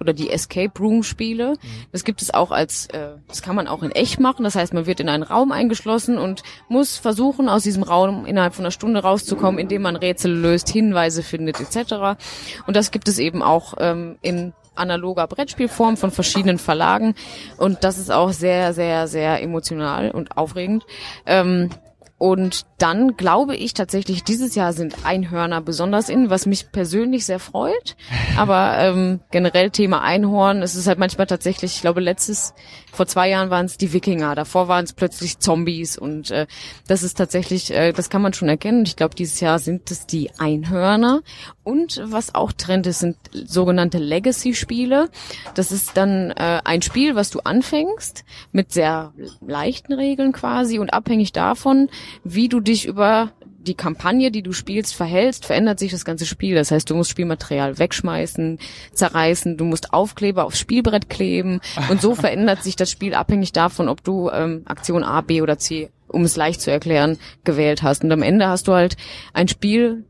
oder 0.00 0.12
die 0.12 0.30
Escape 0.30 0.78
Room-Spiele. 0.78 1.54
Das 1.92 2.04
gibt 2.04 2.22
es 2.22 2.32
auch 2.32 2.50
als, 2.50 2.86
äh, 2.86 3.16
das 3.26 3.42
kann 3.42 3.56
man 3.56 3.66
auch 3.66 3.82
in 3.82 3.90
echt 3.90 4.20
machen. 4.20 4.44
Das 4.44 4.54
heißt, 4.54 4.72
man 4.72 4.86
wird 4.86 5.00
in 5.00 5.08
einen 5.08 5.22
Raum 5.22 5.52
eingeschlossen 5.52 6.18
und 6.18 6.42
muss 6.68 6.96
versuchen, 6.96 7.48
aus 7.48 7.64
diesem 7.64 7.82
Raum 7.82 8.26
innerhalb 8.26 8.54
von 8.54 8.64
einer 8.64 8.70
Stunde 8.70 9.00
rauszukommen, 9.00 9.58
indem 9.58 9.82
man 9.82 9.96
Rätsel 9.96 10.32
löst, 10.32 10.68
Hinweise 10.68 11.22
findet 11.22 11.60
etc. 11.60 12.18
Und 12.66 12.76
das 12.76 12.90
gibt 12.90 13.08
es 13.08 13.18
eben 13.18 13.42
auch 13.42 13.74
ähm, 13.78 14.18
in 14.22 14.52
analoger 14.78 15.26
Brettspielform 15.26 15.96
von 15.96 16.10
verschiedenen 16.10 16.58
Verlagen 16.58 17.14
und 17.56 17.84
das 17.84 17.98
ist 17.98 18.10
auch 18.10 18.32
sehr, 18.32 18.72
sehr, 18.74 19.08
sehr 19.08 19.42
emotional 19.42 20.10
und 20.10 20.36
aufregend. 20.36 20.84
Ähm, 21.26 21.70
und 22.18 22.66
dann 22.78 23.16
glaube 23.16 23.54
ich 23.54 23.74
tatsächlich, 23.74 24.24
dieses 24.24 24.56
Jahr 24.56 24.72
sind 24.72 25.04
Einhörner 25.04 25.60
besonders 25.60 26.08
in, 26.08 26.30
was 26.30 26.46
mich 26.46 26.72
persönlich 26.72 27.24
sehr 27.24 27.38
freut. 27.38 27.96
Aber 28.36 28.76
ähm, 28.78 29.20
generell 29.30 29.70
Thema 29.70 30.02
Einhorn, 30.02 30.62
es 30.62 30.74
ist 30.74 30.88
halt 30.88 30.98
manchmal 30.98 31.28
tatsächlich, 31.28 31.76
ich 31.76 31.80
glaube 31.80 32.00
letztes, 32.00 32.54
vor 32.92 33.06
zwei 33.06 33.28
Jahren 33.28 33.50
waren 33.50 33.66
es 33.66 33.78
die 33.78 33.92
Wikinger, 33.92 34.34
davor 34.34 34.66
waren 34.66 34.84
es 34.84 34.94
plötzlich 34.94 35.38
Zombies 35.38 35.96
und 35.96 36.32
äh, 36.32 36.48
das 36.88 37.04
ist 37.04 37.14
tatsächlich, 37.14 37.72
äh, 37.72 37.92
das 37.92 38.10
kann 38.10 38.22
man 38.22 38.32
schon 38.32 38.48
erkennen. 38.48 38.82
Ich 38.84 38.96
glaube, 38.96 39.14
dieses 39.14 39.38
Jahr 39.38 39.60
sind 39.60 39.88
es 39.92 40.06
die 40.06 40.30
Einhörner. 40.38 41.22
Und 41.68 42.00
was 42.02 42.34
auch 42.34 42.52
Trend 42.52 42.86
ist, 42.86 43.00
sind 43.00 43.18
sogenannte 43.30 43.98
Legacy-Spiele. 43.98 45.10
Das 45.54 45.70
ist 45.70 45.98
dann 45.98 46.30
äh, 46.30 46.62
ein 46.64 46.80
Spiel, 46.80 47.14
was 47.14 47.28
du 47.28 47.40
anfängst 47.40 48.24
mit 48.52 48.72
sehr 48.72 49.12
leichten 49.46 49.92
Regeln 49.92 50.32
quasi 50.32 50.78
und 50.78 50.94
abhängig 50.94 51.32
davon, 51.32 51.90
wie 52.24 52.48
du 52.48 52.60
dich 52.60 52.86
über 52.86 53.32
die 53.58 53.74
Kampagne, 53.74 54.30
die 54.30 54.42
du 54.42 54.52
spielst, 54.52 54.94
verhältst, 54.94 55.44
verändert 55.44 55.78
sich 55.78 55.90
das 55.90 56.06
ganze 56.06 56.24
Spiel. 56.24 56.54
Das 56.54 56.70
heißt, 56.70 56.88
du 56.88 56.94
musst 56.94 57.10
Spielmaterial 57.10 57.78
wegschmeißen, 57.78 58.58
zerreißen, 58.94 59.58
du 59.58 59.66
musst 59.66 59.92
Aufkleber 59.92 60.46
aufs 60.46 60.58
Spielbrett 60.58 61.10
kleben 61.10 61.60
und 61.90 62.00
so 62.00 62.14
verändert 62.14 62.62
sich 62.62 62.76
das 62.76 62.90
Spiel 62.90 63.12
abhängig 63.12 63.52
davon, 63.52 63.90
ob 63.90 64.02
du 64.02 64.30
ähm, 64.30 64.62
Aktion 64.64 65.04
A, 65.04 65.20
B 65.20 65.42
oder 65.42 65.58
C, 65.58 65.90
um 66.06 66.24
es 66.24 66.34
leicht 66.34 66.62
zu 66.62 66.70
erklären, 66.70 67.18
gewählt 67.44 67.82
hast. 67.82 68.04
Und 68.04 68.12
am 68.12 68.22
Ende 68.22 68.48
hast 68.48 68.68
du 68.68 68.72
halt 68.72 68.96
ein 69.34 69.48
Spiel, 69.48 70.06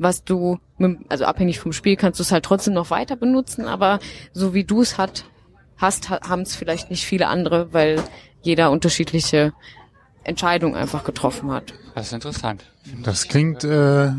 was 0.00 0.24
du, 0.24 0.58
also 1.10 1.26
abhängig 1.26 1.60
vom 1.60 1.74
Spiel 1.74 1.94
kannst 1.94 2.18
du 2.18 2.22
es 2.22 2.32
halt 2.32 2.44
trotzdem 2.44 2.72
noch 2.72 2.90
weiter 2.90 3.16
benutzen, 3.16 3.66
aber 3.66 4.00
so 4.32 4.54
wie 4.54 4.64
du 4.64 4.80
es 4.80 4.96
hat, 4.96 5.26
hast, 5.76 6.08
haben 6.08 6.42
es 6.42 6.56
vielleicht 6.56 6.90
nicht 6.90 7.04
viele 7.04 7.28
andere, 7.28 7.72
weil 7.74 8.02
jeder 8.40 8.70
unterschiedliche 8.70 9.52
Entscheidung 10.24 10.74
einfach 10.74 11.04
getroffen 11.04 11.50
hat. 11.50 11.74
Das 11.94 12.06
ist 12.06 12.12
interessant. 12.14 12.64
Das 13.02 13.28
klingt 13.28 13.62
äh, 13.62 14.10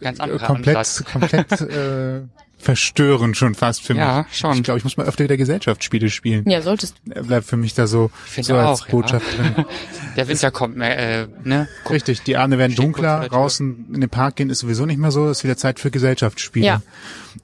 Ganz 0.00 0.20
anderer 0.20 0.46
komplett, 0.46 0.76
Ansatz. 0.76 1.04
komplett 1.10 1.52
äh, 1.62 2.20
verstörend 2.58 3.36
schon 3.36 3.54
fast 3.54 3.82
für 3.82 3.94
mich. 3.94 4.02
Ja, 4.02 4.26
schon. 4.30 4.56
Ich 4.56 4.62
glaube, 4.62 4.78
ich 4.78 4.84
muss 4.84 4.96
mal 4.96 5.06
öfter 5.06 5.24
wieder 5.24 5.36
Gesellschaftsspiele 5.36 6.10
spielen. 6.10 6.48
Ja, 6.48 6.60
solltest 6.60 6.96
du. 7.04 7.12
Er 7.12 7.22
bleibt 7.22 7.46
für 7.46 7.56
mich 7.56 7.74
da 7.74 7.86
so, 7.86 8.10
so 8.40 8.54
als 8.54 8.82
auch, 8.82 8.86
ja. 8.86 8.90
Botschaft 8.90 9.26
drin. 9.38 9.64
Der 10.16 10.28
Winter 10.28 10.50
kommt, 10.50 10.80
äh, 10.80 11.28
ne? 11.44 11.68
Richtig, 11.88 12.22
die 12.22 12.36
Abende 12.36 12.58
werden 12.58 12.72
Steht 12.72 12.84
dunkler, 12.84 13.28
draußen 13.28 13.86
in 13.94 14.00
den 14.00 14.10
Park 14.10 14.36
gehen 14.36 14.50
ist 14.50 14.58
sowieso 14.58 14.86
nicht 14.86 14.98
mehr 14.98 15.12
so, 15.12 15.28
es 15.28 15.38
ist 15.38 15.44
wieder 15.44 15.56
Zeit 15.56 15.78
für 15.78 15.90
Gesellschaftsspiele. 15.90 16.66
Ja. 16.66 16.82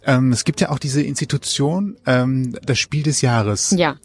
Ähm, 0.05 0.33
es 0.33 0.44
gibt 0.44 0.61
ja 0.61 0.70
auch 0.70 0.79
diese 0.79 1.03
Institution, 1.03 1.96
ähm, 2.07 2.57
das 2.62 2.79
Spiel 2.79 3.05
des 3.05 3.20
Jahres. 3.20 3.72
Ja. 3.77 3.96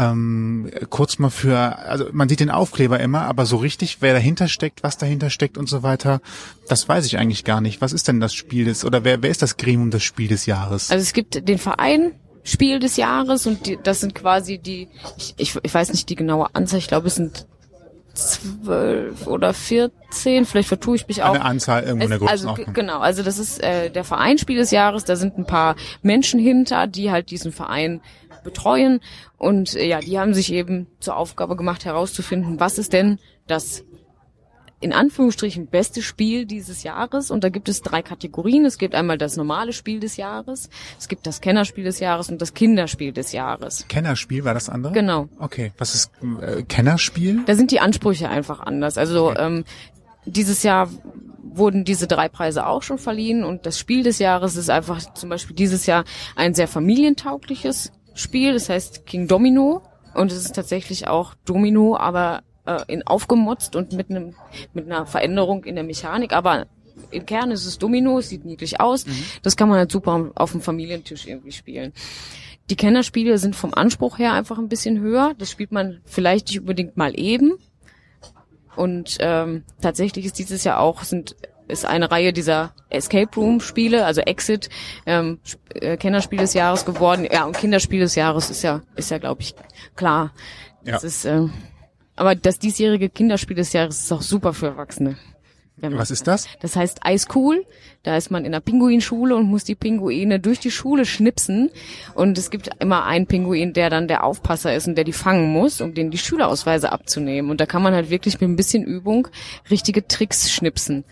Ähm, 0.00 0.70
kurz 0.90 1.18
mal 1.18 1.28
für, 1.30 1.58
also 1.58 2.06
man 2.12 2.28
sieht 2.28 2.38
den 2.38 2.50
Aufkleber 2.50 3.00
immer, 3.00 3.22
aber 3.22 3.46
so 3.46 3.56
richtig, 3.56 3.96
wer 4.00 4.12
dahinter 4.12 4.46
steckt, 4.46 4.84
was 4.84 4.96
dahinter 4.96 5.28
steckt 5.28 5.58
und 5.58 5.68
so 5.68 5.82
weiter, 5.82 6.20
das 6.68 6.88
weiß 6.88 7.04
ich 7.04 7.18
eigentlich 7.18 7.42
gar 7.44 7.60
nicht. 7.60 7.80
Was 7.80 7.92
ist 7.92 8.06
denn 8.06 8.20
das 8.20 8.32
Spiel 8.32 8.64
des, 8.64 8.84
oder 8.84 9.02
wer, 9.02 9.22
wer 9.22 9.30
ist 9.30 9.42
das 9.42 9.56
Gremium 9.56 9.90
des 9.90 10.04
Spiel 10.04 10.28
des 10.28 10.46
Jahres? 10.46 10.92
Also 10.92 11.02
es 11.02 11.12
gibt 11.12 11.48
den 11.48 11.58
Verein 11.58 12.12
Spiel 12.44 12.78
des 12.78 12.96
Jahres 12.96 13.46
und 13.48 13.66
die, 13.66 13.76
das 13.82 13.98
sind 14.00 14.14
quasi 14.14 14.58
die, 14.58 14.88
ich, 15.16 15.34
ich, 15.36 15.56
ich 15.60 15.74
weiß 15.74 15.90
nicht 15.90 16.08
die 16.08 16.14
genaue 16.14 16.54
Anzahl, 16.54 16.78
ich 16.78 16.86
glaube 16.86 17.08
es 17.08 17.16
sind 17.16 17.46
zwölf 18.14 19.26
oder 19.26 19.54
vierzehn, 19.54 20.44
vielleicht 20.44 20.68
vertue 20.68 20.96
ich 20.96 21.06
mich 21.08 21.22
auch. 21.22 21.34
Eine 21.34 21.44
Anzahl 21.44 21.82
irgendwo 21.84 22.04
in 22.04 22.10
der 22.10 22.22
Es- 22.22 22.44
also 22.46 22.54
genau, 22.72 23.00
also 23.00 23.22
das 23.22 23.38
ist 23.38 23.62
äh, 23.62 23.90
der 23.90 24.04
Verein 24.04 24.38
Spiel 24.38 24.56
des 24.56 24.70
Jahres, 24.70 25.04
da 25.04 25.16
sind 25.16 25.38
ein 25.38 25.46
paar 25.46 25.76
Menschen 26.02 26.40
hinter, 26.40 26.86
die 26.86 27.10
halt 27.10 27.30
diesen 27.30 27.52
Verein 27.52 28.00
betreuen 28.42 29.00
und 29.36 29.74
äh, 29.74 29.86
ja, 29.86 30.00
die 30.00 30.18
haben 30.18 30.34
sich 30.34 30.52
eben 30.52 30.86
zur 31.00 31.16
Aufgabe 31.16 31.56
gemacht 31.56 31.84
herauszufinden, 31.84 32.60
was 32.60 32.78
ist 32.78 32.92
denn 32.92 33.18
das 33.46 33.84
in 34.80 34.92
Anführungsstrichen 34.92 35.66
beste 35.66 36.02
Spiel 36.02 36.46
dieses 36.46 36.84
Jahres 36.84 37.30
und 37.30 37.42
da 37.42 37.48
gibt 37.48 37.68
es 37.68 37.82
drei 37.82 38.00
Kategorien. 38.02 38.64
Es 38.64 38.78
gibt 38.78 38.94
einmal 38.94 39.18
das 39.18 39.36
normale 39.36 39.72
Spiel 39.72 39.98
des 39.98 40.16
Jahres, 40.16 40.70
es 40.98 41.08
gibt 41.08 41.26
das 41.26 41.40
Kennerspiel 41.40 41.84
des 41.84 41.98
Jahres 41.98 42.30
und 42.30 42.40
das 42.40 42.54
Kinderspiel 42.54 43.12
des 43.12 43.32
Jahres. 43.32 43.86
Kennerspiel 43.88 44.44
war 44.44 44.54
das 44.54 44.68
andere? 44.68 44.92
Genau. 44.92 45.28
Okay, 45.38 45.72
was 45.78 45.94
ist 45.94 46.12
äh, 46.40 46.62
Kennerspiel? 46.62 47.42
Da 47.46 47.54
sind 47.56 47.70
die 47.72 47.80
Ansprüche 47.80 48.28
einfach 48.28 48.60
anders. 48.60 48.98
Also 48.98 49.34
ähm, 49.36 49.64
dieses 50.26 50.62
Jahr 50.62 50.88
wurden 51.42 51.84
diese 51.84 52.06
drei 52.06 52.28
Preise 52.28 52.66
auch 52.66 52.82
schon 52.82 52.98
verliehen 52.98 53.42
und 53.42 53.66
das 53.66 53.78
Spiel 53.78 54.04
des 54.04 54.20
Jahres 54.20 54.54
ist 54.54 54.70
einfach 54.70 55.12
zum 55.14 55.28
Beispiel 55.28 55.56
dieses 55.56 55.86
Jahr 55.86 56.04
ein 56.36 56.54
sehr 56.54 56.68
familientaugliches 56.68 57.90
Spiel. 58.18 58.52
Das 58.52 58.68
heißt 58.68 59.06
King 59.06 59.28
Domino 59.28 59.82
und 60.14 60.32
es 60.32 60.44
ist 60.44 60.54
tatsächlich 60.54 61.08
auch 61.08 61.34
Domino, 61.44 61.96
aber 61.96 62.42
äh, 62.66 62.80
in 62.88 63.06
aufgemotzt 63.06 63.76
und 63.76 63.92
mit 63.92 64.10
einem 64.10 64.34
mit 64.72 64.86
einer 64.86 65.06
Veränderung 65.06 65.64
in 65.64 65.74
der 65.74 65.84
Mechanik, 65.84 66.32
aber 66.32 66.66
im 67.10 67.26
Kern 67.26 67.50
ist 67.50 67.64
es 67.64 67.78
Domino, 67.78 68.18
es 68.18 68.28
sieht 68.28 68.44
niedlich 68.44 68.80
aus. 68.80 69.06
Das 69.42 69.56
kann 69.56 69.68
man 69.68 69.78
halt 69.78 69.92
super 69.92 70.32
auf 70.34 70.52
dem 70.52 70.60
Familientisch 70.60 71.26
irgendwie 71.26 71.52
spielen. 71.52 71.92
Die 72.70 72.76
Kennerspiele 72.76 73.38
sind 73.38 73.56
vom 73.56 73.72
Anspruch 73.72 74.18
her 74.18 74.32
einfach 74.32 74.58
ein 74.58 74.68
bisschen 74.68 74.98
höher. 75.00 75.34
Das 75.38 75.50
spielt 75.50 75.72
man 75.72 76.00
vielleicht 76.04 76.48
nicht 76.48 76.60
unbedingt 76.60 76.96
mal 76.96 77.18
eben. 77.18 77.54
Und 78.76 79.16
ähm, 79.20 79.64
tatsächlich 79.80 80.26
ist 80.26 80.38
dieses 80.38 80.64
Jahr 80.64 80.80
auch 80.80 81.02
sind 81.02 81.36
ist 81.68 81.84
eine 81.84 82.10
Reihe 82.10 82.32
dieser 82.32 82.72
Escape 82.90 83.34
Room 83.36 83.60
Spiele, 83.60 84.04
also 84.04 84.20
Exit 84.22 84.68
ähm, 85.06 85.38
äh, 85.74 85.96
Kennerspiel 85.96 86.38
des 86.38 86.54
Jahres 86.54 86.84
geworden. 86.84 87.26
Ja 87.30 87.44
und 87.44 87.56
Kinderspiel 87.56 88.00
des 88.00 88.14
Jahres 88.14 88.50
ist 88.50 88.62
ja 88.62 88.82
ist 88.96 89.10
ja 89.10 89.18
glaube 89.18 89.42
ich 89.42 89.54
klar. 89.94 90.32
Ja. 90.84 90.92
Das 90.92 91.04
ist 91.04 91.24
äh, 91.24 91.46
aber 92.16 92.34
das 92.34 92.58
diesjährige 92.58 93.08
Kinderspiel 93.08 93.56
des 93.56 93.72
Jahres 93.72 94.00
ist 94.00 94.12
auch 94.12 94.22
super 94.22 94.52
für 94.52 94.66
Erwachsene. 94.66 95.16
Was 95.80 96.10
ist 96.10 96.26
das? 96.26 96.48
das 96.60 96.74
heißt 96.76 97.00
Ice 97.06 97.28
Cool. 97.34 97.64
Da 98.02 98.16
ist 98.16 98.30
man 98.30 98.44
in 98.44 98.52
der 98.52 98.60
Pinguinschule 98.60 99.36
und 99.36 99.46
muss 99.46 99.64
die 99.64 99.74
Pinguine 99.74 100.40
durch 100.40 100.58
die 100.58 100.70
Schule 100.70 101.04
schnipsen. 101.04 101.70
Und 102.14 102.38
es 102.38 102.50
gibt 102.50 102.70
immer 102.80 103.04
einen 103.04 103.26
Pinguin, 103.26 103.72
der 103.72 103.90
dann 103.90 104.08
der 104.08 104.24
Aufpasser 104.24 104.74
ist 104.74 104.88
und 104.88 104.96
der 104.96 105.04
die 105.04 105.12
fangen 105.12 105.52
muss, 105.52 105.80
um 105.80 105.94
denen 105.94 106.10
die 106.10 106.18
Schülerausweise 106.18 106.90
abzunehmen. 106.90 107.50
Und 107.50 107.60
da 107.60 107.66
kann 107.66 107.82
man 107.82 107.94
halt 107.94 108.10
wirklich 108.10 108.40
mit 108.40 108.50
ein 108.50 108.56
bisschen 108.56 108.84
Übung 108.84 109.28
richtige 109.70 110.06
Tricks 110.06 110.50
schnipsen. 110.50 111.04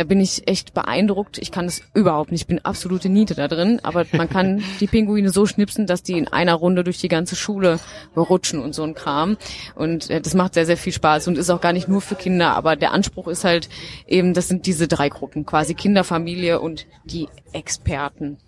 Da 0.00 0.04
bin 0.04 0.18
ich 0.18 0.48
echt 0.48 0.72
beeindruckt. 0.72 1.36
Ich 1.36 1.52
kann 1.52 1.66
das 1.66 1.82
überhaupt 1.92 2.32
nicht. 2.32 2.40
Ich 2.40 2.46
bin 2.46 2.64
absolute 2.64 3.10
Niete 3.10 3.34
da 3.34 3.48
drin. 3.48 3.80
Aber 3.82 4.06
man 4.12 4.30
kann 4.30 4.62
die 4.80 4.86
Pinguine 4.86 5.28
so 5.28 5.44
schnipsen, 5.44 5.86
dass 5.86 6.02
die 6.02 6.16
in 6.16 6.26
einer 6.26 6.54
Runde 6.54 6.84
durch 6.84 6.96
die 6.96 7.08
ganze 7.08 7.36
Schule 7.36 7.78
rutschen 8.16 8.60
und 8.60 8.74
so 8.74 8.82
ein 8.82 8.94
Kram. 8.94 9.36
Und 9.74 10.08
äh, 10.08 10.22
das 10.22 10.32
macht 10.32 10.54
sehr, 10.54 10.64
sehr 10.64 10.78
viel 10.78 10.94
Spaß 10.94 11.28
und 11.28 11.36
ist 11.36 11.50
auch 11.50 11.60
gar 11.60 11.74
nicht 11.74 11.86
nur 11.86 12.00
für 12.00 12.14
Kinder. 12.14 12.54
Aber 12.54 12.76
der 12.76 12.92
Anspruch 12.92 13.28
ist 13.28 13.44
halt 13.44 13.68
eben, 14.06 14.32
das 14.32 14.48
sind 14.48 14.64
diese 14.64 14.88
drei 14.88 15.10
Gruppen, 15.10 15.44
quasi 15.44 15.74
Kinder, 15.74 16.02
Familie 16.02 16.60
und 16.60 16.86
die 17.04 17.28
Experten. 17.52 18.38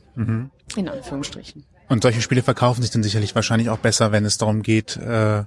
In 0.77 0.89
Anführungsstrichen. 0.89 1.67
Und 1.91 2.03
solche 2.03 2.23
Spiele 2.23 2.43
verkaufen 2.43 2.81
sich 2.81 2.93
dann 2.93 3.03
sicherlich 3.03 3.35
wahrscheinlich 3.35 3.69
auch 3.69 3.77
besser, 3.77 4.11
wenn 4.11 4.25
es 4.25 4.39
darum 4.39 4.63
geht, 4.63 4.97
äh, 4.97 5.45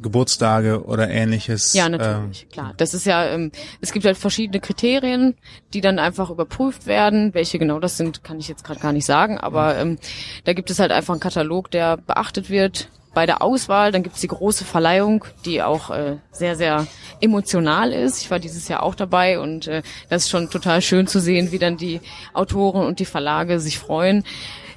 Geburtstage 0.00 0.84
oder 0.84 1.08
ähnliches. 1.10 1.74
Ja, 1.74 1.88
natürlich, 1.88 2.48
klar. 2.50 2.74
Das 2.76 2.94
ist 2.94 3.06
ja, 3.06 3.26
ähm, 3.26 3.52
es 3.80 3.92
gibt 3.92 4.04
halt 4.04 4.16
verschiedene 4.16 4.60
Kriterien, 4.60 5.34
die 5.74 5.80
dann 5.80 5.98
einfach 5.98 6.30
überprüft 6.30 6.86
werden. 6.86 7.34
Welche 7.34 7.58
genau 7.58 7.78
das 7.78 7.96
sind, 7.96 8.24
kann 8.24 8.38
ich 8.38 8.48
jetzt 8.48 8.64
gerade 8.64 8.80
gar 8.80 8.92
nicht 8.92 9.06
sagen, 9.06 9.38
aber 9.38 9.76
ähm, 9.76 9.98
da 10.44 10.52
gibt 10.52 10.70
es 10.70 10.78
halt 10.78 10.92
einfach 10.92 11.14
einen 11.14 11.20
Katalog, 11.20 11.70
der 11.70 11.96
beachtet 11.96 12.50
wird 12.50 12.88
bei 13.14 13.26
der 13.26 13.42
Auswahl. 13.42 13.92
Dann 13.92 14.02
gibt 14.02 14.14
es 14.14 14.20
die 14.20 14.28
große 14.28 14.64
Verleihung, 14.64 15.24
die 15.44 15.62
auch 15.62 15.90
äh, 15.90 16.16
sehr, 16.30 16.56
sehr 16.56 16.86
emotional 17.20 17.92
ist. 17.92 18.22
Ich 18.22 18.30
war 18.30 18.38
dieses 18.38 18.68
Jahr 18.68 18.82
auch 18.82 18.94
dabei 18.94 19.38
und 19.38 19.66
äh, 19.66 19.82
das 20.08 20.24
ist 20.24 20.30
schon 20.30 20.50
total 20.50 20.82
schön 20.82 21.06
zu 21.06 21.20
sehen, 21.20 21.52
wie 21.52 21.58
dann 21.58 21.76
die 21.76 22.00
Autoren 22.32 22.86
und 22.86 22.98
die 22.98 23.04
Verlage 23.04 23.60
sich 23.60 23.78
freuen. 23.78 24.24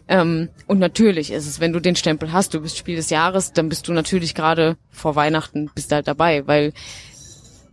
Ähm, 0.08 0.50
und 0.68 0.80
natürlich 0.80 1.32
ist 1.32 1.48
es, 1.48 1.60
wenn 1.60 1.74
du 1.74 1.80
den 1.80 1.96
Stempel 1.96 2.32
hast, 2.32 2.54
du 2.54 2.62
bist 2.62 2.78
Spiel 2.78 2.96
des 2.96 3.10
Jahres, 3.10 3.54
dann 3.54 3.70
bist 3.70 3.88
du 3.88 3.94
natürlich 3.94 4.36
gerade 4.36 4.78
vor 4.92 5.16
Weihnachten 5.16 5.72
bist 5.74 5.92
halt 5.92 6.08
dabei, 6.08 6.46
weil 6.48 6.74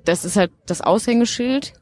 das 0.04 0.24
ist 0.24 0.36
halt 0.36 0.50
das 0.66 0.80
Aushängeschild. 0.80 1.74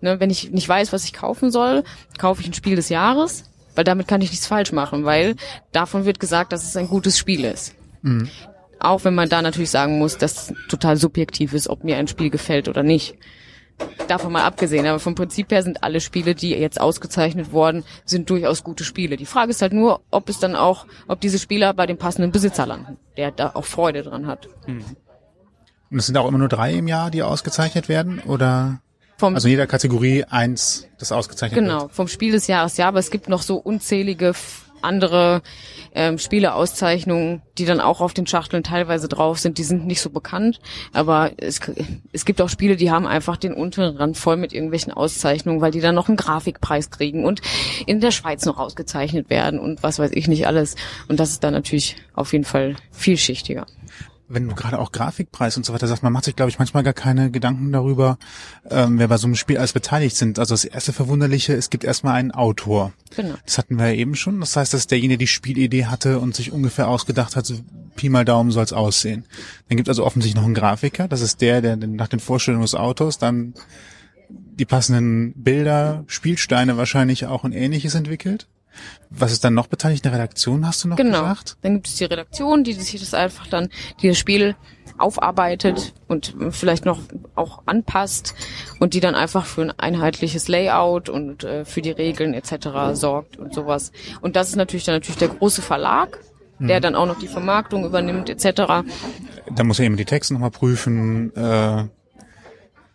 Ne, 0.00 0.18
wenn 0.18 0.30
ich 0.30 0.50
nicht 0.50 0.68
weiß, 0.68 0.92
was 0.92 1.04
ich 1.04 1.12
kaufen 1.12 1.52
soll, 1.52 1.84
kaufe 2.18 2.40
ich 2.40 2.48
ein 2.48 2.54
Spiel 2.54 2.74
des 2.74 2.88
Jahres, 2.88 3.44
weil 3.76 3.84
damit 3.84 4.08
kann 4.08 4.20
ich 4.20 4.30
nichts 4.30 4.48
falsch 4.48 4.72
machen, 4.72 5.04
weil 5.04 5.36
davon 5.70 6.04
wird 6.04 6.18
gesagt, 6.18 6.52
dass 6.52 6.64
es 6.64 6.76
ein 6.76 6.88
gutes 6.88 7.16
Spiel 7.16 7.44
ist. 7.44 7.76
Auch 8.80 9.04
wenn 9.04 9.14
man 9.14 9.28
da 9.28 9.42
natürlich 9.42 9.70
sagen 9.70 9.98
muss, 10.00 10.18
dass 10.18 10.50
es 10.50 10.54
total 10.68 10.96
subjektiv 10.96 11.52
ist, 11.54 11.68
ob 11.68 11.84
mir 11.84 11.98
ein 11.98 12.08
Spiel 12.08 12.30
gefällt 12.30 12.66
oder 12.66 12.82
nicht. 12.82 13.14
Davon 14.08 14.32
mal 14.32 14.42
abgesehen, 14.42 14.86
aber 14.86 14.98
vom 14.98 15.14
Prinzip 15.14 15.50
her 15.50 15.62
sind 15.62 15.82
alle 15.82 16.00
Spiele, 16.00 16.34
die 16.34 16.50
jetzt 16.50 16.80
ausgezeichnet 16.80 17.52
wurden, 17.52 17.84
sind 18.04 18.28
durchaus 18.30 18.62
gute 18.64 18.84
Spiele. 18.84 19.16
Die 19.16 19.26
Frage 19.26 19.50
ist 19.50 19.62
halt 19.62 19.72
nur, 19.72 20.00
ob 20.10 20.28
es 20.28 20.38
dann 20.38 20.56
auch, 20.56 20.86
ob 21.08 21.20
diese 21.20 21.38
Spieler 21.38 21.72
bei 21.74 21.86
dem 21.86 21.98
passenden 21.98 22.32
Besitzer 22.32 22.66
landen, 22.66 22.98
der 23.16 23.30
da 23.30 23.52
auch 23.54 23.64
Freude 23.64 24.02
dran 24.02 24.26
hat. 24.26 24.48
Und 24.66 25.98
es 25.98 26.06
sind 26.06 26.16
auch 26.16 26.28
immer 26.28 26.38
nur 26.38 26.48
drei 26.48 26.74
im 26.74 26.88
Jahr, 26.88 27.10
die 27.10 27.22
ausgezeichnet 27.22 27.88
werden? 27.88 28.20
Oder? 28.20 28.80
Vom, 29.18 29.34
Also 29.34 29.46
in 29.46 29.52
jeder 29.52 29.66
Kategorie 29.66 30.24
eins, 30.24 30.88
das 30.98 31.12
ausgezeichnet 31.12 31.56
wird? 31.56 31.66
genau, 31.70 31.88
vom 31.88 32.08
Spiel 32.08 32.32
des 32.32 32.46
Jahres, 32.46 32.76
ja, 32.76 32.88
aber 32.88 32.98
es 32.98 33.10
gibt 33.10 33.28
noch 33.28 33.42
so 33.42 33.56
unzählige 33.56 34.32
andere 34.82 35.42
ähm, 35.94 36.18
Spieleauszeichnungen, 36.18 37.42
die 37.58 37.64
dann 37.64 37.80
auch 37.80 38.00
auf 38.00 38.14
den 38.14 38.26
Schachteln 38.26 38.62
teilweise 38.62 39.08
drauf 39.08 39.38
sind. 39.38 39.58
Die 39.58 39.64
sind 39.64 39.86
nicht 39.86 40.00
so 40.00 40.10
bekannt, 40.10 40.60
aber 40.92 41.32
es, 41.36 41.60
es 42.12 42.24
gibt 42.24 42.40
auch 42.40 42.48
Spiele, 42.48 42.76
die 42.76 42.90
haben 42.90 43.06
einfach 43.06 43.36
den 43.36 43.54
unteren 43.54 43.96
Rand 43.96 44.16
voll 44.16 44.36
mit 44.36 44.52
irgendwelchen 44.52 44.92
Auszeichnungen, 44.92 45.60
weil 45.60 45.70
die 45.70 45.80
dann 45.80 45.94
noch 45.94 46.08
einen 46.08 46.16
Grafikpreis 46.16 46.90
kriegen 46.90 47.24
und 47.24 47.40
in 47.86 48.00
der 48.00 48.10
Schweiz 48.10 48.44
noch 48.44 48.58
ausgezeichnet 48.58 49.30
werden 49.30 49.58
und 49.58 49.82
was 49.82 49.98
weiß 49.98 50.12
ich 50.12 50.28
nicht 50.28 50.46
alles. 50.46 50.76
Und 51.08 51.20
das 51.20 51.30
ist 51.30 51.44
dann 51.44 51.52
natürlich 51.52 51.96
auf 52.14 52.32
jeden 52.32 52.44
Fall 52.44 52.76
vielschichtiger. 52.90 53.66
Wenn 54.32 54.48
du 54.48 54.54
gerade 54.54 54.78
auch 54.78 54.92
Grafikpreis 54.92 55.56
und 55.56 55.66
so 55.66 55.72
weiter 55.72 55.86
sagst, 55.86 56.02
man 56.02 56.12
macht 56.12 56.24
sich, 56.24 56.36
glaube 56.36 56.50
ich, 56.50 56.58
manchmal 56.58 56.82
gar 56.82 56.92
keine 56.92 57.30
Gedanken 57.30 57.72
darüber, 57.72 58.18
ähm, 58.70 58.98
wer 58.98 59.08
bei 59.08 59.16
so 59.16 59.26
einem 59.26 59.36
Spiel 59.36 59.58
alles 59.58 59.72
beteiligt 59.72 60.16
sind. 60.16 60.38
Also 60.38 60.54
das 60.54 60.64
erste 60.64 60.92
Verwunderliche, 60.92 61.54
es 61.54 61.70
gibt 61.70 61.84
erstmal 61.84 62.14
einen 62.14 62.30
Autor. 62.30 62.92
Genau. 63.14 63.34
Das 63.44 63.58
hatten 63.58 63.78
wir 63.78 63.88
ja 63.88 63.94
eben 63.94 64.14
schon. 64.14 64.40
Das 64.40 64.56
heißt, 64.56 64.74
dass 64.74 64.86
derjenige 64.86 65.18
die 65.18 65.26
Spielidee 65.26 65.86
hatte 65.86 66.18
und 66.18 66.34
sich 66.34 66.52
ungefähr 66.52 66.88
ausgedacht 66.88 67.36
hat, 67.36 67.46
so 67.46 67.54
Pi 67.96 68.08
mal 68.08 68.24
Daumen 68.24 68.50
soll 68.50 68.64
es 68.64 68.72
aussehen. 68.72 69.24
Dann 69.68 69.76
gibt 69.76 69.88
es 69.88 69.90
also 69.90 70.06
offensichtlich 70.06 70.36
noch 70.36 70.46
einen 70.46 70.54
Grafiker. 70.54 71.08
Das 71.08 71.20
ist 71.20 71.40
der, 71.40 71.60
der 71.60 71.76
nach 71.76 72.08
den 72.08 72.20
Vorstellungen 72.20 72.62
des 72.62 72.74
Autors 72.74 73.18
dann 73.18 73.54
die 74.28 74.64
passenden 74.64 75.34
Bilder, 75.34 76.04
Spielsteine 76.06 76.76
wahrscheinlich 76.76 77.26
auch 77.26 77.44
und 77.44 77.52
ähnliches 77.52 77.94
entwickelt. 77.94 78.46
Was 79.10 79.32
ist 79.32 79.44
dann 79.44 79.54
noch 79.54 79.66
beteiligt? 79.66 80.04
Eine 80.06 80.14
Redaktion 80.14 80.66
hast 80.66 80.84
du 80.84 80.88
noch 80.88 80.96
Genau. 80.96 81.20
gesagt? 81.22 81.56
Dann 81.62 81.74
gibt 81.74 81.88
es 81.88 81.96
die 81.96 82.04
Redaktion, 82.04 82.64
die 82.64 82.72
sich 82.72 83.00
das 83.00 83.14
einfach 83.14 83.46
dann, 83.46 83.68
die 84.00 84.08
das 84.08 84.18
Spiel 84.18 84.56
aufarbeitet 84.98 85.94
und 86.08 86.34
vielleicht 86.50 86.84
noch 86.84 87.00
auch 87.34 87.62
anpasst 87.66 88.34
und 88.78 88.94
die 88.94 89.00
dann 89.00 89.14
einfach 89.14 89.44
für 89.46 89.62
ein 89.62 89.70
einheitliches 89.78 90.48
Layout 90.48 91.08
und 91.08 91.44
äh, 91.44 91.64
für 91.64 91.82
die 91.82 91.90
Regeln 91.90 92.34
etc. 92.34 92.68
sorgt 92.94 93.36
und 93.36 93.52
sowas. 93.54 93.92
Und 94.20 94.36
das 94.36 94.48
ist 94.50 94.56
natürlich 94.56 94.84
dann 94.84 94.94
natürlich 94.96 95.18
der 95.18 95.28
große 95.28 95.62
Verlag, 95.62 96.18
der 96.60 96.78
dann 96.80 96.94
auch 96.94 97.06
noch 97.06 97.18
die 97.18 97.26
Vermarktung 97.26 97.84
übernimmt 97.84 98.28
etc. 98.30 98.84
Da 99.50 99.64
muss 99.64 99.80
er 99.80 99.86
eben 99.86 99.96
die 99.96 100.04
Texte 100.04 100.32
nochmal 100.34 100.52
prüfen. 100.52 101.34
Äh, 101.34 101.84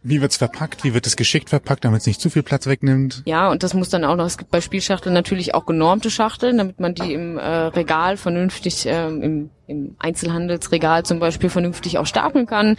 wie 0.08 0.22
wird's 0.22 0.38
verpackt? 0.38 0.84
Wie 0.84 0.94
wird 0.94 1.06
es 1.06 1.16
geschickt 1.16 1.50
verpackt, 1.50 1.84
damit 1.84 2.02
es 2.02 2.08
nicht 2.08 2.22
zu 2.22 2.30
viel 2.30 2.44
Platz 2.44 2.66
wegnimmt? 2.68 3.24
Ja, 3.26 3.50
und 3.50 3.64
das 3.64 3.74
muss 3.74 3.90
dann 3.90 4.06
auch 4.06 4.16
noch, 4.16 4.26
es 4.26 4.38
gibt 4.38 4.52
bei 4.52 4.62
Spielschachteln 4.62 5.14
natürlich 5.14 5.54
auch 5.54 5.66
genormte 5.66 6.10
Schachteln, 6.10 6.58
damit 6.58 6.80
man 6.80 6.96
die 6.96 7.14
im 7.14 7.38
äh, 7.38 7.46
Regal 7.46 8.18
vernünftig, 8.18 8.86
ähm, 8.88 9.22
im, 9.22 9.50
im 9.68 9.96
Einzelhandelsregal 10.00 11.04
zum 11.04 11.20
Beispiel 11.20 11.50
vernünftig 11.50 11.98
auch 11.98 12.06
stapeln 12.06 12.46
kann. 12.46 12.78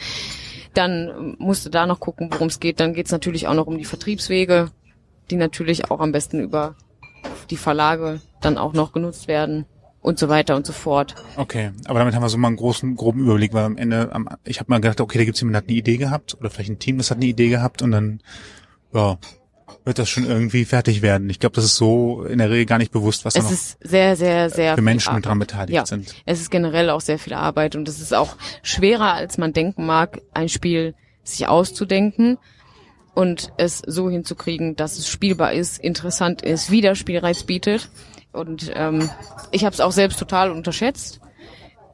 Dann 0.75 1.37
musst 1.39 1.67
du 1.67 1.71
da 1.71 1.87
noch 1.87 2.01
gucken, 2.01 2.31
worum 2.33 2.49
es 2.49 2.61
geht. 2.61 2.81
Dann 2.81 2.95
geht's 2.95 3.13
natürlich 3.13 3.47
auch 3.47 3.55
noch 3.55 3.67
um 3.67 3.79
die 3.79 3.85
Vertriebswege, 3.85 4.71
die 5.31 5.37
natürlich 5.37 5.91
auch 5.91 6.01
am 6.01 6.13
besten 6.13 6.41
über 6.41 6.77
die 7.51 7.57
Verlage 7.57 8.21
dann 8.41 8.59
auch 8.59 8.73
noch 8.73 8.93
genutzt 8.93 9.29
werden 9.29 9.67
und 10.01 10.19
so 10.19 10.29
weiter 10.29 10.57
und 10.57 10.67
so 10.67 10.73
fort. 10.73 11.15
Okay, 11.37 11.73
aber 11.87 11.99
damit 11.99 12.15
haben 12.15 12.23
wir 12.23 12.29
so 12.29 12.39
mal 12.39 12.49
einen 12.49 12.57
großen, 12.57 12.97
groben 12.97 13.21
Überblick, 13.21 13.53
weil 13.53 13.65
am 13.65 13.77
Ende, 13.77 14.11
am, 14.13 14.29
ich 14.45 14.61
habe 14.61 14.71
mal 14.71 14.81
gedacht, 14.81 15.01
okay, 15.01 15.19
da 15.19 15.25
gibt's 15.25 15.41
jemanden, 15.41 15.55
der 15.55 15.63
hat 15.63 15.69
eine 15.69 15.79
Idee 15.79 15.97
gehabt 15.97 16.37
oder 16.39 16.51
vielleicht 16.51 16.71
ein 16.71 16.79
Team, 16.79 16.99
das 16.99 17.11
hat 17.11 17.19
eine 17.19 17.27
Idee 17.27 17.49
gehabt 17.49 17.83
und 17.83 17.91
dann, 17.91 18.21
ja, 18.93 19.19
wird 19.85 19.99
das 19.99 20.09
schon 20.09 20.25
irgendwie 20.25 20.65
fertig 20.65 21.03
werden. 21.03 21.29
Ich 21.31 21.41
glaube, 21.41 21.57
das 21.57 21.65
ist 21.65 21.77
so 21.77 22.25
in 22.25 22.39
der 22.39 22.51
Regel 22.51 22.67
gar 22.67 22.79
nicht 22.79 22.93
bewusst, 22.93 23.25
was 23.25 23.35
da 23.35 23.41
Es 23.41 23.45
noch 23.47 23.53
ist 23.53 23.79
sehr, 23.83 24.17
sehr, 24.17 24.51
sehr 24.51 24.75
für 24.75 24.83
Menschen 24.83 25.11
Arbeit. 25.11 25.27
dran 25.27 25.39
beteiligt 25.39 25.75
ja. 25.75 25.87
sind. 25.87 26.15
Es 26.27 26.41
ist 26.41 26.51
generell 26.51 26.91
auch 26.91 27.01
sehr 27.01 27.19
viel 27.19 27.35
Arbeit 27.35 27.77
und 27.77 27.89
es 27.89 28.01
ist 28.01 28.15
auch 28.15 28.37
schwerer, 28.63 29.15
als 29.15 29.39
man 29.39 29.53
denken 29.53 29.87
mag, 29.87 30.21
ein 30.33 30.49
Spiel 30.49 30.95
sich 31.23 31.49
auszudenken 31.49 32.39
und 33.15 33.53
es 33.57 33.83
so 33.87 34.09
hinzukriegen, 34.09 34.77
dass 34.77 34.99
es 34.99 35.09
spielbar 35.09 35.53
ist, 35.53 35.79
interessant 35.79 36.43
ist, 36.43 36.71
wieder 36.71 36.95
Spielreiz 36.95 37.43
bietet. 37.43 37.91
Und 38.33 38.71
ähm, 38.75 39.11
ich 39.51 39.65
habe 39.65 39.75
es 39.75 39.81
auch 39.81 39.93
selbst 39.93 40.19
total 40.19 40.51
unterschätzt, 40.51 41.21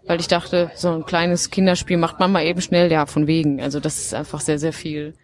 weil 0.06 0.20
ich 0.20 0.28
dachte, 0.28 0.70
so 0.74 0.90
ein 0.90 1.06
kleines 1.06 1.50
Kinderspiel 1.50 1.96
macht 1.96 2.20
man 2.20 2.32
mal 2.32 2.44
eben 2.44 2.60
schnell, 2.60 2.90
ja, 2.90 3.06
von 3.06 3.26
wegen. 3.26 3.62
Also 3.62 3.80
das 3.80 3.98
ist 3.98 4.14
einfach 4.14 4.40
sehr, 4.40 4.58
sehr 4.58 4.72
viel 4.72 5.14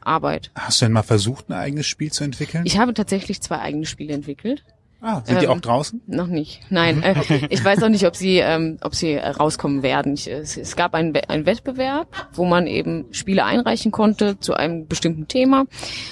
Arbeit. 0.00 0.50
Hast 0.54 0.80
du 0.80 0.86
denn 0.86 0.92
mal 0.92 1.02
versucht, 1.02 1.48
ein 1.50 1.54
eigenes 1.54 1.86
Spiel 1.86 2.12
zu 2.12 2.24
entwickeln? 2.24 2.64
Ich 2.66 2.78
habe 2.78 2.94
tatsächlich 2.94 3.40
zwei 3.42 3.58
eigene 3.58 3.86
Spiele 3.86 4.14
entwickelt. 4.14 4.64
ah, 5.00 5.20
sind 5.24 5.40
die 5.40 5.46
ähm, 5.46 5.50
auch 5.50 5.60
draußen? 5.60 6.00
Noch 6.06 6.26
nicht. 6.28 6.60
Nein, 6.70 7.02
äh, 7.02 7.14
ich 7.50 7.64
weiß 7.64 7.82
auch 7.82 7.88
nicht, 7.88 8.06
ob 8.06 8.16
sie, 8.16 8.38
ähm, 8.38 8.78
ob 8.82 8.94
sie 8.94 9.12
äh, 9.12 9.28
rauskommen 9.28 9.82
werden. 9.82 10.14
Ich, 10.14 10.30
es, 10.30 10.56
es 10.56 10.76
gab 10.76 10.94
einen, 10.94 11.14
einen 11.28 11.46
Wettbewerb, 11.46 12.28
wo 12.32 12.44
man 12.44 12.66
eben 12.66 13.06
Spiele 13.12 13.44
einreichen 13.44 13.92
konnte 13.92 14.38
zu 14.40 14.54
einem 14.54 14.86
bestimmten 14.86 15.28
Thema. 15.28 15.66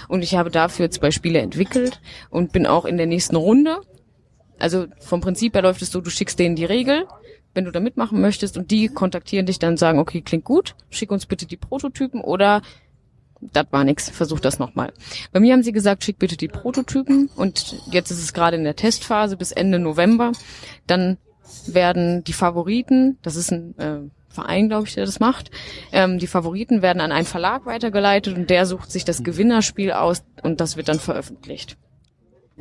Und 0.09 0.23
ich 0.23 0.35
habe 0.37 0.51
dafür 0.51 0.91
zwei 0.91 1.11
Spiele 1.11 1.41
entwickelt 1.41 2.01
und 2.31 2.53
bin 2.53 2.67
auch 2.67 2.85
in 2.85 2.97
der 2.97 3.07
nächsten 3.07 3.37
Runde. 3.37 3.81
Also 4.61 4.87
vom 5.01 5.21
Prinzip 5.21 5.55
her 5.55 5.63
läuft 5.63 5.83
es 5.83 5.91
so, 5.91 6.01
du 6.01 6.11
schickst 6.11 6.39
denen 6.39 6.55
die 6.55 6.65
Regel, 6.65 7.07
wenn 7.55 7.65
du 7.65 7.73
da 7.73 7.81
mitmachen 7.81 8.21
möchtest 8.21 8.57
und 8.57 8.71
die 8.71 8.89
kontaktieren 8.89 9.47
dich 9.47 9.59
dann 9.59 9.71
und 9.71 9.79
sagen, 9.79 9.99
okay, 9.99 10.21
klingt 10.21 10.45
gut, 10.45 10.77
schick 10.91 11.11
uns 11.11 11.27
bitte 11.27 11.47
die 11.47 11.57
Prototypen 11.57 12.21
oder 12.21 12.63
das 13.41 13.67
war 13.71 13.85
nix, 13.85 14.11
versuch 14.11 14.41
das 14.41 14.59
nochmal. 14.59 14.93
Bei 15.33 15.41
mir 15.41 15.55
haben 15.55 15.63
sie 15.63 15.73
gesagt, 15.73 16.05
schick 16.05 16.19
bitte 16.19 16.37
die 16.37 16.49
Prototypen 16.49 17.31
und 17.35 17.77
jetzt 17.91 18.11
ist 18.11 18.23
es 18.23 18.35
gerade 18.35 18.57
in 18.57 18.65
der 18.65 18.77
Testphase 18.77 19.37
bis 19.37 19.51
Ende 19.51 19.79
November. 19.79 20.33
Dann 20.87 21.17
werden 21.67 22.23
die 22.23 22.33
Favoriten, 22.33 23.19
das 23.23 23.37
ist 23.37 23.51
ein 23.51 23.79
äh, 23.79 24.01
Verein, 24.29 24.69
glaube 24.69 24.87
ich, 24.87 24.95
der 24.95 25.07
das 25.07 25.19
macht, 25.21 25.51
ähm, 25.91 26.19
die 26.19 26.27
Favoriten 26.27 26.83
werden 26.83 27.01
an 27.01 27.13
einen 27.13 27.27
Verlag 27.27 27.67
weitergeleitet 27.67 28.37
und 28.37 28.51
der 28.51 28.67
sucht 28.67 28.93
sich 28.93 29.05
das 29.05 29.25
Gewinnerspiel 29.25 29.91
aus 29.91 30.23
und 30.43 30.61
das 30.61 30.77
wird 30.77 30.89
dann 30.89 31.01
veröffentlicht. 31.01 31.77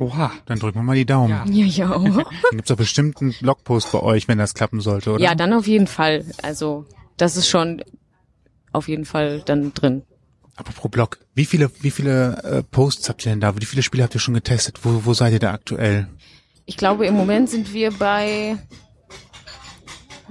Oha. 0.00 0.32
Dann 0.46 0.58
drücken 0.58 0.78
wir 0.78 0.82
mal 0.82 0.96
die 0.96 1.04
Daumen. 1.04 1.28
Ja. 1.28 1.44
Ja, 1.46 1.66
ja. 1.66 1.90
auch. 1.94 2.02
Dann 2.02 2.24
gibt's 2.52 2.68
doch 2.68 2.76
bestimmt 2.76 3.20
einen 3.20 3.34
Blogpost 3.34 3.92
bei 3.92 4.00
euch, 4.00 4.28
wenn 4.28 4.38
das 4.38 4.54
klappen 4.54 4.80
sollte, 4.80 5.12
oder? 5.12 5.22
ja, 5.22 5.34
dann 5.34 5.52
auf 5.52 5.66
jeden 5.66 5.86
Fall. 5.86 6.24
Also 6.42 6.86
das 7.18 7.36
ist 7.36 7.48
schon 7.48 7.82
auf 8.72 8.88
jeden 8.88 9.04
Fall 9.04 9.42
dann 9.44 9.74
drin. 9.74 10.02
Apropos 10.56 10.90
Blog, 10.90 11.18
wie 11.34 11.44
viele, 11.44 11.70
wie 11.80 11.90
viele 11.90 12.42
äh, 12.42 12.62
Posts 12.62 13.10
habt 13.10 13.26
ihr 13.26 13.32
denn 13.32 13.40
da? 13.40 13.54
Wie 13.60 13.64
viele 13.64 13.82
Spiele 13.82 14.02
habt 14.02 14.14
ihr 14.14 14.20
schon 14.20 14.34
getestet? 14.34 14.80
Wo, 14.82 15.04
wo 15.04 15.12
seid 15.12 15.34
ihr 15.34 15.38
da 15.38 15.52
aktuell? 15.52 16.08
Ich 16.64 16.78
glaube, 16.78 17.06
im 17.06 17.14
Moment 17.14 17.50
sind 17.50 17.74
wir 17.74 17.90
bei 17.92 18.56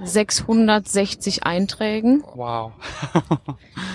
660 0.02 1.44
Einträgen. 1.44 2.24
Wow. 2.34 2.72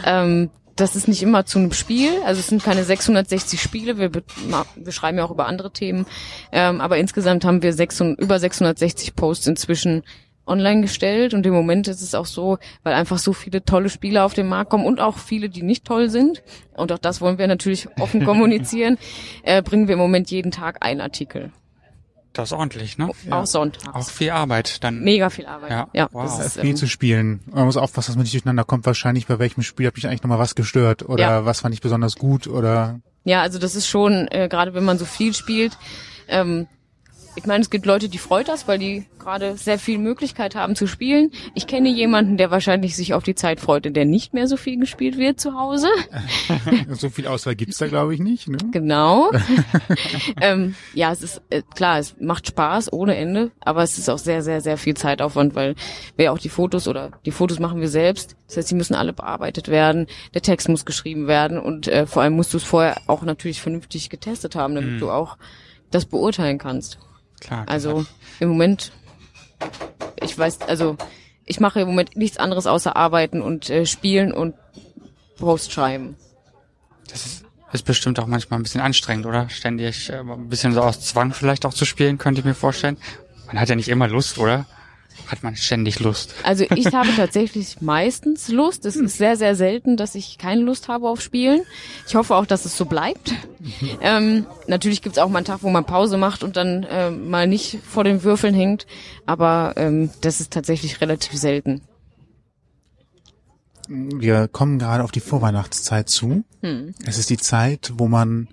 Ähm, 0.07 0.51
das 0.75 0.95
ist 0.95 1.07
nicht 1.07 1.23
immer 1.23 1.45
zu 1.45 1.59
einem 1.59 1.71
Spiel, 1.71 2.11
also 2.25 2.39
es 2.39 2.47
sind 2.47 2.63
keine 2.63 2.83
660 2.83 3.61
Spiele, 3.61 3.97
wir, 3.97 4.11
wir 4.13 4.91
schreiben 4.91 5.17
ja 5.17 5.25
auch 5.25 5.31
über 5.31 5.47
andere 5.47 5.71
Themen, 5.71 6.05
ähm, 6.51 6.81
aber 6.81 6.97
insgesamt 6.97 7.45
haben 7.45 7.61
wir 7.61 7.73
600, 7.73 8.19
über 8.19 8.39
660 8.39 9.15
Posts 9.15 9.47
inzwischen 9.47 10.03
online 10.47 10.81
gestellt. 10.81 11.33
Und 11.33 11.45
im 11.45 11.53
Moment 11.53 11.87
ist 11.87 12.01
es 12.01 12.15
auch 12.15 12.25
so, 12.25 12.57
weil 12.83 12.93
einfach 12.93 13.17
so 13.17 13.33
viele 13.33 13.63
tolle 13.63 13.89
Spiele 13.89 14.23
auf 14.23 14.33
den 14.33 14.47
Markt 14.47 14.69
kommen 14.69 14.85
und 14.85 14.99
auch 14.99 15.17
viele, 15.17 15.49
die 15.49 15.63
nicht 15.63 15.85
toll 15.85 16.09
sind. 16.09 16.43
Und 16.75 16.91
auch 16.91 16.99
das 16.99 17.21
wollen 17.21 17.37
wir 17.37 17.47
natürlich 17.47 17.87
offen 17.99 18.25
kommunizieren, 18.25 18.97
äh, 19.43 19.61
bringen 19.61 19.87
wir 19.87 19.93
im 19.93 19.99
Moment 19.99 20.31
jeden 20.31 20.51
Tag 20.51 20.83
einen 20.85 21.01
Artikel, 21.01 21.51
Das 22.35 22.49
ist 22.51 22.57
ordentlich, 22.57 22.97
ne? 22.97 23.09
auch 23.31 23.45
sonntags. 23.45 23.87
Auch 23.93 24.09
viel 24.09 24.29
Arbeit 24.29 24.83
dann. 24.83 25.01
Mega 25.03 25.29
viel 25.29 25.45
Arbeit. 25.45 25.71
Ja, 25.71 25.87
Ja, 25.93 26.09
wow. 26.11 26.23
das 26.25 26.45
ist, 26.45 26.59
viel 26.59 26.71
ähm, 26.71 26.75
zu 26.75 26.87
spielen. 26.87 27.39
Man 27.51 27.65
muss 27.65 27.77
aufpassen, 27.77 28.11
dass 28.11 28.15
man 28.17 28.23
nicht 28.23 28.33
durcheinander 28.33 28.63
kommt. 28.65 28.85
Wahrscheinlich 28.85 29.25
bei 29.27 29.39
welchem 29.39 29.63
Spiel 29.63 29.87
hat 29.87 29.95
mich 29.95 30.07
eigentlich 30.07 30.21
nochmal 30.23 30.39
was 30.39 30.53
gestört 30.55 31.07
oder 31.07 31.21
Ja. 31.23 31.45
was 31.45 31.61
fand 31.61 31.73
ich 31.73 31.81
besonders 31.81 32.15
gut 32.17 32.47
oder 32.47 32.99
Ja, 33.23 33.41
also 33.41 33.57
das 33.57 33.75
ist 33.75 33.87
schon, 33.87 34.27
äh, 34.29 34.47
gerade 34.49 34.73
wenn 34.73 34.83
man 34.83 34.97
so 34.97 35.05
viel 35.05 35.33
spielt, 35.33 35.77
ähm, 36.27 36.67
ich 37.35 37.45
meine, 37.45 37.61
es 37.61 37.69
gibt 37.69 37.85
Leute, 37.85 38.09
die 38.09 38.17
freut 38.17 38.47
das, 38.47 38.67
weil 38.67 38.79
die 38.79 39.05
gerade 39.19 39.57
sehr 39.57 39.79
viel 39.79 39.97
Möglichkeit 39.97 40.55
haben 40.55 40.75
zu 40.75 40.87
spielen. 40.87 41.31
Ich 41.55 41.67
kenne 41.67 41.89
jemanden, 41.89 42.37
der 42.37 42.51
wahrscheinlich 42.51 42.95
sich 42.95 43.13
auf 43.13 43.23
die 43.23 43.35
Zeit 43.35 43.59
freut, 43.59 43.85
in 43.85 43.93
der 43.93 44.05
nicht 44.05 44.33
mehr 44.33 44.47
so 44.47 44.55
viel 44.55 44.79
gespielt 44.79 45.17
wird 45.17 45.39
zu 45.39 45.55
Hause. 45.55 45.87
so 46.91 47.09
viel 47.09 47.27
Auswahl 47.27 47.55
gibt's 47.55 47.79
da 47.79 47.87
glaube 47.87 48.13
ich 48.13 48.19
nicht. 48.19 48.47
Ne? 48.47 48.57
Genau. 48.71 49.31
ähm, 50.41 50.75
ja, 50.93 51.11
es 51.11 51.23
ist 51.23 51.41
äh, 51.49 51.63
klar, 51.75 51.99
es 51.99 52.15
macht 52.19 52.47
Spaß 52.47 52.93
ohne 52.93 53.15
Ende, 53.15 53.51
aber 53.59 53.83
es 53.83 53.97
ist 53.97 54.09
auch 54.09 54.19
sehr, 54.19 54.41
sehr, 54.41 54.61
sehr 54.61 54.77
viel 54.77 54.95
Zeitaufwand, 54.95 55.55
weil 55.55 55.75
wir 56.15 56.31
auch 56.31 56.39
die 56.39 56.49
Fotos 56.49 56.87
oder 56.87 57.11
die 57.25 57.31
Fotos 57.31 57.59
machen 57.59 57.81
wir 57.81 57.89
selbst. 57.89 58.35
Das 58.47 58.57
heißt, 58.57 58.71
die 58.71 58.75
müssen 58.75 58.93
alle 58.93 59.11
bearbeitet 59.11 59.69
werden, 59.69 60.07
der 60.33 60.43
Text 60.43 60.69
muss 60.69 60.85
geschrieben 60.85 61.27
werden 61.27 61.59
und 61.59 61.87
äh, 61.87 62.05
vor 62.05 62.21
allem 62.21 62.33
musst 62.33 62.53
du 62.53 62.57
es 62.57 62.63
vorher 62.63 63.01
auch 63.07 63.23
natürlich 63.23 63.61
vernünftig 63.61 64.09
getestet 64.09 64.55
haben, 64.55 64.75
damit 64.75 65.01
du 65.01 65.09
auch 65.09 65.37
das 65.89 66.05
beurteilen 66.05 66.57
kannst. 66.57 66.99
Klar. 67.45 67.65
Also 67.67 68.05
im 68.39 68.49
Moment, 68.49 68.91
ich 70.21 70.37
weiß, 70.37 70.61
also 70.61 70.97
ich 71.45 71.59
mache 71.59 71.81
im 71.81 71.87
Moment 71.87 72.15
nichts 72.15 72.37
anderes 72.37 72.65
außer 72.65 72.95
arbeiten 72.95 73.41
und 73.41 73.69
äh, 73.69 73.85
spielen 73.85 74.33
und 74.33 74.55
Post 75.37 75.71
schreiben. 75.71 76.15
Das 77.09 77.25
ist, 77.25 77.45
ist 77.71 77.85
bestimmt 77.85 78.19
auch 78.19 78.25
manchmal 78.25 78.59
ein 78.59 78.63
bisschen 78.63 78.81
anstrengend, 78.81 79.27
oder? 79.27 79.47
Ständig 79.49 80.09
äh, 80.09 80.17
ein 80.17 80.49
bisschen 80.49 80.73
so 80.73 80.81
aus 80.81 81.01
Zwang 81.01 81.33
vielleicht 81.33 81.65
auch 81.65 81.73
zu 81.73 81.85
spielen, 81.85 82.17
könnte 82.17 82.39
ich 82.39 82.45
mir 82.45 82.55
vorstellen. 82.55 82.97
Man 83.47 83.59
hat 83.59 83.69
ja 83.69 83.75
nicht 83.75 83.89
immer 83.89 84.07
Lust, 84.07 84.39
oder? 84.39 84.65
Hat 85.27 85.43
man 85.43 85.55
ständig 85.55 85.99
Lust? 85.99 86.35
Also 86.43 86.65
ich 86.75 86.93
habe 86.93 87.09
tatsächlich 87.15 87.81
meistens 87.81 88.49
Lust. 88.49 88.85
Es 88.85 88.95
ist 88.95 89.17
sehr, 89.17 89.37
sehr 89.37 89.55
selten, 89.55 89.97
dass 89.97 90.15
ich 90.15 90.37
keine 90.37 90.61
Lust 90.61 90.87
habe 90.87 91.09
auf 91.09 91.21
Spielen. 91.21 91.61
Ich 92.07 92.15
hoffe 92.15 92.35
auch, 92.35 92.45
dass 92.45 92.65
es 92.65 92.77
so 92.77 92.85
bleibt. 92.85 93.33
Ähm, 94.01 94.45
natürlich 94.67 95.01
gibt's 95.01 95.17
auch 95.17 95.29
mal 95.29 95.39
einen 95.39 95.45
Tag, 95.45 95.63
wo 95.63 95.69
man 95.69 95.85
Pause 95.85 96.17
macht 96.17 96.43
und 96.43 96.57
dann 96.57 96.83
äh, 96.83 97.09
mal 97.09 97.47
nicht 97.47 97.79
vor 97.83 98.03
den 98.03 98.23
Würfeln 98.23 98.53
hängt. 98.53 98.85
Aber 99.25 99.73
ähm, 99.77 100.11
das 100.21 100.39
ist 100.39 100.51
tatsächlich 100.51 101.01
relativ 101.01 101.33
selten. 101.33 101.81
Wir 103.89 104.47
kommen 104.47 104.79
gerade 104.79 105.03
auf 105.03 105.11
die 105.11 105.19
Vorweihnachtszeit 105.19 106.09
zu. 106.09 106.43
Hm. 106.61 106.93
Es 107.05 107.17
ist 107.17 107.29
die 107.29 107.37
Zeit, 107.37 107.93
wo 107.95 108.07
man 108.07 108.47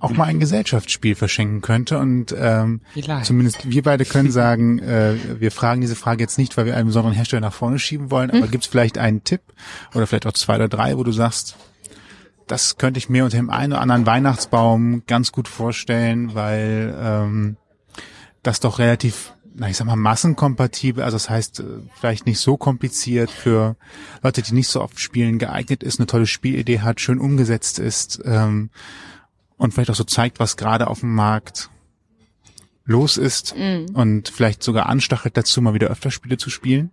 auch 0.00 0.10
mal 0.10 0.24
ein 0.24 0.40
Gesellschaftsspiel 0.40 1.14
verschenken 1.14 1.60
könnte. 1.60 1.98
Und 1.98 2.34
ähm, 2.38 2.80
Vielleicht. 2.92 3.26
zumindest 3.26 3.68
wir 3.68 3.82
beide 3.82 4.04
können 4.04 4.30
sagen, 4.30 4.78
äh, 4.80 5.16
wir 5.38 5.50
fragen 5.50 5.80
diese 5.80 5.96
Frage 5.96 6.22
jetzt 6.22 6.38
nicht, 6.38 6.56
weil 6.56 6.66
wir 6.66 6.76
einen 6.76 6.88
besonderen 6.88 7.14
Hersteller 7.14 7.40
nach 7.40 7.54
vorne 7.54 7.78
schieben 7.78 8.10
wollen, 8.10 8.30
aber 8.30 8.48
gibt 8.48 8.64
es 8.64 8.70
vielleicht 8.70 8.98
einen 8.98 9.24
Tipp 9.24 9.40
oder 9.94 10.06
vielleicht 10.06 10.26
auch 10.26 10.32
zwei 10.32 10.56
oder 10.56 10.68
drei, 10.68 10.96
wo 10.96 11.04
du 11.04 11.12
sagst, 11.12 11.56
das 12.46 12.78
könnte 12.78 12.98
ich 12.98 13.08
mir 13.08 13.24
unter 13.24 13.36
dem 13.36 13.50
einen 13.50 13.72
oder 13.72 13.82
anderen 13.82 14.06
Weihnachtsbaum 14.06 15.02
ganz 15.06 15.32
gut 15.32 15.48
vorstellen, 15.48 16.34
weil 16.34 16.96
ähm, 16.98 17.56
das 18.42 18.60
doch 18.60 18.78
relativ, 18.78 19.34
na 19.58 19.68
ich 19.68 19.76
sag 19.76 19.86
mal, 19.86 19.96
massenkompatibel, 19.96 21.02
also 21.02 21.16
das 21.16 21.28
heißt, 21.28 21.60
äh, 21.60 21.64
vielleicht 21.94 22.26
nicht 22.26 22.38
so 22.38 22.56
kompliziert 22.56 23.30
für 23.30 23.76
Leute, 24.22 24.42
die 24.42 24.54
nicht 24.54 24.68
so 24.68 24.80
oft 24.80 25.00
spielen, 25.00 25.38
geeignet 25.38 25.82
ist, 25.82 25.98
eine 25.98 26.06
tolle 26.06 26.26
Spielidee 26.26 26.80
hat, 26.80 27.00
schön 27.00 27.18
umgesetzt 27.18 27.78
ist 27.78 28.20
ähm, 28.24 28.70
und 29.56 29.74
vielleicht 29.74 29.90
auch 29.90 29.96
so 29.96 30.04
zeigt, 30.04 30.38
was 30.38 30.56
gerade 30.56 30.86
auf 30.86 31.00
dem 31.00 31.14
Markt 31.14 31.70
los 32.84 33.18
ist 33.18 33.54
und 33.92 34.28
vielleicht 34.28 34.62
sogar 34.62 34.86
anstachelt 34.86 35.36
dazu, 35.36 35.60
mal 35.60 35.74
wieder 35.74 35.88
öfter 35.88 36.10
Spiele 36.10 36.38
zu 36.38 36.48
spielen. 36.48 36.90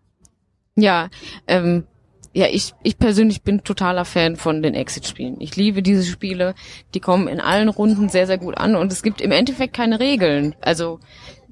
Ja, 0.75 1.09
ähm, 1.47 1.85
ja, 2.33 2.47
ich, 2.47 2.73
ich 2.83 2.97
persönlich 2.97 3.43
bin 3.43 3.63
totaler 3.63 4.03
Fan 4.03 4.35
von 4.35 4.61
den 4.61 4.73
Exit-Spielen. 4.73 5.39
Ich 5.39 5.55
liebe 5.55 5.81
diese 5.81 6.03
Spiele. 6.03 6.53
Die 6.93 6.99
kommen 6.99 7.29
in 7.29 7.39
allen 7.39 7.69
Runden 7.69 8.09
sehr, 8.09 8.27
sehr 8.27 8.37
gut 8.37 8.57
an 8.57 8.75
und 8.75 8.91
es 8.91 9.03
gibt 9.03 9.21
im 9.21 9.31
Endeffekt 9.31 9.73
keine 9.73 10.01
Regeln. 10.01 10.53
Also 10.59 10.99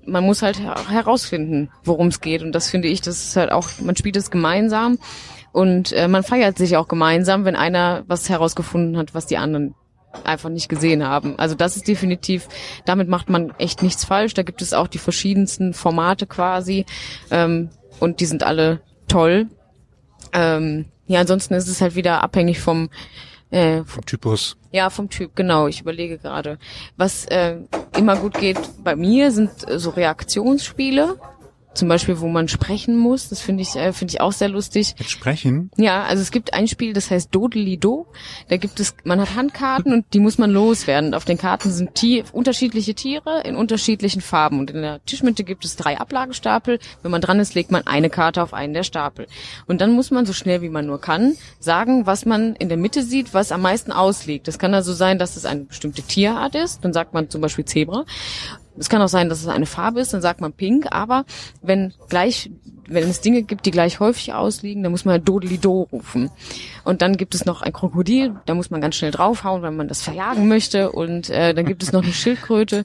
man 0.05 0.23
muss 0.23 0.41
halt 0.41 0.59
her 0.59 0.75
herausfinden, 0.89 1.69
worum 1.83 2.07
es 2.07 2.21
geht. 2.21 2.41
Und 2.41 2.53
das 2.53 2.69
finde 2.69 2.87
ich, 2.87 3.01
das 3.01 3.23
ist 3.23 3.35
halt 3.35 3.51
auch, 3.51 3.69
man 3.81 3.95
spielt 3.95 4.15
es 4.15 4.31
gemeinsam 4.31 4.97
und 5.51 5.91
äh, 5.93 6.07
man 6.07 6.23
feiert 6.23 6.57
sich 6.57 6.77
auch 6.77 6.87
gemeinsam, 6.87 7.45
wenn 7.45 7.55
einer 7.55 8.03
was 8.07 8.29
herausgefunden 8.29 8.97
hat, 8.97 9.13
was 9.13 9.25
die 9.25 9.37
anderen 9.37 9.75
einfach 10.23 10.49
nicht 10.49 10.69
gesehen 10.69 11.05
haben. 11.05 11.37
Also 11.39 11.55
das 11.55 11.75
ist 11.75 11.87
definitiv, 11.87 12.47
damit 12.85 13.07
macht 13.07 13.29
man 13.29 13.51
echt 13.57 13.81
nichts 13.81 14.05
falsch. 14.05 14.33
Da 14.33 14.43
gibt 14.43 14.61
es 14.61 14.73
auch 14.73 14.87
die 14.87 14.99
verschiedensten 14.99 15.73
Formate 15.73 16.27
quasi 16.27 16.85
ähm, 17.31 17.69
und 17.99 18.19
die 18.19 18.25
sind 18.25 18.43
alle 18.43 18.81
toll. 19.07 19.47
Ähm, 20.31 20.85
ja, 21.07 21.19
ansonsten 21.19 21.53
ist 21.53 21.67
es 21.67 21.81
halt 21.81 21.95
wieder 21.95 22.23
abhängig 22.23 22.59
vom 22.59 22.89
äh, 23.53 23.83
Vom 23.85 24.05
Typus. 24.05 24.57
ja, 24.71 24.89
vom 24.89 25.09
Typ, 25.09 25.35
genau. 25.35 25.67
Ich 25.67 25.81
überlege 25.81 26.17
gerade. 26.17 26.57
Was 26.97 27.25
äh, 27.25 27.57
immer 27.97 28.15
gut 28.17 28.33
geht 28.33 28.57
bei 28.83 28.95
mir 28.95 29.31
sind 29.31 29.51
äh, 29.69 29.79
so 29.79 29.91
Reaktionsspiele. 29.91 31.17
Zum 31.73 31.87
Beispiel, 31.87 32.19
wo 32.19 32.27
man 32.27 32.47
sprechen 32.47 32.95
muss. 32.97 33.29
Das 33.29 33.41
finde 33.41 33.63
ich, 33.63 33.75
äh, 33.75 33.93
finde 33.93 34.13
ich 34.13 34.21
auch 34.21 34.31
sehr 34.31 34.49
lustig. 34.49 34.95
Mit 34.99 35.09
Sprechen. 35.09 35.71
Ja, 35.77 36.03
also 36.03 36.21
es 36.21 36.31
gibt 36.31 36.53
ein 36.53 36.67
Spiel, 36.67 36.93
das 36.93 37.09
heißt 37.09 37.33
Dodelido. 37.33 38.07
Da 38.49 38.57
gibt 38.57 38.79
es, 38.79 38.95
man 39.03 39.19
hat 39.19 39.35
Handkarten 39.35 39.91
und 39.91 40.05
die 40.13 40.19
muss 40.19 40.37
man 40.37 40.51
loswerden. 40.51 41.09
Und 41.09 41.15
auf 41.15 41.25
den 41.25 41.37
Karten 41.37 41.71
sind 41.71 41.95
Tier, 41.95 42.25
unterschiedliche 42.31 42.93
Tiere 42.93 43.41
in 43.43 43.55
unterschiedlichen 43.55 44.21
Farben. 44.21 44.59
Und 44.59 44.71
in 44.71 44.81
der 44.81 45.03
Tischmitte 45.05 45.43
gibt 45.43 45.65
es 45.65 45.75
drei 45.75 45.99
Ablagestapel. 45.99 46.79
Wenn 47.01 47.11
man 47.11 47.21
dran 47.21 47.39
ist, 47.39 47.55
legt 47.55 47.71
man 47.71 47.87
eine 47.87 48.09
Karte 48.09 48.43
auf 48.43 48.53
einen 48.53 48.73
der 48.73 48.83
Stapel. 48.83 49.27
Und 49.65 49.81
dann 49.81 49.91
muss 49.91 50.11
man 50.11 50.25
so 50.25 50.33
schnell 50.33 50.61
wie 50.61 50.69
man 50.69 50.85
nur 50.85 51.01
kann 51.01 51.35
sagen, 51.59 52.05
was 52.05 52.25
man 52.25 52.55
in 52.55 52.69
der 52.69 52.77
Mitte 52.77 53.03
sieht, 53.03 53.33
was 53.33 53.51
am 53.51 53.61
meisten 53.61 53.91
ausliegt. 53.91 54.47
Das 54.47 54.59
kann 54.59 54.73
also 54.73 54.93
sein, 54.93 55.19
dass 55.19 55.35
es 55.35 55.45
eine 55.45 55.61
bestimmte 55.61 56.01
Tierart 56.01 56.55
ist. 56.55 56.83
Dann 56.83 56.93
sagt 56.93 57.13
man 57.13 57.29
zum 57.29 57.41
Beispiel 57.41 57.65
Zebra. 57.65 58.05
Es 58.77 58.89
kann 58.89 59.01
auch 59.01 59.07
sein, 59.07 59.29
dass 59.29 59.41
es 59.41 59.47
eine 59.47 59.65
Farbe 59.65 59.99
ist, 59.99 60.13
dann 60.13 60.21
sagt 60.21 60.41
man 60.41 60.53
pink, 60.53 60.87
aber 60.91 61.25
wenn 61.61 61.93
gleich, 62.09 62.49
wenn 62.87 63.07
es 63.07 63.21
Dinge 63.21 63.43
gibt, 63.43 63.65
die 63.65 63.71
gleich 63.71 63.99
häufig 63.99 64.33
ausliegen, 64.33 64.83
dann 64.83 64.91
muss 64.91 65.05
man 65.05 65.13
halt 65.13 65.27
Dodelido 65.27 65.87
rufen. 65.91 66.31
Und 66.83 67.01
dann 67.01 67.17
gibt 67.17 67.35
es 67.35 67.45
noch 67.45 67.61
ein 67.61 67.73
Krokodil, 67.73 68.35
da 68.45 68.55
muss 68.55 68.71
man 68.71 68.81
ganz 68.81 68.95
schnell 68.95 69.11
draufhauen, 69.11 69.61
wenn 69.61 69.75
man 69.75 69.87
das 69.87 70.01
verjagen 70.01 70.47
möchte. 70.47 70.91
Und 70.91 71.29
äh, 71.29 71.53
dann 71.53 71.65
gibt 71.65 71.83
es 71.83 71.91
noch 71.91 72.03
eine 72.03 72.13
Schildkröte, 72.13 72.83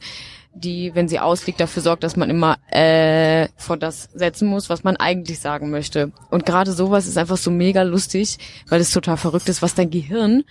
die, 0.55 0.95
wenn 0.95 1.09
sie 1.09 1.20
ausliegt, 1.20 1.61
dafür 1.61 1.82
sorgt, 1.82 2.03
dass 2.03 2.16
man 2.16 2.30
immer 2.30 2.59
äh, 2.70 3.49
vor 3.57 3.76
das 3.76 4.09
setzen 4.14 4.49
muss, 4.49 4.68
was 4.68 4.84
man 4.84 4.97
eigentlich 4.97 5.41
sagen 5.41 5.70
möchte. 5.70 6.12
Und 6.30 6.47
gerade 6.47 6.72
sowas 6.72 7.07
ist 7.07 7.16
einfach 7.16 7.36
so 7.36 7.51
mega 7.51 7.82
lustig, 7.82 8.39
weil 8.68 8.80
es 8.80 8.91
total 8.91 9.16
verrückt 9.16 9.49
ist, 9.49 9.62
was 9.62 9.74
dein 9.74 9.91
Gehirn 9.91 10.45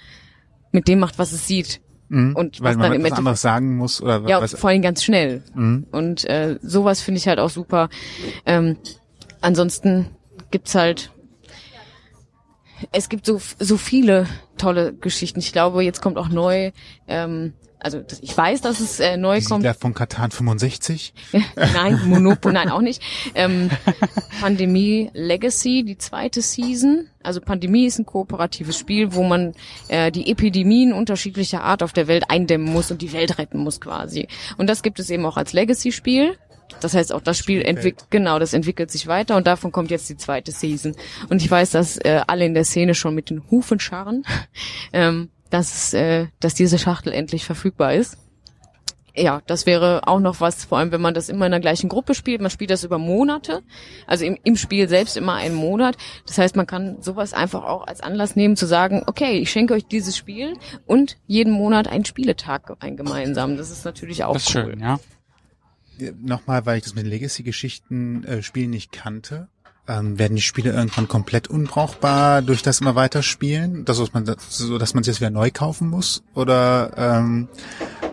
mit 0.72 0.88
dem 0.88 1.00
macht, 1.00 1.20
was 1.20 1.32
es 1.32 1.48
sieht. 1.48 1.82
Mhm. 2.10 2.36
Und 2.36 2.62
Weil 2.62 2.70
was 2.70 2.78
man 2.78 2.84
dann 2.84 2.92
im 2.94 2.94
etwas 2.94 2.94
Endeffekt 2.94 3.18
anderes 3.18 3.42
sagen 3.42 3.78
muss 3.78 4.02
oder 4.02 4.24
ja, 4.28 4.42
was. 4.42 4.54
vor 4.54 4.70
allem 4.70 4.82
ganz 4.82 5.04
schnell. 5.04 5.44
Mhm. 5.54 5.88
Und 5.92 6.26
äh, 6.26 6.58
sowas 6.62 7.02
finde 7.02 7.20
ich 7.20 7.28
halt 7.28 7.40
auch 7.40 7.50
super. 7.50 7.90
Ähm, 8.46 8.78
ansonsten 9.42 10.08
gibt's 10.52 10.76
halt, 10.76 11.12
es 12.92 13.10
gibt 13.10 13.26
so 13.26 13.42
so 13.60 13.78
viele 13.78 14.28
tolle 14.58 14.94
Geschichten. 14.94 15.40
Ich 15.40 15.52
glaube, 15.52 15.84
jetzt 15.84 16.02
kommt 16.02 16.18
auch 16.18 16.30
neu. 16.30 16.72
Ähm, 17.08 17.54
also 17.80 18.00
das, 18.02 18.20
ich 18.22 18.36
weiß, 18.36 18.62
dass 18.62 18.80
es 18.80 19.00
äh, 19.00 19.18
neu 19.18 19.40
Die 19.40 19.46
kommt. 19.46 19.62
Siedler 19.62 19.76
von 19.76 19.94
Katan 19.94 20.32
65. 20.32 21.14
nein, 21.56 22.00
Monopoly, 22.06 22.54
nein, 22.54 22.70
auch 22.70 22.82
nicht. 22.82 23.02
Ähm, 23.36 23.70
Pandemie 24.42 25.12
Legacy, 25.14 25.84
die 25.84 25.98
zweite 25.98 26.42
Season. 26.42 27.08
Also 27.22 27.40
Pandemie 27.40 27.86
ist 27.86 28.00
ein 28.00 28.06
kooperatives 28.06 28.78
Spiel, 28.78 29.14
wo 29.14 29.24
man 29.24 29.54
äh, 29.90 30.12
die 30.12 30.32
Epidemien 30.32 30.94
unterschiedlicher 30.94 31.64
Art 31.64 31.84
auf 31.84 31.94
der 31.94 32.08
Welt 32.08 32.30
eindämmen 32.30 32.72
muss 32.72 32.90
und 32.90 33.02
die 33.02 33.14
Welt 33.14 33.38
retten 33.38 33.60
muss 33.60 33.80
quasi. 33.80 34.28
Und 34.58 34.68
das 34.68 34.82
gibt 34.82 35.00
es 35.00 35.10
eben 35.10 35.26
auch 35.26 35.38
als 35.38 35.54
Legacy-Spiel. 35.54 36.38
Das 36.82 36.94
heißt, 36.94 37.14
auch 37.14 37.22
das 37.22 37.38
Spiel 37.38 37.62
entwickelt, 37.62 38.08
genau, 38.10 38.40
das 38.40 38.54
entwickelt 38.54 38.92
sich 38.92 39.08
weiter 39.08 39.38
und 39.38 39.48
davon 39.48 39.72
kommt 39.72 39.90
jetzt 39.90 40.10
die 40.10 40.18
zweite 40.18 40.52
Season. 40.52 40.96
Und 41.30 41.42
ich 41.42 41.50
weiß, 41.50 41.72
dass 41.72 41.98
äh, 41.98 42.22
alle 42.28 42.46
in 42.46 42.54
der 42.54 42.66
Szene 42.66 42.94
schon 42.94 43.16
mit 43.16 43.30
den 43.30 43.44
Hufen 43.50 43.80
scharren, 43.80 44.24
ähm, 44.94 45.30
dass, 45.50 45.94
äh, 45.94 46.28
dass 46.40 46.54
diese 46.54 46.78
Schachtel 46.80 47.14
endlich 47.14 47.46
verfügbar 47.46 47.94
ist. 47.94 48.18
Ja, 49.20 49.42
das 49.48 49.66
wäre 49.66 50.08
auch 50.08 50.20
noch 50.20 50.42
was, 50.42 50.66
vor 50.66 50.78
allem 50.78 50.92
wenn 50.92 51.02
man 51.02 51.16
das 51.16 51.28
immer 51.28 51.48
in 51.48 51.52
der 51.52 51.60
gleichen 51.60 51.90
Gruppe 51.90 52.14
spielt. 52.14 52.40
Man 52.40 52.52
spielt 52.52 52.70
das 52.70 52.84
über 52.84 53.00
Monate, 53.00 53.64
also 54.06 54.26
im, 54.26 54.38
im 54.44 54.56
Spiel 54.56 54.88
selbst 54.88 55.18
immer 55.18 55.34
einen 55.34 55.56
Monat. 55.56 55.98
Das 56.28 56.38
heißt, 56.38 56.56
man 56.56 56.68
kann 56.68 57.02
sowas 57.02 57.34
einfach 57.34 57.64
auch 57.64 57.88
als 57.88 58.02
Anlass 58.02 58.36
nehmen 58.36 58.56
zu 58.56 58.68
sagen, 58.68 59.02
okay, 59.08 59.40
ich 59.40 59.50
schenke 59.50 59.74
euch 59.74 59.88
dieses 59.88 60.16
Spiel 60.16 60.54
und 60.86 61.18
jeden 61.26 61.52
Monat 61.52 61.88
einen 61.88 62.06
Spieletag 62.06 62.72
ein 62.80 62.96
gemeinsam. 62.96 63.58
Das 63.58 63.72
ist 63.72 63.86
natürlich 63.86 64.24
auch 64.24 64.34
Das 64.34 64.48
ist 64.48 64.56
cool. 64.56 64.66
schön, 64.70 64.80
ja. 64.82 65.00
Nochmal, 66.22 66.68
weil 66.68 66.78
ich 66.78 66.84
das 66.84 66.94
mit 66.94 67.08
Legacy-Geschichten 67.08 68.24
äh, 68.24 68.44
Spielen 68.44 68.70
nicht 68.70 68.92
kannte. 68.92 69.48
Ähm, 69.90 70.20
werden 70.20 70.36
die 70.36 70.42
Spiele 70.42 70.74
irgendwann 70.74 71.08
komplett 71.08 71.48
unbrauchbar 71.48 72.42
durch 72.42 72.62
das 72.62 72.82
immer 72.82 72.96
weiterspielen, 72.96 73.86
das, 73.86 74.02
was 74.02 74.12
man, 74.12 74.26
so 74.50 74.78
dass 74.78 74.94
man 74.94 75.02
es 75.02 75.08
jetzt 75.08 75.22
wieder 75.22 75.30
neu 75.30 75.50
kaufen 75.50 75.90
muss? 75.90 76.24
Oder 76.34 76.92
ähm, 76.98 77.48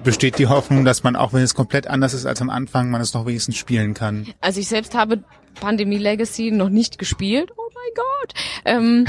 besteht 0.04 0.38
die 0.38 0.46
Hoffnung, 0.46 0.84
dass 0.84 1.02
man, 1.02 1.16
auch 1.16 1.32
wenn 1.32 1.42
es 1.42 1.54
komplett 1.54 1.88
anders 1.88 2.14
ist 2.14 2.26
als 2.26 2.40
am 2.40 2.50
Anfang, 2.50 2.90
man 2.90 3.00
es 3.00 3.12
noch 3.12 3.26
wenigstens 3.26 3.56
spielen 3.56 3.92
kann? 3.94 4.26
Also 4.40 4.60
ich 4.60 4.68
selbst 4.68 4.94
habe 4.94 5.24
Pandemie 5.60 5.98
Legacy 5.98 6.50
noch 6.50 6.68
nicht 6.68 6.98
gespielt. 6.98 7.50
Oh 7.84 7.90
mein 7.90 8.04
Gott. 8.04 8.34
Ähm, 8.64 9.06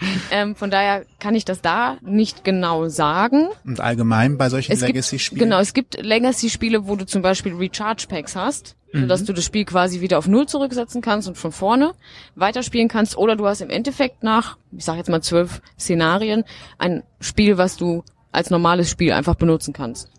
ähm, 0.30 0.56
von 0.56 0.70
daher 0.70 1.04
kann 1.18 1.34
ich 1.34 1.44
das 1.44 1.60
da 1.60 1.98
nicht 2.02 2.44
genau 2.44 2.88
sagen. 2.88 3.48
Und 3.64 3.80
allgemein 3.80 4.38
bei 4.38 4.48
solchen 4.48 4.78
Legacy-Spielen? 4.78 5.40
genau, 5.40 5.60
es 5.60 5.74
gibt 5.74 6.00
Legacy-Spiele, 6.00 6.86
wo 6.86 6.96
du 6.96 7.06
zum 7.06 7.22
Beispiel 7.22 7.54
Recharge 7.54 8.06
Packs 8.08 8.36
hast, 8.36 8.76
sodass 8.92 9.24
du 9.24 9.32
das 9.32 9.44
Spiel 9.44 9.64
quasi 9.64 10.00
wieder 10.00 10.18
auf 10.18 10.28
Null 10.28 10.46
zurücksetzen 10.46 11.00
kannst 11.00 11.26
und 11.26 11.38
von 11.38 11.50
vorne 11.50 11.94
weiterspielen 12.34 12.88
kannst. 12.88 13.16
Oder 13.16 13.36
du 13.36 13.46
hast 13.46 13.62
im 13.62 13.70
Endeffekt 13.70 14.22
nach, 14.22 14.58
ich 14.76 14.84
sag 14.84 14.96
jetzt 14.96 15.08
mal 15.08 15.22
zwölf 15.22 15.62
Szenarien, 15.78 16.44
ein 16.78 17.02
Spiel, 17.20 17.56
was 17.56 17.76
du 17.76 18.04
als 18.32 18.50
normales 18.50 18.90
Spiel 18.90 19.12
einfach 19.12 19.34
benutzen 19.34 19.72
kannst. 19.72 20.10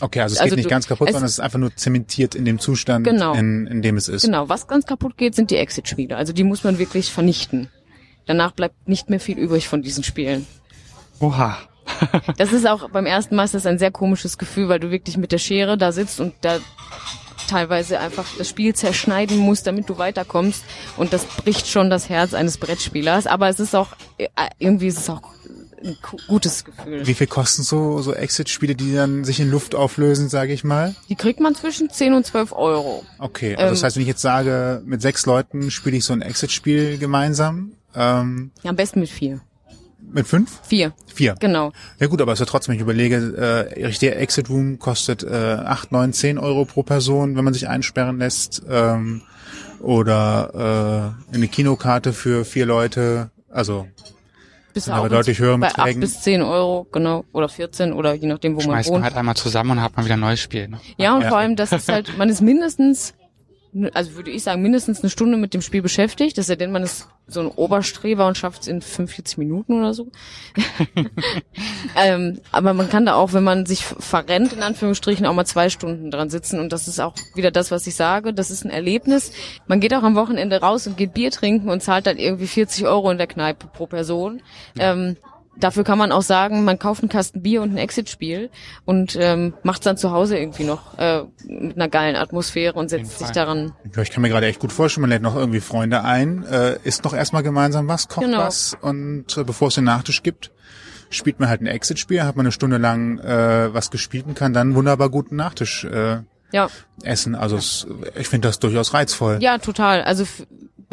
Okay, 0.00 0.20
also 0.20 0.34
es 0.34 0.40
Also 0.40 0.50
geht 0.50 0.56
nicht 0.56 0.66
du- 0.66 0.70
ganz 0.70 0.86
kaputt, 0.88 1.08
es- 1.08 1.12
sondern 1.12 1.26
es 1.26 1.32
ist 1.34 1.40
einfach 1.40 1.58
nur 1.58 1.74
zementiert 1.76 2.34
in 2.34 2.44
dem 2.44 2.58
Zustand, 2.58 3.04
Genau. 3.06 3.32
in, 3.34 3.66
in 3.66 3.80
dem 3.82 3.96
es 3.96 4.08
ist. 4.08 4.22
Genau, 4.22 4.48
was 4.48 4.66
ganz 4.66 4.86
kaputt 4.86 5.16
geht, 5.16 5.34
sind 5.34 5.50
die 5.50 5.56
Exit-Spiele. 5.56 6.16
Also 6.16 6.32
die 6.32 6.42
muss 6.44 6.64
man 6.64 6.78
wirklich 6.78 7.12
vernichten. 7.12 7.68
Danach 8.26 8.52
bleibt 8.52 8.88
nicht 8.88 9.10
mehr 9.10 9.20
viel 9.20 9.38
übrig 9.38 9.68
von 9.68 9.82
diesen 9.82 10.02
Spielen. 10.04 10.46
Oha. 11.20 11.58
Das 12.38 12.52
ist 12.52 12.66
auch 12.66 12.88
beim 12.90 13.04
ersten 13.06 13.36
Mal 13.36 13.44
ist 13.44 13.52
das 13.54 13.66
ein 13.66 13.78
sehr 13.78 13.90
komisches 13.90 14.38
Gefühl, 14.38 14.68
weil 14.70 14.80
du 14.80 14.90
wirklich 14.90 15.16
mit 15.18 15.32
der 15.32 15.38
Schere 15.38 15.76
da 15.76 15.92
sitzt 15.92 16.18
und 16.18 16.32
da 16.40 16.58
teilweise 17.48 18.00
einfach 18.00 18.24
das 18.38 18.48
Spiel 18.48 18.74
zerschneiden 18.74 19.36
musst, 19.36 19.66
damit 19.66 19.88
du 19.90 19.98
weiterkommst. 19.98 20.64
Und 20.96 21.12
das 21.12 21.24
bricht 21.26 21.66
schon 21.68 21.90
das 21.90 22.08
Herz 22.08 22.32
eines 22.32 22.56
Brettspielers. 22.56 23.26
Aber 23.26 23.48
es 23.50 23.60
ist 23.60 23.74
auch, 23.76 23.88
äh, 24.16 24.28
irgendwie 24.58 24.86
ist 24.86 24.98
es 24.98 25.10
auch 25.10 25.20
ein 25.84 25.96
gu- 26.02 26.16
gutes 26.28 26.64
Gefühl. 26.64 27.06
Wie 27.06 27.14
viel 27.14 27.26
kosten 27.26 27.62
so, 27.62 28.00
so 28.02 28.12
Exit-Spiele, 28.14 28.74
die 28.74 28.94
dann 28.94 29.24
sich 29.24 29.38
in 29.40 29.50
Luft 29.50 29.74
auflösen, 29.74 30.28
sage 30.28 30.52
ich 30.52 30.64
mal? 30.64 30.94
Die 31.08 31.14
kriegt 31.16 31.40
man 31.40 31.54
zwischen 31.54 31.90
10 31.90 32.14
und 32.14 32.24
12 32.26 32.52
Euro. 32.52 33.04
Okay, 33.18 33.54
also 33.56 33.70
das 33.70 33.80
Ähm, 33.80 33.84
heißt, 33.86 33.96
wenn 33.96 34.02
ich 34.02 34.08
jetzt 34.08 34.22
sage, 34.22 34.82
mit 34.84 35.02
sechs 35.02 35.26
Leuten 35.26 35.70
spiele 35.70 35.96
ich 35.96 36.04
so 36.04 36.12
ein 36.12 36.22
Exit-Spiel 36.22 36.98
gemeinsam, 36.98 37.72
ähm, 37.94 38.50
Ja, 38.62 38.70
am 38.70 38.76
besten 38.76 39.00
mit 39.00 39.10
vier. 39.10 39.40
mit 40.12 40.26
fünf? 40.26 40.60
Vier, 40.62 40.92
Vier. 41.12 41.34
genau. 41.40 41.72
Ja 41.98 42.06
gut, 42.06 42.20
aber 42.22 42.32
es 42.32 42.40
ist 42.40 42.46
ja 42.46 42.50
trotzdem, 42.50 42.72
wenn 42.72 42.76
ich 42.76 42.82
überlege, 42.82 43.16
äh, 43.76 43.84
richtiger 43.86 44.16
Exit 44.16 44.48
Room 44.48 44.78
kostet 44.78 45.22
äh, 45.22 45.28
8, 45.64 45.92
9, 45.92 46.12
10 46.12 46.38
Euro 46.38 46.64
pro 46.64 46.82
Person, 46.82 47.36
wenn 47.36 47.44
man 47.44 47.52
sich 47.54 47.68
einsperren 47.68 48.18
lässt. 48.18 48.62
Ähm, 48.68 49.22
oder 49.80 51.14
äh, 51.30 51.34
eine 51.34 51.48
Kinokarte 51.48 52.12
für 52.12 52.44
vier 52.44 52.64
Leute. 52.66 53.30
Also 53.50 53.86
Bis 54.74 54.88
aber 54.88 55.08
deutlich 55.08 55.38
höheren 55.38 55.60
bei 55.60 55.68
acht 55.68 55.76
Beträgen. 55.76 56.00
bis 56.00 56.20
10 56.20 56.42
Euro, 56.42 56.86
genau. 56.92 57.24
Oder 57.32 57.48
14 57.48 57.92
oder 57.92 58.12
je 58.14 58.26
nachdem, 58.26 58.52
wo 58.54 58.58
man 58.58 58.64
Schmeißt 58.64 58.88
man 58.90 58.96
wohnt. 58.96 59.04
halt 59.04 59.16
einmal 59.16 59.36
zusammen 59.36 59.70
und 59.72 59.80
hat 59.82 59.96
man 59.96 60.04
wieder 60.04 60.14
ein 60.16 60.20
neues 60.20 60.40
Spiel. 60.40 60.68
Ne? 60.68 60.80
Ja, 60.96 61.14
und 61.14 61.22
Ja. 61.22 61.28
vor 61.28 61.38
allem, 61.38 61.54
das 61.56 61.72
ist 61.72 61.88
halt, 61.88 62.18
man 62.18 62.28
ist 62.28 62.40
mindestens, 62.40 63.14
also 63.92 64.14
würde 64.14 64.30
ich 64.30 64.42
sagen, 64.42 64.62
mindestens 64.62 65.00
eine 65.00 65.10
Stunde 65.10 65.36
mit 65.36 65.52
dem 65.52 65.62
Spiel 65.62 65.82
beschäftigt. 65.82 66.38
Das 66.38 66.44
ist 66.44 66.48
ja 66.48 66.56
denn, 66.56 66.70
man 66.70 66.84
ist 66.84 67.08
so 67.26 67.40
ein 67.40 67.48
Oberstreber 67.48 68.26
und 68.26 68.36
schafft 68.36 68.62
es 68.62 68.68
in 68.68 68.82
45 68.82 69.38
Minuten 69.38 69.78
oder 69.78 69.94
so. 69.94 70.08
ähm, 71.96 72.40
aber 72.52 72.74
man 72.74 72.88
kann 72.88 73.06
da 73.06 73.14
auch, 73.14 73.32
wenn 73.32 73.42
man 73.42 73.66
sich 73.66 73.84
verrennt, 73.84 74.52
in 74.52 74.62
Anführungsstrichen, 74.62 75.26
auch 75.26 75.34
mal 75.34 75.46
zwei 75.46 75.70
Stunden 75.70 76.10
dran 76.10 76.30
sitzen. 76.30 76.60
Und 76.60 76.72
das 76.72 76.86
ist 76.86 77.00
auch 77.00 77.14
wieder 77.34 77.50
das, 77.50 77.70
was 77.70 77.86
ich 77.86 77.94
sage. 77.94 78.32
Das 78.32 78.50
ist 78.50 78.64
ein 78.64 78.70
Erlebnis. 78.70 79.32
Man 79.66 79.80
geht 79.80 79.94
auch 79.94 80.02
am 80.02 80.14
Wochenende 80.14 80.60
raus 80.60 80.86
und 80.86 80.96
geht 80.96 81.14
Bier 81.14 81.30
trinken 81.30 81.68
und 81.68 81.82
zahlt 81.82 82.06
dann 82.06 82.18
irgendwie 82.18 82.46
40 82.46 82.86
Euro 82.86 83.10
in 83.10 83.18
der 83.18 83.26
Kneipe 83.26 83.66
pro 83.66 83.86
Person. 83.86 84.42
Ähm, 84.78 85.16
Dafür 85.56 85.84
kann 85.84 85.98
man 85.98 86.10
auch 86.12 86.22
sagen, 86.22 86.64
man 86.64 86.78
kauft 86.78 87.02
einen 87.02 87.08
Kasten 87.08 87.40
Bier 87.42 87.62
und 87.62 87.70
ein 87.72 87.76
Exit-Spiel 87.76 88.50
und 88.84 89.16
ähm, 89.20 89.54
macht 89.62 89.86
dann 89.86 89.96
zu 89.96 90.10
Hause 90.10 90.36
irgendwie 90.36 90.64
noch 90.64 90.98
äh, 90.98 91.22
mit 91.46 91.76
einer 91.76 91.88
geilen 91.88 92.16
Atmosphäre 92.16 92.74
und 92.74 92.88
setzt 92.90 93.18
sich 93.20 93.28
daran. 93.30 93.72
ja, 93.94 94.02
ich 94.02 94.10
kann 94.10 94.22
mir 94.22 94.28
gerade 94.28 94.46
echt 94.46 94.58
gut 94.60 94.72
vorstellen, 94.72 95.02
man 95.02 95.10
lädt 95.10 95.22
noch 95.22 95.36
irgendwie 95.36 95.60
Freunde 95.60 96.02
ein, 96.02 96.44
äh, 96.44 96.76
isst 96.84 97.04
noch 97.04 97.14
erstmal 97.14 97.42
gemeinsam 97.44 97.86
was, 97.88 98.08
kocht 98.08 98.24
Genau. 98.26 98.38
was 98.38 98.76
und 98.80 99.36
äh, 99.36 99.44
bevor 99.44 99.68
es 99.68 99.76
den 99.76 99.84
Nachtisch 99.84 100.22
gibt, 100.24 100.50
spielt 101.10 101.38
man 101.38 101.48
halt 101.48 101.60
ein 101.60 101.66
Exit-Spiel, 101.66 102.24
hat 102.24 102.34
man 102.36 102.46
eine 102.46 102.52
Stunde 102.52 102.78
lang 102.78 103.18
äh, 103.20 103.72
was 103.72 103.90
gespielt 103.90 104.26
und 104.26 104.34
kann 104.34 104.52
dann 104.52 104.74
wunderbar 104.74 105.08
guten 105.08 105.36
Nachtisch 105.36 105.84
äh, 105.84 106.18
Ja, 106.50 106.68
essen. 107.04 107.36
Also 107.36 107.56
es, 107.56 107.86
ich 108.18 108.28
finde 108.28 108.48
das 108.48 108.58
durchaus 108.58 108.92
reizvoll. 108.92 109.38
ja, 109.40 109.58
total. 109.58 110.02
Also 110.02 110.24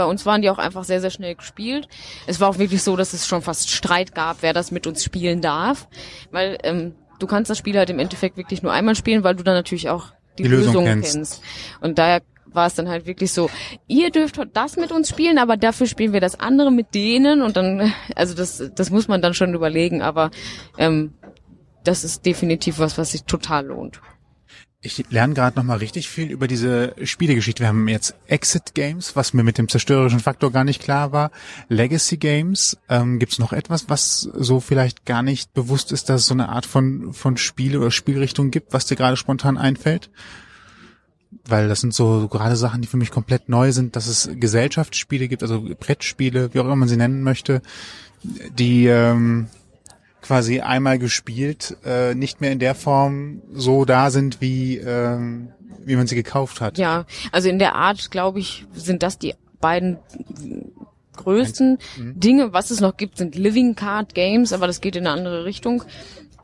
bei 0.01 0.05
uns 0.07 0.25
waren 0.25 0.41
die 0.41 0.49
auch 0.49 0.57
einfach 0.57 0.83
sehr, 0.83 0.99
sehr 0.99 1.11
schnell 1.11 1.35
gespielt. 1.35 1.87
Es 2.25 2.39
war 2.39 2.49
auch 2.49 2.57
wirklich 2.57 2.81
so, 2.81 2.95
dass 2.95 3.13
es 3.13 3.27
schon 3.27 3.43
fast 3.43 3.69
Streit 3.69 4.15
gab, 4.15 4.37
wer 4.41 4.51
das 4.51 4.71
mit 4.71 4.87
uns 4.87 5.03
spielen 5.03 5.41
darf, 5.41 5.87
weil 6.31 6.57
ähm, 6.63 6.95
du 7.19 7.27
kannst 7.27 7.51
das 7.51 7.59
Spiel 7.59 7.77
halt 7.77 7.91
im 7.91 7.99
Endeffekt 7.99 8.35
wirklich 8.35 8.63
nur 8.63 8.73
einmal 8.73 8.95
spielen, 8.95 9.23
weil 9.23 9.35
du 9.35 9.43
dann 9.43 9.53
natürlich 9.53 9.89
auch 9.89 10.07
die, 10.39 10.43
Die 10.43 10.49
Lösung 10.49 10.73
Lösung 10.73 10.85
kennst. 10.85 11.13
kennst. 11.13 11.43
Und 11.81 11.99
daher 11.99 12.23
war 12.47 12.65
es 12.65 12.73
dann 12.73 12.89
halt 12.89 13.05
wirklich 13.05 13.31
so, 13.31 13.51
ihr 13.87 14.09
dürft 14.09 14.39
das 14.53 14.75
mit 14.75 14.91
uns 14.91 15.07
spielen, 15.07 15.37
aber 15.37 15.55
dafür 15.55 15.85
spielen 15.85 16.13
wir 16.13 16.19
das 16.19 16.39
andere 16.39 16.71
mit 16.71 16.95
denen 16.95 17.43
und 17.43 17.55
dann, 17.55 17.93
also 18.15 18.33
das, 18.33 18.71
das 18.73 18.89
muss 18.89 19.07
man 19.07 19.21
dann 19.21 19.35
schon 19.35 19.53
überlegen, 19.53 20.01
aber 20.01 20.31
ähm, 20.79 21.13
das 21.83 22.03
ist 22.03 22.25
definitiv 22.25 22.79
was, 22.79 22.97
was 22.97 23.11
sich 23.11 23.23
total 23.25 23.67
lohnt. 23.67 24.01
Ich 24.83 25.05
lerne 25.11 25.35
gerade 25.35 25.57
noch 25.57 25.63
mal 25.63 25.77
richtig 25.77 26.09
viel 26.09 26.31
über 26.31 26.47
diese 26.47 26.95
Spielegeschichte. 27.03 27.61
Wir 27.61 27.67
haben 27.67 27.87
jetzt 27.87 28.15
Exit 28.25 28.73
Games, 28.73 29.15
was 29.15 29.31
mir 29.31 29.43
mit 29.43 29.59
dem 29.59 29.69
zerstörerischen 29.69 30.19
Faktor 30.19 30.51
gar 30.51 30.63
nicht 30.63 30.81
klar 30.81 31.11
war. 31.11 31.29
Legacy 31.69 32.17
Games. 32.17 32.77
Ähm, 32.89 33.19
Gibt 33.19 33.33
es 33.33 33.37
noch 33.37 33.53
etwas, 33.53 33.89
was 33.89 34.21
so 34.21 34.59
vielleicht 34.59 35.05
gar 35.05 35.21
nicht 35.21 35.53
bewusst 35.53 35.91
ist, 35.91 36.09
dass 36.09 36.21
es 36.21 36.27
so 36.27 36.33
eine 36.33 36.49
Art 36.49 36.65
von 36.65 37.13
von 37.13 37.37
Spiele 37.37 37.79
oder 37.79 37.91
Spielrichtung 37.91 38.49
gibt, 38.49 38.73
was 38.73 38.87
dir 38.87 38.95
gerade 38.95 39.17
spontan 39.17 39.59
einfällt? 39.59 40.09
Weil 41.45 41.67
das 41.67 41.81
sind 41.81 41.93
so, 41.93 42.19
so 42.19 42.27
gerade 42.27 42.55
Sachen, 42.55 42.81
die 42.81 42.87
für 42.87 42.97
mich 42.97 43.11
komplett 43.11 43.49
neu 43.49 43.71
sind, 43.71 43.95
dass 43.95 44.07
es 44.07 44.31
Gesellschaftsspiele 44.33 45.27
gibt, 45.27 45.43
also 45.43 45.61
Brettspiele, 45.61 46.55
wie 46.55 46.59
auch 46.59 46.65
immer 46.65 46.75
man 46.75 46.89
sie 46.89 46.97
nennen 46.97 47.21
möchte, 47.21 47.61
die 48.23 48.87
ähm, 48.87 49.47
quasi 50.21 50.61
einmal 50.61 50.99
gespielt, 50.99 51.77
äh, 51.85 52.13
nicht 52.15 52.41
mehr 52.41 52.51
in 52.51 52.59
der 52.59 52.75
Form 52.75 53.41
so 53.53 53.85
da 53.85 54.11
sind, 54.11 54.41
wie, 54.41 54.77
ähm, 54.77 55.49
wie 55.83 55.95
man 55.95 56.07
sie 56.07 56.15
gekauft 56.15 56.61
hat. 56.61 56.77
Ja, 56.77 57.05
also 57.31 57.49
in 57.49 57.59
der 57.59 57.75
Art, 57.75 58.11
glaube 58.11 58.39
ich, 58.39 58.65
sind 58.73 59.03
das 59.03 59.17
die 59.17 59.33
beiden 59.59 59.97
größten 61.17 61.77
Dinge. 61.97 62.53
Was 62.53 62.71
es 62.71 62.79
noch 62.79 62.97
gibt, 62.97 63.17
sind 63.17 63.35
Living 63.35 63.75
Card 63.75 64.13
Games, 64.13 64.53
aber 64.53 64.67
das 64.67 64.81
geht 64.81 64.95
in 64.95 65.05
eine 65.05 65.17
andere 65.17 65.45
Richtung. 65.45 65.83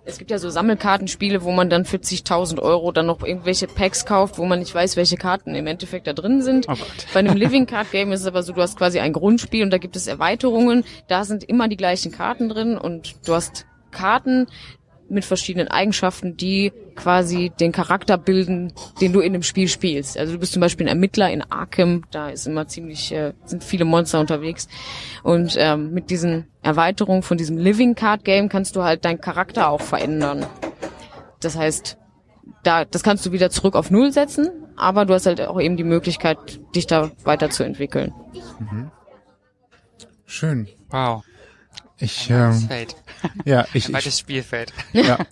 Es 0.07 0.17
gibt 0.17 0.31
ja 0.31 0.37
so 0.37 0.49
Sammelkartenspiele, 0.49 1.43
wo 1.43 1.51
man 1.51 1.69
dann 1.69 1.83
für 1.83 1.99
zigtausend 1.99 2.61
Euro 2.61 2.93
dann 2.93 3.07
noch 3.07 3.23
irgendwelche 3.23 3.67
Packs 3.67 4.05
kauft, 4.05 4.37
wo 4.37 4.45
man 4.45 4.59
nicht 4.59 4.73
weiß, 4.73 4.95
welche 4.95 5.17
Karten 5.17 5.53
im 5.53 5.67
Endeffekt 5.67 6.07
da 6.07 6.13
drin 6.13 6.41
sind. 6.41 6.65
Oh. 6.69 6.75
Bei 7.13 7.19
einem 7.19 7.35
Living 7.35 7.65
Card 7.65 7.91
Game 7.91 8.13
ist 8.13 8.21
es 8.21 8.27
aber 8.27 8.41
so, 8.41 8.53
du 8.53 8.61
hast 8.61 8.77
quasi 8.77 8.99
ein 8.99 9.11
Grundspiel 9.11 9.63
und 9.63 9.69
da 9.69 9.77
gibt 9.77 9.97
es 9.97 10.07
Erweiterungen. 10.07 10.85
Da 11.09 11.25
sind 11.25 11.43
immer 11.43 11.67
die 11.67 11.75
gleichen 11.75 12.13
Karten 12.13 12.47
drin 12.47 12.77
und 12.77 13.15
du 13.27 13.33
hast 13.33 13.65
Karten 13.91 14.47
mit 15.09 15.25
verschiedenen 15.25 15.67
Eigenschaften, 15.67 16.37
die 16.37 16.71
quasi 16.95 17.51
den 17.59 17.71
Charakter 17.71 18.17
bilden, 18.17 18.73
den 19.01 19.13
du 19.13 19.19
in 19.19 19.33
dem 19.33 19.43
Spiel 19.43 19.67
spielst. 19.67 20.17
Also 20.17 20.33
du 20.33 20.39
bist 20.39 20.53
zum 20.53 20.61
Beispiel 20.61 20.85
ein 20.85 20.89
Ermittler 20.89 21.31
in 21.31 21.41
Arkham, 21.41 22.03
da 22.11 22.29
ist 22.29 22.47
immer 22.47 22.67
ziemlich, 22.67 23.11
äh, 23.11 23.33
sind 23.45 23.63
viele 23.63 23.85
Monster 23.85 24.19
unterwegs. 24.19 24.67
Und 25.23 25.55
ähm, 25.57 25.93
mit 25.93 26.09
diesen 26.09 26.47
Erweiterungen 26.61 27.23
von 27.23 27.37
diesem 27.37 27.57
Living 27.57 27.95
Card 27.95 28.23
Game 28.23 28.49
kannst 28.49 28.75
du 28.75 28.83
halt 28.83 29.05
deinen 29.05 29.21
Charakter 29.21 29.69
auch 29.69 29.81
verändern. 29.81 30.45
Das 31.39 31.55
heißt, 31.55 31.97
da, 32.63 32.85
das 32.85 33.03
kannst 33.03 33.25
du 33.25 33.31
wieder 33.31 33.49
zurück 33.49 33.75
auf 33.75 33.91
Null 33.91 34.11
setzen, 34.11 34.49
aber 34.75 35.05
du 35.05 35.13
hast 35.13 35.25
halt 35.25 35.41
auch 35.41 35.59
eben 35.59 35.77
die 35.77 35.83
Möglichkeit, 35.83 36.59
dich 36.75 36.87
da 36.87 37.11
weiterzuentwickeln. 37.23 38.13
Schön. 40.25 40.67
Wow. 40.89 41.23
Ich, 41.99 42.29
ähm, 42.29 42.53
Feld. 42.53 42.95
ja, 43.45 43.65
ich, 43.73 43.85
Ein 43.85 43.89
ich, 43.89 43.93
weites 43.93 44.19
Spielfeld. 44.19 44.73
ja. 44.93 45.17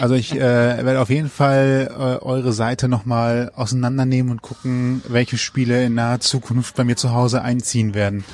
Also 0.00 0.14
ich 0.14 0.32
äh, 0.32 0.38
werde 0.38 1.00
auf 1.00 1.10
jeden 1.10 1.28
Fall 1.28 1.88
äh, 1.90 2.24
eure 2.24 2.52
Seite 2.52 2.88
nochmal 2.88 3.50
auseinandernehmen 3.54 4.30
und 4.30 4.40
gucken, 4.40 5.02
welche 5.08 5.36
Spiele 5.36 5.84
in 5.84 5.94
naher 5.94 6.20
Zukunft 6.20 6.76
bei 6.76 6.84
mir 6.84 6.96
zu 6.96 7.12
Hause 7.12 7.42
einziehen 7.42 7.92
werden. 7.92 8.24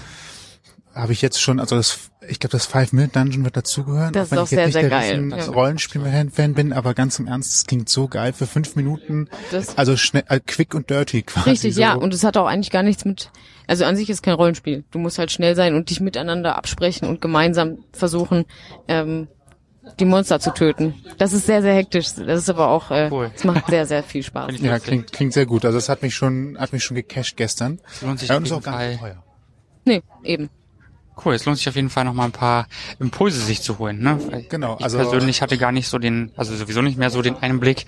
Habe 0.95 1.13
ich 1.13 1.23
jetzt 1.23 1.41
schon, 1.41 1.59
also 1.59 1.77
das, 1.77 2.11
ich 2.29 2.39
glaube, 2.41 2.53
das 2.53 2.67
Five-Minute-Dungeon 2.67 3.45
wird 3.45 3.57
dazugehören. 3.57 4.13
Das 4.13 4.33
ist 4.33 4.39
auch 4.39 4.45
ich 4.45 4.51
sehr, 4.51 4.71
sehr 4.73 4.89
geil. 4.89 5.29
Ja. 5.31 5.45
Rollenspiel-Fan 5.47 6.55
bin, 6.55 6.73
aber 6.73 6.95
ganz 6.95 7.19
im 7.19 7.27
Ernst, 7.27 7.55
es 7.55 7.67
klingt 7.67 7.89
so 7.89 8.09
geil 8.09 8.33
für 8.33 8.47
fünf 8.47 8.77
Minuten. 8.77 9.29
Das- 9.51 9.77
also 9.79 9.97
schnell, 9.97 10.25
äh, 10.29 10.41
quick 10.41 10.75
und 10.75 10.91
dirty 10.91 11.23
quasi. 11.23 11.51
Richtig, 11.51 11.75
so. 11.75 11.81
ja. 11.81 11.95
Und 11.95 12.13
es 12.15 12.25
hat 12.25 12.37
auch 12.37 12.47
eigentlich 12.47 12.71
gar 12.71 12.83
nichts 12.83 13.05
mit, 13.05 13.31
also 13.67 13.85
an 13.85 13.97
sich 13.97 14.11
ist 14.11 14.23
kein 14.23 14.35
Rollenspiel. 14.35 14.85
Du 14.91 14.99
musst 14.99 15.19
halt 15.19 15.31
schnell 15.31 15.55
sein 15.57 15.75
und 15.75 15.91
dich 15.91 16.01
miteinander 16.01 16.57
absprechen 16.57 17.09
und 17.09 17.21
gemeinsam 17.21 17.79
versuchen, 17.93 18.45
ähm, 18.89 19.29
die 20.01 20.05
Monster 20.05 20.41
zu 20.41 20.53
töten. 20.53 20.95
Das 21.19 21.33
ist 21.33 21.47
sehr, 21.47 21.63
sehr 21.63 21.75
hektisch. 21.75 22.07
Das 22.15 22.41
ist 22.43 22.51
aber 22.51 22.69
auch, 22.71 22.91
äh, 22.91 23.09
Cool. 23.11 23.31
es 23.35 23.45
macht 23.45 23.69
sehr, 23.69 23.87
sehr 23.87 24.03
viel 24.03 24.25
Spaß. 24.25 24.53
Ich 24.53 24.61
Ja, 24.61 24.81
klingt, 24.81 25.13
klingt 25.13 25.33
sehr 25.33 25.47
gut. 25.47 25.65
Also 25.65 25.79
es 25.79 25.89
hat 25.89 26.03
mich 26.03 26.15
schon, 26.15 26.57
hat 26.59 26.73
mich 26.73 26.83
schon 26.83 26.97
gecasht 26.97 27.37
gestern. 27.37 27.81
Lohnt 28.03 28.19
sich 28.19 28.29
Ja, 28.29 28.35
auf 28.35 28.39
und 28.39 28.45
ist 28.47 28.51
jeden 28.51 28.61
auch 28.63 28.65
gar 28.65 28.85
nicht 28.89 28.99
Fall. 28.99 29.11
teuer. 29.13 29.23
Nee, 29.85 30.03
eben. 30.25 30.51
Cool, 31.25 31.35
es 31.35 31.45
lohnt 31.47 31.57
sich 31.59 31.69
auf 31.69 31.77
jeden 31.77 31.89
Fall 31.91 32.05
noch 32.05 32.13
mal 32.13 32.25
ein 32.27 32.33
paar 32.33 32.67
Impulse 32.99 33.41
sich 33.41 33.63
zu 33.63 33.79
holen. 33.79 34.01
Ne? 34.01 34.19
Weil 34.31 34.43
Genau, 34.45 34.77
Ich 34.79 34.85
also- 34.85 34.99
persönlich 34.99 35.41
hatte 35.43 35.57
gar 35.57 35.73
nicht 35.73 35.89
so 35.89 35.99
den, 35.99 36.31
also 36.37 36.55
sowieso 36.55 36.83
nicht 36.83 36.99
mehr 36.99 37.11
so 37.11 37.23
den 37.23 37.37
Einblick. 37.37 37.87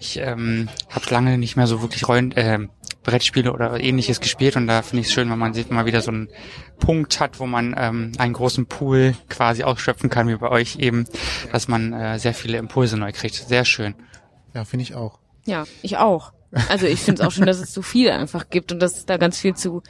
Ich 0.00 0.18
ähm, 0.18 0.68
habe 0.90 1.06
lange 1.10 1.38
nicht 1.38 1.56
mehr 1.56 1.66
so 1.66 1.80
wirklich 1.82 2.06
Rollen, 2.06 2.32
äh, 2.32 2.58
Brettspiele 3.02 3.52
oder 3.52 3.78
ähnliches 3.80 4.20
gespielt 4.20 4.56
und 4.56 4.66
da 4.66 4.82
finde 4.82 5.02
ich 5.02 5.06
es 5.06 5.12
schön, 5.14 5.30
wenn 5.30 5.38
man 5.38 5.54
sieht, 5.54 5.70
mal 5.70 5.86
wieder 5.86 6.02
so 6.02 6.10
einen 6.10 6.28
Punkt 6.80 7.20
hat, 7.20 7.38
wo 7.38 7.46
man 7.46 7.74
ähm, 7.78 8.12
einen 8.18 8.32
großen 8.32 8.66
Pool 8.66 9.14
quasi 9.28 9.62
ausschöpfen 9.62 10.10
kann, 10.10 10.28
wie 10.28 10.34
bei 10.36 10.50
euch 10.50 10.76
eben, 10.76 11.06
dass 11.52 11.68
man 11.68 11.92
äh, 11.92 12.18
sehr 12.18 12.34
viele 12.34 12.58
Impulse 12.58 12.96
neu 12.96 13.12
kriegt. 13.12 13.34
Sehr 13.36 13.64
schön. 13.64 13.94
Ja, 14.54 14.64
finde 14.64 14.82
ich 14.82 14.94
auch. 14.96 15.20
Ja, 15.44 15.64
ich 15.82 15.96
auch. 15.98 16.32
Also 16.68 16.86
ich 16.86 17.00
finde 17.00 17.22
es 17.22 17.26
auch 17.26 17.30
schon, 17.32 17.46
dass 17.46 17.60
es 17.60 17.72
so 17.72 17.82
viel 17.82 18.10
einfach 18.10 18.48
gibt 18.50 18.72
und 18.72 18.80
dass 18.80 18.96
es 18.96 19.06
da 19.06 19.16
ganz 19.18 19.38
viel 19.38 19.54
zu 19.54 19.82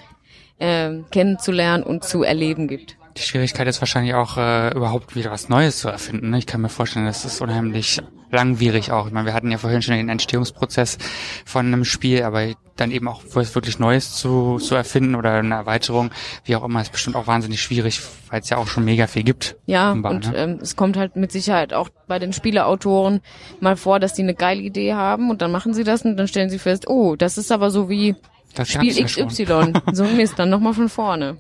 ähm, 0.61 1.07
kennenzulernen 1.11 1.83
und 1.83 2.05
zu 2.05 2.23
erleben 2.23 2.69
gibt. 2.69 2.97
Die 3.17 3.23
Schwierigkeit 3.23 3.67
ist 3.67 3.81
wahrscheinlich 3.81 4.15
auch, 4.15 4.37
äh, 4.37 4.75
überhaupt 4.75 5.17
wieder 5.17 5.31
was 5.31 5.49
Neues 5.49 5.79
zu 5.79 5.89
erfinden. 5.89 6.31
Ne? 6.31 6.39
Ich 6.39 6.47
kann 6.47 6.61
mir 6.61 6.69
vorstellen, 6.69 7.07
das 7.07 7.25
ist 7.25 7.41
unheimlich 7.41 8.03
langwierig 8.31 8.93
auch. 8.93 9.07
Ich 9.07 9.13
meine, 9.13 9.27
wir 9.27 9.35
hatten 9.35 9.51
ja 9.51 9.59
vorhin 9.59 9.81
schon 9.81 9.95
den 9.95 10.09
Entstehungsprozess 10.09 10.99
von 11.45 11.67
einem 11.67 11.85
Spiel, 11.85 12.23
aber 12.25 12.53
dann 12.77 12.91
eben 12.91 13.09
auch 13.09 13.23
was 13.33 13.55
wirklich 13.55 13.79
Neues 13.79 14.15
zu, 14.17 14.59
zu 14.59 14.75
erfinden 14.75 15.15
oder 15.15 15.35
eine 15.35 15.55
Erweiterung, 15.55 16.11
wie 16.45 16.57
auch 16.57 16.65
immer, 16.65 16.83
ist 16.83 16.93
bestimmt 16.93 17.17
auch 17.17 17.27
wahnsinnig 17.27 17.63
schwierig, 17.63 18.01
weil 18.29 18.41
es 18.41 18.51
ja 18.51 18.59
auch 18.59 18.67
schon 18.67 18.85
mega 18.85 19.07
viel 19.07 19.23
gibt. 19.23 19.57
Ja, 19.65 19.91
offenbar, 19.91 20.13
und 20.13 20.33
ne? 20.33 20.37
ähm, 20.37 20.59
es 20.61 20.77
kommt 20.77 20.99
halt 20.99 21.17
mit 21.17 21.33
Sicherheit 21.33 21.73
auch 21.73 21.89
bei 22.07 22.19
den 22.19 22.35
Spieleautoren 22.35 23.21
mal 23.61 23.77
vor, 23.77 23.99
dass 23.99 24.13
die 24.13 24.23
eine 24.23 24.35
geile 24.35 24.61
Idee 24.61 24.93
haben 24.93 25.31
und 25.31 25.41
dann 25.41 25.53
machen 25.53 25.73
sie 25.73 25.85
das 25.85 26.03
und 26.03 26.17
dann 26.19 26.29
stellen 26.29 26.51
sie 26.51 26.59
fest, 26.59 26.87
oh, 26.89 27.17
das 27.17 27.39
ist 27.39 27.51
aber 27.51 27.71
so 27.71 27.89
wie 27.89 28.15
Das 28.57 28.71
Spiel 28.71 28.95
gab's 28.95 29.17
ja 29.17 29.27
XY. 29.27 29.73
so 29.93 30.05
Mist, 30.05 30.39
dann 30.39 30.51
nochmal 30.51 30.75
von 30.75 30.89
vorne. 30.89 31.37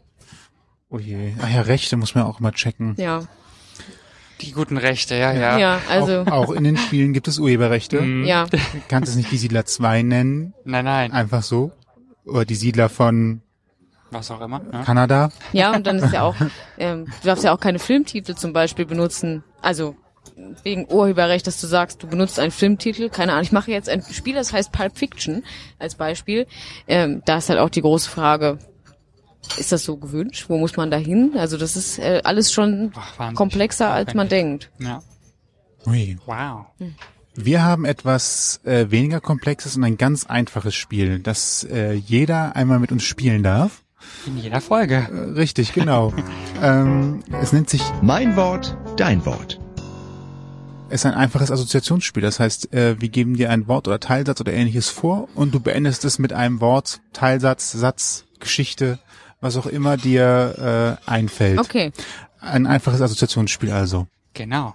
Oh 0.89 0.99
je. 0.99 1.33
Ach 1.43 1.49
ja, 1.49 1.63
Rechte 1.63 1.97
muss 1.97 2.15
man 2.15 2.25
auch 2.25 2.39
mal 2.41 2.53
checken. 2.53 2.95
Ja. 2.97 3.23
Die 4.43 4.53
guten 4.53 4.77
Rechte, 4.77 5.15
ja, 5.15 5.33
ja. 5.33 5.59
Ja, 5.59 5.81
also 5.89 6.21
auch, 6.21 6.49
auch 6.49 6.51
in 6.53 6.63
den 6.65 6.77
Spielen 6.77 7.15
gibt 7.15 7.27
es 7.27 7.39
Urheberrechte. 7.39 8.03
Mhm. 8.03 8.25
ja, 8.25 8.45
Du 8.45 8.59
kannst 8.89 9.09
es 9.09 9.17
nicht 9.17 9.31
die 9.33 9.39
Siedler 9.39 9.65
2 9.65 10.03
nennen, 10.03 10.53
Nein, 10.65 10.85
nein, 10.85 11.13
einfach 11.13 11.43
so. 11.43 11.73
Oder 12.27 12.45
die 12.45 12.55
Siedler 12.55 12.89
von 12.89 13.41
was 14.11 14.31
auch 14.31 14.41
immer. 14.41 14.61
Ja. 14.73 14.83
Kanada. 14.83 15.31
ja 15.53 15.75
und 15.75 15.87
dann 15.87 15.99
ist 15.99 16.13
ja 16.13 16.23
auch, 16.23 16.37
ähm, 16.79 17.07
du 17.23 17.27
darfst 17.27 17.45
ja 17.45 17.53
auch 17.53 17.61
keine 17.61 17.79
Filmtitel 17.79 18.35
zum 18.35 18.53
Beispiel 18.53 18.87
benutzen. 18.87 19.43
Also 19.63 19.97
wegen 20.63 20.87
Urheberrecht, 20.91 21.47
dass 21.47 21.61
du 21.61 21.67
sagst, 21.67 22.03
du 22.03 22.07
benutzt 22.07 22.39
einen 22.39 22.51
Filmtitel, 22.51 23.09
keine 23.09 23.33
Ahnung, 23.33 23.45
ich 23.45 23.53
mache 23.53 23.71
jetzt 23.71 23.89
ein 23.89 24.03
Spiel, 24.03 24.35
das 24.35 24.53
heißt 24.53 24.73
Pulp 24.73 24.97
Fiction 24.97 25.45
als 25.79 25.95
Beispiel. 25.95 26.47
Ähm, 26.89 27.23
da 27.25 27.39
ist 27.39 27.49
halt 27.49 27.59
auch 27.59 27.71
die 27.71 27.83
große 27.83 28.09
Frage, 28.09 28.59
ist 29.59 29.73
das 29.73 29.85
so 29.85 29.97
gewünscht? 29.97 30.47
Wo 30.49 30.59
muss 30.59 30.77
man 30.77 30.91
da 30.91 30.97
hin? 30.97 31.33
Also 31.37 31.57
das 31.57 31.77
ist 31.77 31.99
äh, 31.99 32.21
alles 32.25 32.53
schon 32.53 32.93
Ach, 32.97 33.35
komplexer, 33.35 33.91
als 33.91 34.15
man 34.15 34.29
denkt. 34.29 34.71
Ja. 34.79 35.03
Ui. 35.87 36.19
Wow. 36.27 36.67
Wir 37.35 37.65
haben 37.65 37.85
etwas 37.85 38.61
äh, 38.65 38.91
weniger 38.91 39.21
komplexes 39.21 39.77
und 39.77 39.85
ein 39.85 39.99
ganz 39.99 40.27
einfaches 40.27 40.75
Spiel, 40.75 41.21
das 41.21 41.65
äh, 41.65 41.93
jeder 41.93 42.57
einmal 42.57 42.81
mit 42.81 42.93
uns 42.93 43.05
spielen 43.05 43.43
darf. 43.43 43.83
In 44.27 44.39
jeder 44.39 44.61
Folge. 44.61 45.07
Äh, 45.11 45.39
richtig, 45.39 45.73
genau. 45.73 46.13
ähm, 46.63 47.23
es 47.41 47.53
nennt 47.53 47.71
sich, 47.71 47.83
Mein 48.03 48.37
Wort, 48.37 48.77
dein 48.97 49.25
Wort. 49.27 49.61
Es 50.89 51.01
ist 51.01 51.07
ein 51.07 51.15
einfaches 51.15 51.51
Assoziationsspiel. 51.51 52.23
Das 52.23 52.41
heißt, 52.41 52.73
äh, 52.73 53.01
wir 53.01 53.09
geben 53.09 53.35
dir 53.37 53.51
ein 53.51 53.67
Wort 53.69 53.89
oder 53.89 54.01
Teilsatz 54.01 54.41
oder 54.41 54.53
ähnliches 54.53 54.89
vor 54.89 55.29
und 55.35 55.55
du 55.55 55.61
beendest 55.61 56.05
es 56.05 56.19
mit 56.19 56.33
einem 56.33 56.61
Wort, 56.61 57.01
Teilsatz, 57.13 57.73
Satz, 57.73 58.25
Geschichte, 58.41 58.99
was 59.41 59.57
auch 59.57 59.67
immer 59.67 59.97
dir 59.97 60.99
äh, 61.07 61.11
einfällt. 61.11 61.59
Okay, 61.59 61.93
Ein 62.41 62.67
einfaches 62.67 63.01
Assoziationsspiel 63.01 63.71
also. 63.73 64.07
Genau. 64.35 64.75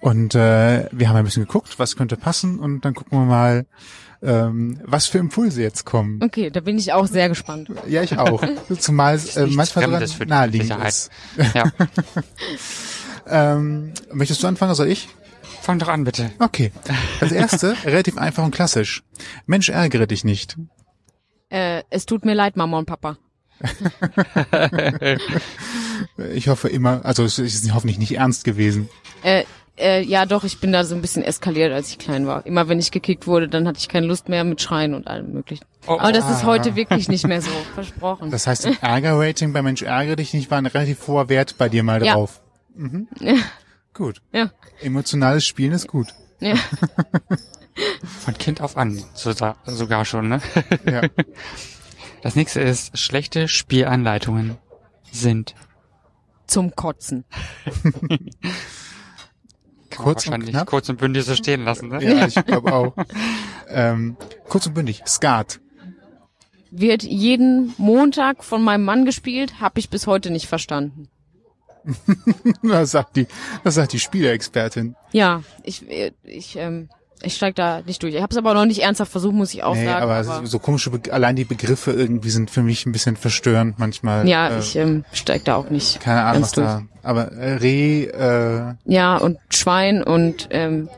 Und 0.00 0.34
äh, 0.34 0.88
wir 0.90 1.08
haben 1.08 1.16
ein 1.16 1.24
bisschen 1.24 1.44
geguckt, 1.44 1.78
was 1.78 1.96
könnte 1.96 2.16
passen 2.16 2.58
und 2.58 2.84
dann 2.84 2.94
gucken 2.94 3.18
wir 3.18 3.24
mal, 3.24 3.66
ähm, 4.20 4.80
was 4.84 5.06
für 5.06 5.18
Impulse 5.18 5.62
jetzt 5.62 5.84
kommen. 5.84 6.22
okay, 6.22 6.50
da 6.50 6.60
bin 6.60 6.78
ich 6.78 6.92
auch 6.92 7.06
sehr 7.06 7.28
gespannt. 7.28 7.70
Ja, 7.88 8.02
ich 8.02 8.18
auch. 8.18 8.42
Zumal 8.78 9.16
es 9.16 9.36
äh, 9.36 9.46
manchmal 9.46 9.84
sogar 9.84 10.26
naheliegend 10.26 10.84
ist. 10.84 11.10
Ja. 11.54 11.64
Ähm, 13.26 13.92
möchtest 14.12 14.42
du 14.42 14.46
anfangen 14.46 14.70
oder 14.70 14.76
soll 14.76 14.88
ich? 14.88 15.08
Fang 15.62 15.78
doch 15.78 15.88
an, 15.88 16.04
bitte. 16.04 16.30
Okay. 16.40 16.72
Das 17.20 17.30
erste, 17.32 17.76
relativ 17.84 18.18
einfach 18.18 18.44
und 18.44 18.50
klassisch. 18.54 19.02
Mensch, 19.46 19.68
ärgere 19.68 20.06
dich 20.06 20.24
nicht. 20.24 20.56
Äh, 21.50 21.82
es 21.88 22.04
tut 22.04 22.24
mir 22.24 22.34
leid, 22.34 22.56
Mama 22.56 22.78
und 22.78 22.86
Papa. 22.86 23.16
Ich 26.34 26.48
hoffe 26.48 26.68
immer, 26.68 27.04
also 27.04 27.22
es 27.24 27.38
ist 27.38 27.72
hoffentlich 27.72 27.98
nicht 27.98 28.16
ernst 28.16 28.42
gewesen. 28.44 28.88
Äh, 29.22 29.44
äh, 29.78 30.02
ja, 30.02 30.26
doch, 30.26 30.42
ich 30.44 30.58
bin 30.58 30.72
da 30.72 30.82
so 30.84 30.94
ein 30.96 31.00
bisschen 31.00 31.22
eskaliert, 31.22 31.72
als 31.72 31.90
ich 31.90 31.98
klein 31.98 32.26
war. 32.26 32.44
Immer 32.44 32.68
wenn 32.68 32.78
ich 32.80 32.90
gekickt 32.90 33.26
wurde, 33.28 33.48
dann 33.48 33.68
hatte 33.68 33.78
ich 33.78 33.88
keine 33.88 34.06
Lust 34.06 34.28
mehr 34.28 34.42
mit 34.44 34.60
Schreien 34.60 34.94
und 34.94 35.06
allem 35.06 35.32
möglichen. 35.32 35.64
Oh, 35.86 35.98
Aber 35.98 36.10
das 36.12 36.28
ist 36.30 36.44
heute 36.44 36.74
wirklich 36.74 37.08
nicht 37.08 37.26
mehr 37.26 37.40
so, 37.40 37.50
versprochen. 37.74 38.30
Das 38.32 38.46
heißt, 38.48 38.68
Ärger-Rating 38.82 39.52
bei 39.52 39.62
Mensch, 39.62 39.82
ärgere 39.82 40.16
dich 40.16 40.34
nicht 40.34 40.50
war 40.50 40.58
ein 40.58 40.66
relativ 40.66 41.06
hoher 41.06 41.28
Wert 41.28 41.54
bei 41.56 41.68
dir 41.68 41.82
mal 41.84 42.04
Ja. 42.04 42.14
drauf. 42.14 42.40
Mhm. 42.74 43.06
Gut. 43.94 44.22
ja, 44.32 44.50
Emotionales 44.80 45.46
Spielen 45.46 45.72
ist 45.72 45.88
gut. 45.88 46.08
ja. 46.40 46.54
Von 48.24 48.34
Kind 48.34 48.60
auf 48.60 48.76
an, 48.76 49.02
so, 49.14 49.32
sogar 49.64 50.04
schon, 50.04 50.28
ne? 50.28 50.40
Ja. 50.84 51.02
Das 52.22 52.36
nächste 52.36 52.60
ist, 52.60 52.96
schlechte 52.96 53.48
Spielanleitungen 53.48 54.56
sind. 55.10 55.56
Zum 56.46 56.76
Kotzen. 56.76 57.24
Kann 59.90 60.04
Kurz 60.04 60.28
und 60.28 60.46
knapp? 60.46 60.68
kurz 60.68 60.88
und 60.88 60.98
bündig 61.00 61.24
so 61.24 61.34
stehen 61.34 61.64
lassen, 61.64 61.88
ne? 61.88 62.00
Ja, 62.02 62.26
ich 62.28 62.36
glaube 62.46 62.72
auch. 62.72 62.94
ähm, 63.68 64.16
kurz 64.48 64.66
und 64.68 64.74
bündig. 64.74 65.02
Skat. 65.04 65.60
Wird 66.70 67.02
jeden 67.02 67.74
Montag 67.76 68.44
von 68.44 68.62
meinem 68.62 68.84
Mann 68.84 69.04
gespielt, 69.04 69.60
habe 69.60 69.80
ich 69.80 69.90
bis 69.90 70.06
heute 70.06 70.30
nicht 70.30 70.46
verstanden. 70.46 71.08
Das 72.62 72.90
sagt 72.92 73.16
die, 73.16 73.26
das 73.64 73.74
sagt 73.74 73.92
die 73.92 73.98
Spieleexpertin. 73.98 74.94
Ja, 75.12 75.42
ich, 75.64 75.84
ich, 76.24 76.56
ähm, 76.56 76.88
ich 77.22 77.34
steig 77.36 77.54
da 77.56 77.82
nicht 77.82 78.02
durch. 78.02 78.14
Ich 78.14 78.20
habe 78.22 78.32
es 78.32 78.36
aber 78.36 78.54
noch 78.54 78.64
nicht 78.64 78.82
ernsthaft 78.82 79.12
versucht, 79.12 79.34
muss 79.34 79.52
ich 79.54 79.62
auch 79.62 79.74
Nee, 79.74 79.84
sagen. 79.86 80.02
aber, 80.02 80.16
aber 80.16 80.46
so 80.46 80.58
komische, 80.58 80.90
Be 80.90 81.12
allein 81.12 81.36
die 81.36 81.44
Begriffe 81.44 81.92
irgendwie 81.92 82.30
sind 82.30 82.50
für 82.50 82.62
mich 82.62 82.84
ein 82.86 82.92
bisschen 82.92 83.16
verstörend 83.16 83.78
manchmal. 83.78 84.26
ja, 84.28 84.48
äh, 84.48 84.58
ich 84.58 84.76
ähm, 84.76 85.04
steig 85.12 85.44
da 85.44 85.56
auch 85.56 85.70
nicht. 85.70 86.00
keine 86.00 86.22
Ahnung, 86.22 86.42
was 86.42 86.52
ganz 86.52 86.82
da. 87.02 87.08
Aber 87.08 87.30
äh, 87.32 87.54
Reh, 87.54 88.04
äh, 88.04 88.74
Ja, 88.84 89.16
und 89.18 89.38
Schwein 89.50 90.02
und 90.02 90.48
ähm, 90.50 90.88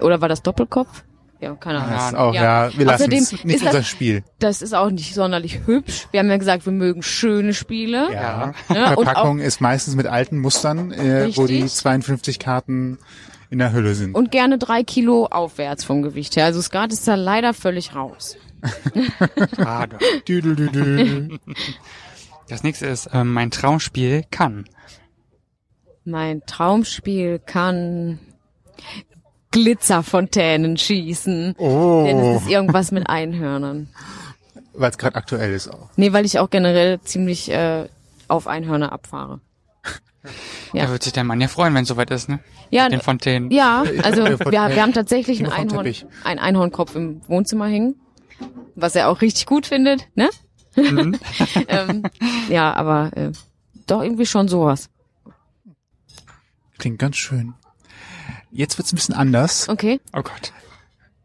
oder 0.00 0.20
war 0.20 0.28
das 0.28 0.42
Doppelkopf? 0.42 1.04
Ja, 1.42 1.56
keine 1.56 1.80
Ahnung. 1.80 1.92
Ja. 2.14 2.18
auch, 2.20 2.34
ja, 2.34 2.78
wir 2.78 2.86
lassen 2.86 3.02
Außerdem 3.02 3.18
es 3.18 3.32
nicht 3.32 3.44
ist 3.56 3.64
das- 3.66 3.74
unser 3.74 3.82
Spiel. 3.82 4.22
Das 4.38 4.62
ist 4.62 4.74
auch 4.74 4.90
nicht 4.90 5.12
sonderlich 5.12 5.66
hübsch. 5.66 6.06
Wir 6.12 6.20
haben 6.20 6.30
ja 6.30 6.36
gesagt, 6.36 6.64
wir 6.66 6.72
mögen 6.72 7.02
schöne 7.02 7.52
Spiele. 7.52 8.12
Ja. 8.12 8.52
Ja, 8.72 8.94
und 8.94 9.04
Verpackung 9.04 9.40
ist 9.40 9.60
meistens 9.60 9.96
mit 9.96 10.06
alten 10.06 10.38
Mustern, 10.38 10.92
äh, 10.92 11.36
wo 11.36 11.48
die 11.48 11.62
Richtig. 11.62 11.74
52 11.74 12.38
Karten 12.38 12.98
in 13.50 13.58
der 13.58 13.72
Hülle 13.72 13.96
sind. 13.96 14.14
Und 14.14 14.30
gerne 14.30 14.56
drei 14.56 14.84
Kilo 14.84 15.26
aufwärts 15.26 15.82
vom 15.82 16.02
Gewicht 16.02 16.36
her. 16.36 16.44
Also 16.44 16.62
Skat 16.62 16.92
ist 16.92 17.08
da 17.08 17.16
leider 17.16 17.54
völlig 17.54 17.94
raus. 17.96 18.36
Schade. 19.56 19.98
Das 22.48 22.62
nächste 22.62 22.86
ist, 22.86 23.10
ähm, 23.12 23.32
mein 23.32 23.50
Traumspiel 23.50 24.24
kann. 24.30 24.64
Mein 26.04 26.42
Traumspiel 26.46 27.40
kann 27.40 28.20
Glitzerfontänen 29.52 30.76
schießen. 30.76 31.54
Denn 31.56 31.66
oh, 31.66 32.36
es 32.36 32.42
ist 32.42 32.50
irgendwas 32.50 32.90
mit 32.90 33.08
Einhörnern. 33.08 33.88
weil 34.72 34.90
es 34.90 34.98
gerade 34.98 35.14
aktuell 35.16 35.52
ist 35.52 35.68
auch. 35.68 35.90
Nee, 35.96 36.12
weil 36.12 36.24
ich 36.24 36.38
auch 36.40 36.50
generell 36.50 37.00
ziemlich 37.02 37.50
äh, 37.50 37.86
auf 38.28 38.48
Einhörner 38.48 38.90
abfahre. 38.92 39.40
Ja. 40.72 40.86
Da 40.86 40.92
wird 40.92 41.02
sich 41.02 41.12
der 41.12 41.24
Mann 41.24 41.40
ja 41.40 41.48
freuen, 41.48 41.74
wenn 41.74 41.82
es 41.82 41.88
soweit 41.88 42.10
ist, 42.10 42.28
ne? 42.28 42.40
Ja, 42.70 42.84
Mit 42.84 42.92
den 42.94 43.00
Fontänen. 43.00 43.50
Ja, 43.50 43.84
also 44.02 44.24
wir, 44.24 44.38
wir 44.38 44.82
haben 44.82 44.92
tatsächlich 44.92 45.40
einen, 45.40 45.52
Einhorn, 45.52 45.92
einen 46.24 46.38
Einhornkopf 46.38 46.94
im 46.94 47.20
Wohnzimmer 47.28 47.66
hängen, 47.66 47.96
was 48.74 48.94
er 48.94 49.08
auch 49.08 49.20
richtig 49.20 49.46
gut 49.46 49.66
findet, 49.66 50.08
ne? 50.14 50.30
ähm, 50.76 52.02
ja, 52.48 52.72
aber 52.72 53.10
äh, 53.14 53.32
doch 53.86 54.02
irgendwie 54.02 54.24
schon 54.24 54.48
sowas. 54.48 54.88
Klingt 56.78 56.98
ganz 56.98 57.16
schön. 57.16 57.54
Jetzt 58.52 58.78
wird's 58.78 58.92
ein 58.92 58.96
bisschen 58.96 59.14
anders. 59.14 59.68
Okay. 59.68 59.98
Oh 60.12 60.22
Gott. 60.22 60.52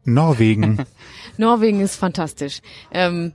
Norwegen. 0.04 0.86
Norwegen 1.36 1.80
ist 1.80 1.96
fantastisch. 1.96 2.60
Ähm, 2.90 3.32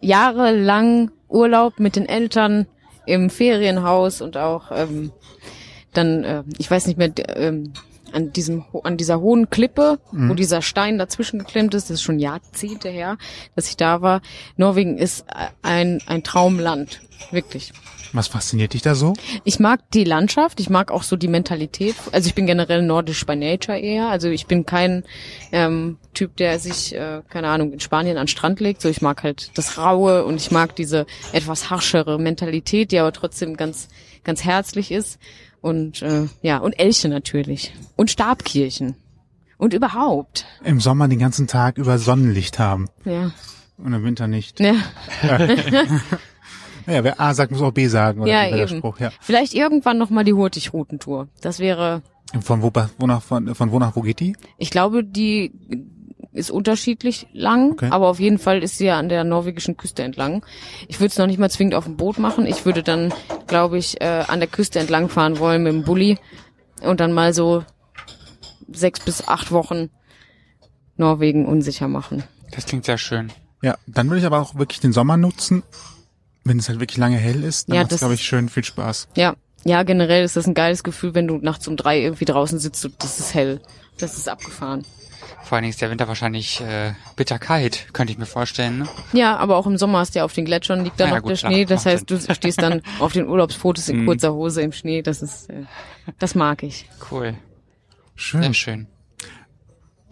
jahrelang 0.00 1.10
Urlaub 1.28 1.80
mit 1.80 1.96
den 1.96 2.06
Eltern 2.06 2.66
im 3.04 3.28
Ferienhaus 3.28 4.20
und 4.20 4.36
auch 4.36 4.70
ähm, 4.72 5.12
dann, 5.92 6.24
äh, 6.24 6.44
ich 6.58 6.70
weiß 6.70 6.86
nicht 6.86 6.96
mehr, 6.98 7.12
ähm, 7.36 7.72
an 8.12 8.32
diesem 8.32 8.64
an 8.84 8.96
dieser 8.96 9.20
hohen 9.20 9.50
Klippe, 9.50 9.98
wo 10.12 10.34
dieser 10.34 10.62
Stein 10.62 10.98
dazwischen 10.98 11.38
geklemmt 11.38 11.74
ist, 11.74 11.90
das 11.90 11.96
ist 11.96 12.02
schon 12.02 12.18
Jahrzehnte 12.18 12.88
her, 12.88 13.18
dass 13.56 13.68
ich 13.68 13.76
da 13.76 14.02
war. 14.02 14.22
Norwegen 14.56 14.98
ist 14.98 15.24
ein 15.62 16.00
ein 16.06 16.22
Traumland, 16.22 17.00
wirklich. 17.30 17.72
Was 18.12 18.28
fasziniert 18.28 18.74
dich 18.74 18.82
da 18.82 18.94
so? 18.94 19.14
Ich 19.44 19.58
mag 19.58 19.80
die 19.92 20.04
Landschaft, 20.04 20.60
ich 20.60 20.68
mag 20.68 20.90
auch 20.90 21.02
so 21.02 21.16
die 21.16 21.28
Mentalität. 21.28 21.94
Also 22.12 22.26
ich 22.26 22.34
bin 22.34 22.46
generell 22.46 22.82
nordisch 22.82 23.24
by 23.24 23.36
nature 23.36 23.78
eher. 23.78 24.08
Also 24.08 24.28
ich 24.28 24.46
bin 24.46 24.66
kein 24.66 25.04
ähm, 25.50 25.96
Typ, 26.12 26.36
der 26.36 26.58
sich, 26.58 26.94
äh, 26.94 27.22
keine 27.30 27.48
Ahnung, 27.48 27.72
in 27.72 27.80
Spanien 27.80 28.18
an 28.18 28.24
den 28.24 28.28
Strand 28.28 28.60
legt. 28.60 28.82
So 28.82 28.90
ich 28.90 29.00
mag 29.00 29.22
halt 29.22 29.50
das 29.54 29.78
Raue 29.78 30.24
und 30.26 30.36
ich 30.36 30.50
mag 30.50 30.76
diese 30.76 31.06
etwas 31.32 31.70
harschere 31.70 32.18
Mentalität, 32.18 32.92
die 32.92 32.98
aber 32.98 33.12
trotzdem 33.12 33.56
ganz, 33.56 33.88
ganz 34.24 34.44
herzlich 34.44 34.92
ist. 34.92 35.18
Und 35.62 36.02
äh, 36.02 36.26
ja, 36.42 36.58
und 36.58 36.74
Elche 36.78 37.08
natürlich. 37.08 37.72
Und 37.96 38.10
Stabkirchen. 38.10 38.96
Und 39.56 39.72
überhaupt. 39.74 40.44
Im 40.64 40.80
Sommer 40.80 41.08
den 41.08 41.20
ganzen 41.20 41.46
Tag 41.46 41.78
über 41.78 41.98
Sonnenlicht 41.98 42.58
haben 42.58 42.88
Ja. 43.04 43.30
und 43.78 43.92
im 43.94 44.04
Winter 44.04 44.26
nicht. 44.26 44.58
Ja, 44.60 44.74
Ja, 46.86 47.04
wer 47.04 47.20
A 47.20 47.32
sagt, 47.32 47.52
muss 47.52 47.62
auch 47.62 47.70
B 47.70 47.86
sagen, 47.86 48.26
ja 48.26 48.48
eben. 48.48 48.78
Spruch, 48.78 48.98
ja. 48.98 49.12
Vielleicht 49.20 49.54
irgendwann 49.54 49.98
nochmal 49.98 50.24
die 50.24 50.32
Hurtig-Routentour. 50.32 51.28
Das 51.40 51.60
wäre 51.60 52.02
Von 52.40 52.60
wo, 52.60 52.72
wo 52.98 53.06
nach, 53.06 53.22
von, 53.22 53.54
von 53.54 53.70
wo 53.70 53.78
nach 53.78 53.94
wo 53.94 54.00
geht 54.00 54.18
die? 54.18 54.36
Ich 54.58 54.70
glaube, 54.70 55.04
die 55.04 55.52
ist 56.32 56.50
unterschiedlich 56.50 57.26
lang, 57.32 57.72
Okay. 57.72 57.88
aber 57.90 58.08
auf 58.08 58.18
jeden 58.18 58.38
Fall 58.38 58.62
ist 58.62 58.78
sie 58.78 58.86
ja 58.86 58.98
an 58.98 59.08
der 59.10 59.22
norwegischen 59.24 59.76
Küste 59.76 60.02
entlang. 60.02 60.44
Ich 60.88 60.98
würde 60.98 61.08
es 61.08 61.18
noch 61.18 61.26
nicht 61.26 61.38
mal 61.38 61.50
zwingend 61.50 61.74
auf 61.74 61.84
dem 61.84 61.96
Boot 61.96 62.18
machen. 62.18 62.46
Ich 62.46 62.64
würde 62.64 62.82
dann, 62.82 63.12
glaube 63.46 63.76
ich, 63.78 64.00
äh, 64.00 64.24
an 64.28 64.40
der 64.40 64.48
Küste 64.48 64.78
entlang 64.78 65.08
fahren 65.10 65.38
wollen 65.38 65.62
mit 65.62 65.72
dem 65.74 65.84
Bulli 65.84 66.18
und 66.82 67.00
dann 67.00 67.12
mal 67.12 67.34
so 67.34 67.64
sechs 68.72 69.00
bis 69.00 69.28
acht 69.28 69.52
Wochen 69.52 69.90
Norwegen 70.96 71.46
unsicher 71.46 71.88
machen. 71.88 72.22
Das 72.52 72.66
klingt 72.66 72.84
sehr 72.84 72.98
schön. 72.98 73.32
Ja, 73.62 73.76
dann 73.86 74.08
würde 74.08 74.20
ich 74.20 74.26
aber 74.26 74.40
auch 74.40 74.54
wirklich 74.56 74.80
den 74.80 74.92
Sommer 74.92 75.16
nutzen, 75.16 75.62
wenn 76.44 76.58
es 76.58 76.68
halt 76.68 76.80
wirklich 76.80 76.98
lange 76.98 77.16
hell 77.16 77.44
ist. 77.44 77.68
Dann 77.68 77.76
Ja, 77.76 77.80
macht's, 77.82 77.90
das- 77.90 78.00
glaube 78.00 78.14
ich, 78.14 78.22
schön 78.24 78.48
viel 78.48 78.64
Spaß. 78.64 79.08
Ja, 79.16 79.34
ja, 79.64 79.82
generell 79.84 80.24
ist 80.24 80.36
das 80.36 80.46
ein 80.46 80.54
geiles 80.54 80.82
Gefühl, 80.82 81.14
wenn 81.14 81.28
du 81.28 81.36
nachts 81.36 81.68
um 81.68 81.76
drei 81.76 82.00
irgendwie 82.00 82.24
draußen 82.24 82.58
sitzt 82.58 82.84
und 82.84 82.94
das 83.02 83.20
ist 83.20 83.34
hell. 83.34 83.60
Das 83.98 84.16
ist 84.16 84.28
abgefahren. 84.28 84.84
Vor 85.42 85.56
allen 85.56 85.62
Dingen 85.62 85.70
ist 85.70 85.80
der 85.82 85.90
Winter 85.90 86.08
wahrscheinlich 86.08 86.60
äh, 86.60 86.92
bitterkalt, 87.16 87.88
könnte 87.92 88.12
ich 88.12 88.18
mir 88.18 88.26
vorstellen. 88.26 88.78
Ne? 88.80 88.88
Ja, 89.12 89.36
aber 89.36 89.56
auch 89.56 89.66
im 89.66 89.76
Sommer 89.76 89.98
hast 89.98 90.14
du 90.14 90.20
ja 90.20 90.24
auf 90.24 90.32
den 90.32 90.44
Gletschern 90.44 90.84
liegt 90.84 90.98
da 91.00 91.04
Ah 91.04 91.08
ja, 91.08 91.14
noch 91.16 91.22
gut, 91.22 91.30
der 91.32 91.36
klar, 91.38 91.52
Schnee. 91.52 91.64
Das 91.64 91.86
heißt, 91.86 92.10
du 92.10 92.18
stehst 92.34 92.62
dann 92.62 92.82
auf 93.00 93.12
den 93.12 93.26
Urlaubsfotos 93.28 93.88
in 93.88 94.00
Mhm. 94.02 94.06
kurzer 94.06 94.32
Hose 94.32 94.62
im 94.62 94.72
Schnee. 94.72 95.02
Das 95.02 95.22
ist, 95.22 95.50
äh, 95.50 95.64
das 96.18 96.34
mag 96.34 96.62
ich. 96.62 96.88
Cool, 97.10 97.34
Schön. 98.14 98.42
sehr 98.42 98.54
schön. 98.54 98.86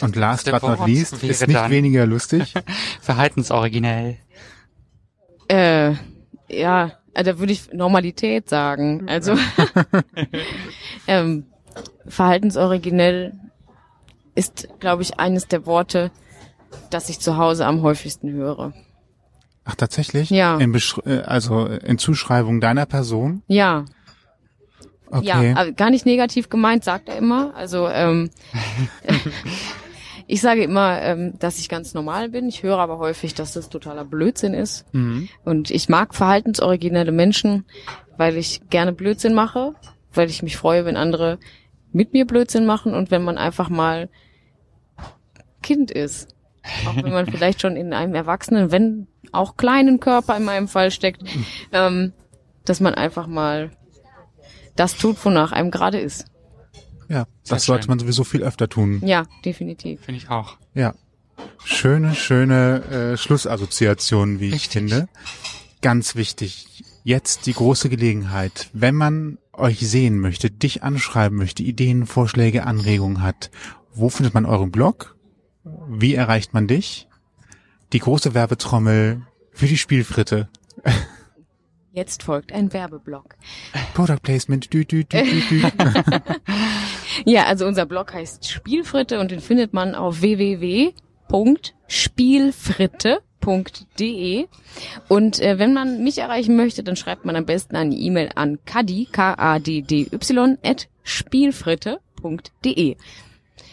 Und 0.02 0.16
last 0.16 0.50
but 0.50 0.62
not 0.62 0.86
least 0.86 1.22
ist 1.22 1.46
nicht 1.46 1.54
dann- 1.54 1.70
weniger 1.70 2.06
lustig. 2.06 2.54
Verhaltensoriginell. 3.02 4.16
Äh, 5.48 5.94
ja, 6.48 6.92
äh, 7.12 7.22
da 7.24 7.38
würde 7.38 7.52
ich 7.52 7.72
Normalität 7.72 8.48
sagen. 8.48 9.08
Also 9.08 9.36
ähm, 11.06 11.44
verhaltensoriginell 12.06 13.32
ist, 14.34 14.68
glaube 14.80 15.02
ich, 15.02 15.18
eines 15.18 15.48
der 15.48 15.66
Worte, 15.66 16.10
das 16.90 17.08
ich 17.08 17.20
zu 17.20 17.36
Hause 17.36 17.66
am 17.66 17.82
häufigsten 17.82 18.30
höre. 18.32 18.72
Ach, 19.64 19.74
tatsächlich? 19.74 20.30
Ja. 20.30 20.58
In 20.58 20.74
äh, 21.04 21.18
also 21.20 21.66
in 21.66 21.98
Zuschreibung 21.98 22.60
deiner 22.60 22.86
Person? 22.86 23.42
Ja, 23.46 23.84
Okay. 25.12 25.26
ja, 25.26 25.70
gar 25.70 25.90
nicht 25.90 26.06
negativ 26.06 26.48
gemeint, 26.50 26.84
sagt 26.84 27.08
er 27.08 27.16
immer. 27.16 27.52
Also 27.56 27.88
ähm, 27.88 28.30
ich 30.26 30.40
sage 30.40 30.62
immer, 30.62 31.00
ähm, 31.02 31.34
dass 31.38 31.58
ich 31.58 31.68
ganz 31.68 31.94
normal 31.94 32.28
bin. 32.28 32.48
Ich 32.48 32.62
höre 32.62 32.78
aber 32.78 32.98
häufig, 32.98 33.34
dass 33.34 33.52
das 33.52 33.68
totaler 33.68 34.04
Blödsinn 34.04 34.54
ist. 34.54 34.86
Mhm. 34.94 35.28
Und 35.44 35.70
ich 35.70 35.88
mag 35.88 36.14
verhaltensoriginelle 36.14 37.12
Menschen, 37.12 37.64
weil 38.16 38.36
ich 38.36 38.60
gerne 38.70 38.92
Blödsinn 38.92 39.34
mache, 39.34 39.74
weil 40.14 40.30
ich 40.30 40.42
mich 40.44 40.56
freue, 40.56 40.84
wenn 40.84 40.96
andere 40.96 41.38
mit 41.92 42.12
mir 42.12 42.26
Blödsinn 42.26 42.66
machen 42.66 42.94
und 42.94 43.10
wenn 43.10 43.22
man 43.22 43.38
einfach 43.38 43.68
mal 43.68 44.08
Kind 45.62 45.90
ist. 45.90 46.28
Auch 46.86 46.96
wenn 46.96 47.12
man 47.12 47.26
vielleicht 47.30 47.60
schon 47.60 47.76
in 47.76 47.92
einem 47.92 48.14
Erwachsenen, 48.14 48.70
wenn 48.70 49.06
auch 49.32 49.56
kleinen 49.56 50.00
Körper 50.00 50.36
in 50.36 50.44
meinem 50.44 50.68
Fall 50.68 50.90
steckt, 50.90 51.22
ähm, 51.72 52.12
dass 52.64 52.80
man 52.80 52.94
einfach 52.94 53.26
mal 53.26 53.70
das 54.76 54.96
tut, 54.96 55.22
wonach 55.24 55.52
einem 55.52 55.70
gerade 55.70 55.98
ist. 55.98 56.26
Ja, 57.08 57.26
Sehr 57.42 57.56
das 57.56 57.64
sollte 57.64 57.84
schön. 57.84 57.90
man 57.90 57.98
sowieso 57.98 58.24
viel 58.24 58.42
öfter 58.42 58.68
tun. 58.68 59.02
Ja, 59.04 59.26
definitiv. 59.44 60.02
Finde 60.02 60.20
ich 60.20 60.30
auch. 60.30 60.58
Ja. 60.74 60.94
Schöne, 61.64 62.14
schöne 62.14 63.12
äh, 63.12 63.16
Schlussassoziation, 63.16 64.40
wie 64.40 64.48
ich 64.48 64.54
Richtig. 64.54 64.72
finde. 64.72 65.08
Ganz 65.82 66.14
wichtig. 66.14 66.84
Jetzt 67.02 67.46
die 67.46 67.54
große 67.54 67.88
Gelegenheit. 67.88 68.68
Wenn 68.72 68.94
man 68.94 69.38
euch 69.52 69.80
sehen 69.80 70.18
möchte, 70.18 70.50
dich 70.50 70.82
anschreiben 70.82 71.38
möchte, 71.38 71.62
Ideen, 71.62 72.06
Vorschläge, 72.06 72.66
Anregungen 72.66 73.22
hat, 73.22 73.50
wo 73.92 74.08
findet 74.08 74.34
man 74.34 74.46
euren 74.46 74.70
Blog? 74.70 75.16
Wie 75.88 76.14
erreicht 76.14 76.54
man 76.54 76.66
dich? 76.66 77.08
Die 77.92 77.98
große 77.98 78.34
Werbetrommel 78.34 79.22
für 79.52 79.66
die 79.66 79.78
Spielfritte. 79.78 80.48
Jetzt 81.92 82.22
folgt 82.22 82.52
ein 82.52 82.72
Werbeblock. 82.72 83.36
Product 83.94 84.20
Placement. 84.22 84.72
Dü, 84.72 84.84
dü, 84.84 85.04
dü, 85.04 85.22
dü, 85.22 85.42
dü. 85.50 85.62
Ja, 87.26 87.44
also 87.44 87.66
unser 87.66 87.86
Blog 87.86 88.14
heißt 88.14 88.48
Spielfritte 88.48 89.20
und 89.20 89.30
den 89.30 89.40
findet 89.40 89.72
man 89.72 89.94
auf 89.94 90.22
www.spielfritte.de 93.40 94.46
und 95.08 95.40
äh, 95.40 95.58
wenn 95.58 95.72
man 95.72 96.02
mich 96.02 96.18
erreichen 96.18 96.56
möchte, 96.56 96.82
dann 96.82 96.96
schreibt 96.96 97.24
man 97.24 97.36
am 97.36 97.46
besten 97.46 97.76
eine 97.76 97.94
E-Mail 97.94 98.30
an 98.34 98.58
kadi, 98.64 99.08
k-a-d-d-y, 99.10 100.58
at 100.62 100.88
spielfritte.de. 101.02 102.96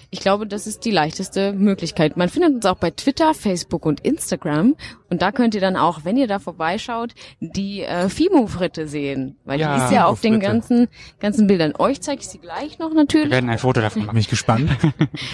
Ich 0.10 0.22
glaube, 0.22 0.48
das 0.48 0.68
ist 0.68 0.86
die 0.86 0.92
leichteste 0.92 1.52
Möglichkeit. 1.52 2.16
Man 2.16 2.30
findet 2.30 2.56
uns 2.56 2.66
auch 2.66 2.78
bei 2.78 2.92
Twitter, 2.92 3.34
Facebook 3.34 3.86
und 3.86 4.00
Instagram. 4.00 4.76
Und 5.10 5.22
da 5.22 5.32
könnt 5.32 5.56
ihr 5.56 5.62
dann 5.62 5.76
auch, 5.76 6.04
wenn 6.04 6.18
ihr 6.18 6.28
da 6.28 6.40
vorbeischaut, 6.40 7.14
die 7.40 7.84
äh, 7.84 8.10
Fimo-Fritte 8.10 8.88
sehen. 8.88 9.38
Weil 9.46 9.60
Ja, 9.60 9.78
die 9.78 9.84
ist 9.86 9.92
ja 9.92 10.06
auf 10.06 10.22
den 10.22 10.40
ganzen, 10.40 10.88
ganzen 11.20 11.48
Bildern. 11.48 11.74
Euch 11.78 12.02
zeige 12.02 12.22
ich 12.22 12.28
sie 12.28 12.40
gleich 12.40 12.80
noch 12.80 12.90
Wir 12.90 12.96
natürlich. 12.96 13.32
werden 13.32 13.50
ein 13.50 13.58
Foto 13.60 13.82
davon 13.82 14.02
Bin 14.02 14.08
machen. 14.08 14.18
ich 14.18 14.28
gespannt. 14.30 14.70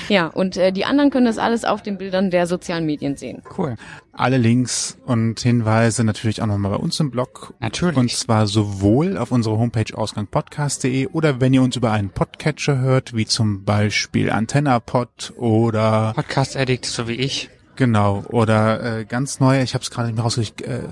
Ja, 0.09 0.27
und 0.27 0.57
äh, 0.57 0.71
die 0.71 0.85
anderen 0.85 1.09
können 1.09 1.25
das 1.25 1.37
alles 1.37 1.65
auf 1.65 1.81
den 1.81 1.97
Bildern 1.97 2.29
der 2.29 2.47
sozialen 2.47 2.85
Medien 2.85 3.15
sehen. 3.15 3.41
Cool. 3.57 3.75
Alle 4.11 4.37
Links 4.37 4.97
und 5.05 5.39
Hinweise 5.39 6.03
natürlich 6.03 6.41
auch 6.41 6.45
nochmal 6.45 6.71
bei 6.71 6.77
uns 6.77 6.99
im 6.99 7.09
Blog. 7.09 7.53
Natürlich. 7.59 7.97
Und 7.97 8.11
zwar 8.11 8.45
sowohl 8.47 9.17
auf 9.17 9.31
unserer 9.31 9.57
Homepage 9.57 9.95
ausgangpodcast.de 9.95 11.07
oder 11.07 11.41
wenn 11.41 11.53
ihr 11.53 11.61
uns 11.63 11.75
über 11.75 11.91
einen 11.91 12.09
Podcatcher 12.09 12.77
hört, 12.79 13.15
wie 13.15 13.25
zum 13.25 13.63
Beispiel 13.63 14.29
AntennaPod 14.29 15.33
oder 15.37 16.13
Podcast 16.15 16.55
Addict, 16.57 16.85
so 16.85 17.07
wie 17.07 17.13
ich. 17.15 17.49
Genau, 17.75 18.23
oder 18.29 18.99
äh, 18.99 19.05
ganz 19.05 19.39
neu, 19.39 19.61
ich 19.61 19.73
habe 19.73 19.83
es 19.83 19.91
gerade 19.91 20.07
nicht 20.07 20.15
mehr 20.15 20.23
rausgekriegt, 20.23 20.61
äh, 20.61 20.83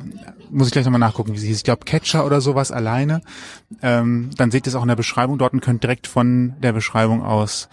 muss 0.49 0.67
ich 0.67 0.73
gleich 0.73 0.85
nochmal 0.85 0.99
nachgucken, 0.99 1.33
wie 1.33 1.37
sie 1.39 1.47
hieß. 1.47 1.57
Ich 1.57 1.63
glaube 1.63 1.85
Catcher 1.85 2.25
oder 2.25 2.41
sowas 2.41 2.71
alleine. 2.71 3.21
Ähm, 3.81 4.29
dann 4.37 4.51
seht 4.51 4.65
ihr 4.65 4.69
es 4.69 4.75
auch 4.75 4.81
in 4.81 4.87
der 4.89 4.95
Beschreibung 4.95 5.37
dort 5.37 5.53
und 5.53 5.61
könnt 5.61 5.83
direkt 5.83 6.07
von 6.07 6.55
der 6.61 6.73
Beschreibung 6.73 7.23
aus 7.23 7.69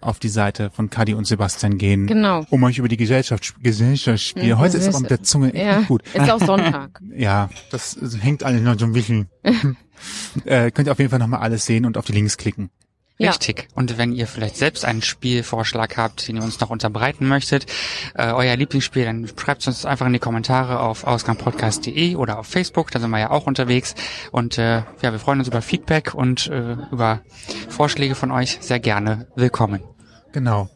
auf 0.00 0.18
die 0.18 0.28
Seite 0.28 0.70
von 0.70 0.90
Kadi 0.90 1.14
und 1.14 1.26
Sebastian 1.26 1.78
gehen, 1.78 2.06
Genau. 2.06 2.44
um 2.50 2.62
euch 2.64 2.76
über 2.76 2.88
die 2.88 2.98
Gesellschaft, 2.98 3.54
Gesellschaftsspiele. 3.62 4.58
Heute 4.58 4.76
ist 4.76 4.82
es 4.86 4.88
aber 4.94 5.00
mit 5.00 5.10
der 5.10 5.22
Zunge 5.22 5.56
Ja, 5.56 5.80
gut. 5.80 6.02
ist 6.12 6.30
auch 6.30 6.40
Sonntag. 6.44 7.00
Ja, 7.16 7.48
das 7.70 7.96
hängt 8.20 8.42
alles 8.42 8.60
noch 8.60 8.78
so 8.78 8.84
ein 8.84 8.92
bisschen. 8.92 9.28
äh, 10.44 10.70
könnt 10.70 10.88
ihr 10.88 10.92
auf 10.92 10.98
jeden 10.98 11.10
Fall 11.10 11.18
nochmal 11.18 11.40
alles 11.40 11.64
sehen 11.64 11.86
und 11.86 11.96
auf 11.96 12.04
die 12.04 12.12
Links 12.12 12.36
klicken. 12.36 12.68
Ja. 13.16 13.30
Richtig. 13.30 13.68
Und 13.74 13.96
wenn 13.96 14.12
ihr 14.12 14.26
vielleicht 14.26 14.56
selbst 14.56 14.84
einen 14.84 15.00
Spielvorschlag 15.00 15.96
habt, 15.96 16.26
den 16.26 16.36
ihr 16.36 16.42
uns 16.42 16.58
noch 16.58 16.70
unterbreiten 16.70 17.28
möchtet, 17.28 17.66
äh, 18.14 18.32
euer 18.32 18.56
Lieblingsspiel, 18.56 19.04
dann 19.04 19.28
schreibt 19.38 19.60
es 19.60 19.68
uns 19.68 19.86
einfach 19.86 20.06
in 20.06 20.12
die 20.12 20.18
Kommentare 20.18 20.80
auf 20.80 21.04
ausgangpodcast.de 21.04 22.16
oder 22.16 22.40
auf 22.40 22.48
Facebook, 22.48 22.90
da 22.90 22.98
sind 22.98 23.10
wir 23.10 23.20
ja 23.20 23.30
auch 23.30 23.46
unterwegs. 23.46 23.94
Und 24.32 24.58
äh, 24.58 24.78
ja, 25.00 25.12
wir 25.12 25.20
freuen 25.20 25.38
uns 25.38 25.48
über 25.48 25.62
Feedback 25.62 26.12
und 26.12 26.48
äh, 26.48 26.76
über 26.90 27.20
Vorschläge 27.68 28.16
von 28.16 28.32
euch. 28.32 28.58
Sehr 28.60 28.80
gerne 28.80 29.28
willkommen. 29.36 29.84
Genau. 30.32 30.73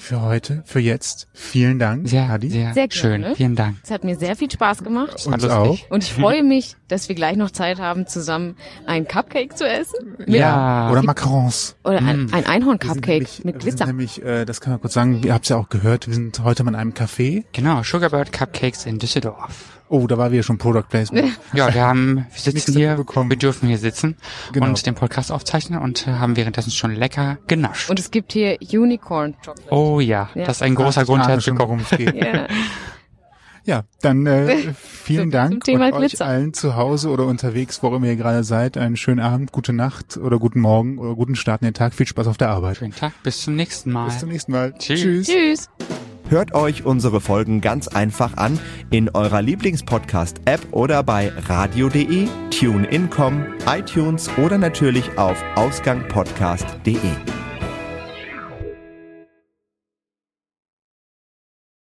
Für 0.00 0.22
heute, 0.22 0.62
für 0.64 0.78
jetzt, 0.78 1.26
vielen 1.32 1.78
Dank, 1.80 2.08
Sehr, 2.08 2.28
Kadi. 2.28 2.48
sehr, 2.50 2.72
Sehr 2.72 2.86
schön. 2.90 3.20
gerne. 3.22 3.34
Vielen 3.36 3.56
Dank. 3.56 3.76
Es 3.82 3.90
hat 3.90 4.04
mir 4.04 4.16
sehr 4.16 4.36
viel 4.36 4.48
Spaß 4.50 4.84
gemacht. 4.84 5.26
Uns 5.26 5.42
lustig. 5.42 5.86
Und 5.90 6.04
ich 6.04 6.12
freue 6.14 6.44
mich, 6.44 6.76
dass 6.86 7.08
wir 7.08 7.16
gleich 7.16 7.36
noch 7.36 7.50
Zeit 7.50 7.78
haben, 7.80 8.06
zusammen 8.06 8.56
ein 8.86 9.08
Cupcake 9.08 9.56
zu 9.56 9.68
essen. 9.68 10.16
Ja. 10.26 10.90
Oder 10.92 11.02
Macarons. 11.02 11.76
Oder 11.84 11.98
ein, 11.98 12.06
ein 12.06 12.20
Wir 12.20 12.28
sind 12.38 12.48
Einhorn-Cupcake 12.48 13.28
mit 13.42 13.44
Wir 13.44 13.52
Glitzer. 13.54 13.78
sind 13.78 13.86
nämlich, 13.88 14.22
äh, 14.22 14.44
das 14.44 14.60
kann 14.60 14.72
man 14.72 14.80
kurz 14.80 14.94
sagen, 14.94 15.20
ihr 15.24 15.34
habt 15.34 15.44
es 15.46 15.48
ja 15.50 15.56
auch 15.56 15.68
gehört, 15.68 16.06
wir 16.06 16.14
sind 16.14 16.42
heute 16.44 16.62
mal 16.62 16.70
in 16.70 16.76
einem 16.76 16.92
Café. 16.92 17.44
Genau, 17.52 17.82
Sugarbird 17.82 18.32
Cupcakes 18.32 18.86
in 18.86 18.98
Düsseldorf. 19.00 19.77
Oh, 19.90 20.06
da 20.06 20.18
war 20.18 20.30
wieder 20.32 20.42
schon 20.42 20.58
Product 20.58 20.84
Placement. 20.88 21.38
Ja, 21.52 21.72
wir 21.72 21.82
haben, 21.82 22.26
wir 22.30 22.52
sitzen 22.52 22.74
hier, 22.74 22.94
bekommen. 22.96 23.30
wir 23.30 23.36
dürfen 23.38 23.68
hier 23.68 23.78
sitzen 23.78 24.16
Genau. 24.52 24.66
und 24.66 24.84
den 24.86 24.94
Podcast 24.94 25.32
aufzeichnen 25.32 25.80
und 25.80 26.06
äh, 26.06 26.12
haben 26.12 26.36
währenddessen 26.36 26.70
schon 26.70 26.94
lecker 26.94 27.38
genascht. 27.46 27.88
Und 27.90 27.98
es 27.98 28.10
gibt 28.10 28.32
hier 28.32 28.58
Unicorn 28.72 29.34
Chocolate. 29.44 29.62
oh 29.74 30.00
ja, 30.00 30.28
Ja. 30.34 30.44
das 30.44 30.56
ist 30.58 30.62
ein 30.62 30.74
großer 30.74 31.02
Ach, 31.02 31.06
Grund, 31.06 31.88
geht. 31.90 32.14
Ja. 32.14 32.46
Ja, 33.64 33.82
dann 34.00 34.24
äh, 34.24 34.72
vielen 34.82 35.30
Dank 35.30 35.62
und 35.68 35.82
euch 35.82 35.94
Glitzer. 35.94 36.24
allen 36.24 36.54
zu 36.54 36.74
Hause 36.74 37.10
oder 37.10 37.26
unterwegs, 37.26 37.82
wo 37.82 37.94
immer 37.94 38.06
ihr 38.06 38.16
gerade 38.16 38.42
seid. 38.42 38.78
Einen 38.78 38.96
schönen 38.96 39.20
Abend, 39.20 39.52
gute 39.52 39.74
Nacht 39.74 40.16
oder 40.16 40.38
guten 40.38 40.60
Morgen 40.60 40.96
oder 40.98 41.14
guten 41.14 41.36
Start 41.36 41.60
in 41.60 41.66
den 41.68 41.74
Tag. 41.74 41.92
Viel 41.92 42.06
Spaß 42.06 42.28
auf 42.28 42.38
der 42.38 42.48
Arbeit. 42.48 42.78
Schönen 42.78 42.94
Tag, 42.94 43.12
bis 43.22 43.42
zum 43.42 43.56
nächsten 43.56 43.92
Mal. 43.92 44.06
Bis 44.06 44.20
zum 44.20 44.30
nächsten 44.30 44.52
Mal. 44.52 44.72
Tschüss. 44.78 45.26
Tschüss. 45.26 45.68
Hört 46.28 46.54
euch 46.54 46.84
unsere 46.84 47.22
Folgen 47.22 47.62
ganz 47.62 47.88
einfach 47.88 48.36
an 48.36 48.60
in 48.90 49.08
eurer 49.08 49.40
Lieblingspodcast-App 49.40 50.60
oder 50.72 51.02
bei 51.02 51.32
radio.de, 51.48 52.28
TuneIn.com, 52.50 53.46
iTunes 53.66 54.28
oder 54.36 54.58
natürlich 54.58 55.16
auf 55.16 55.42
ausgangpodcast.de. 55.54 56.98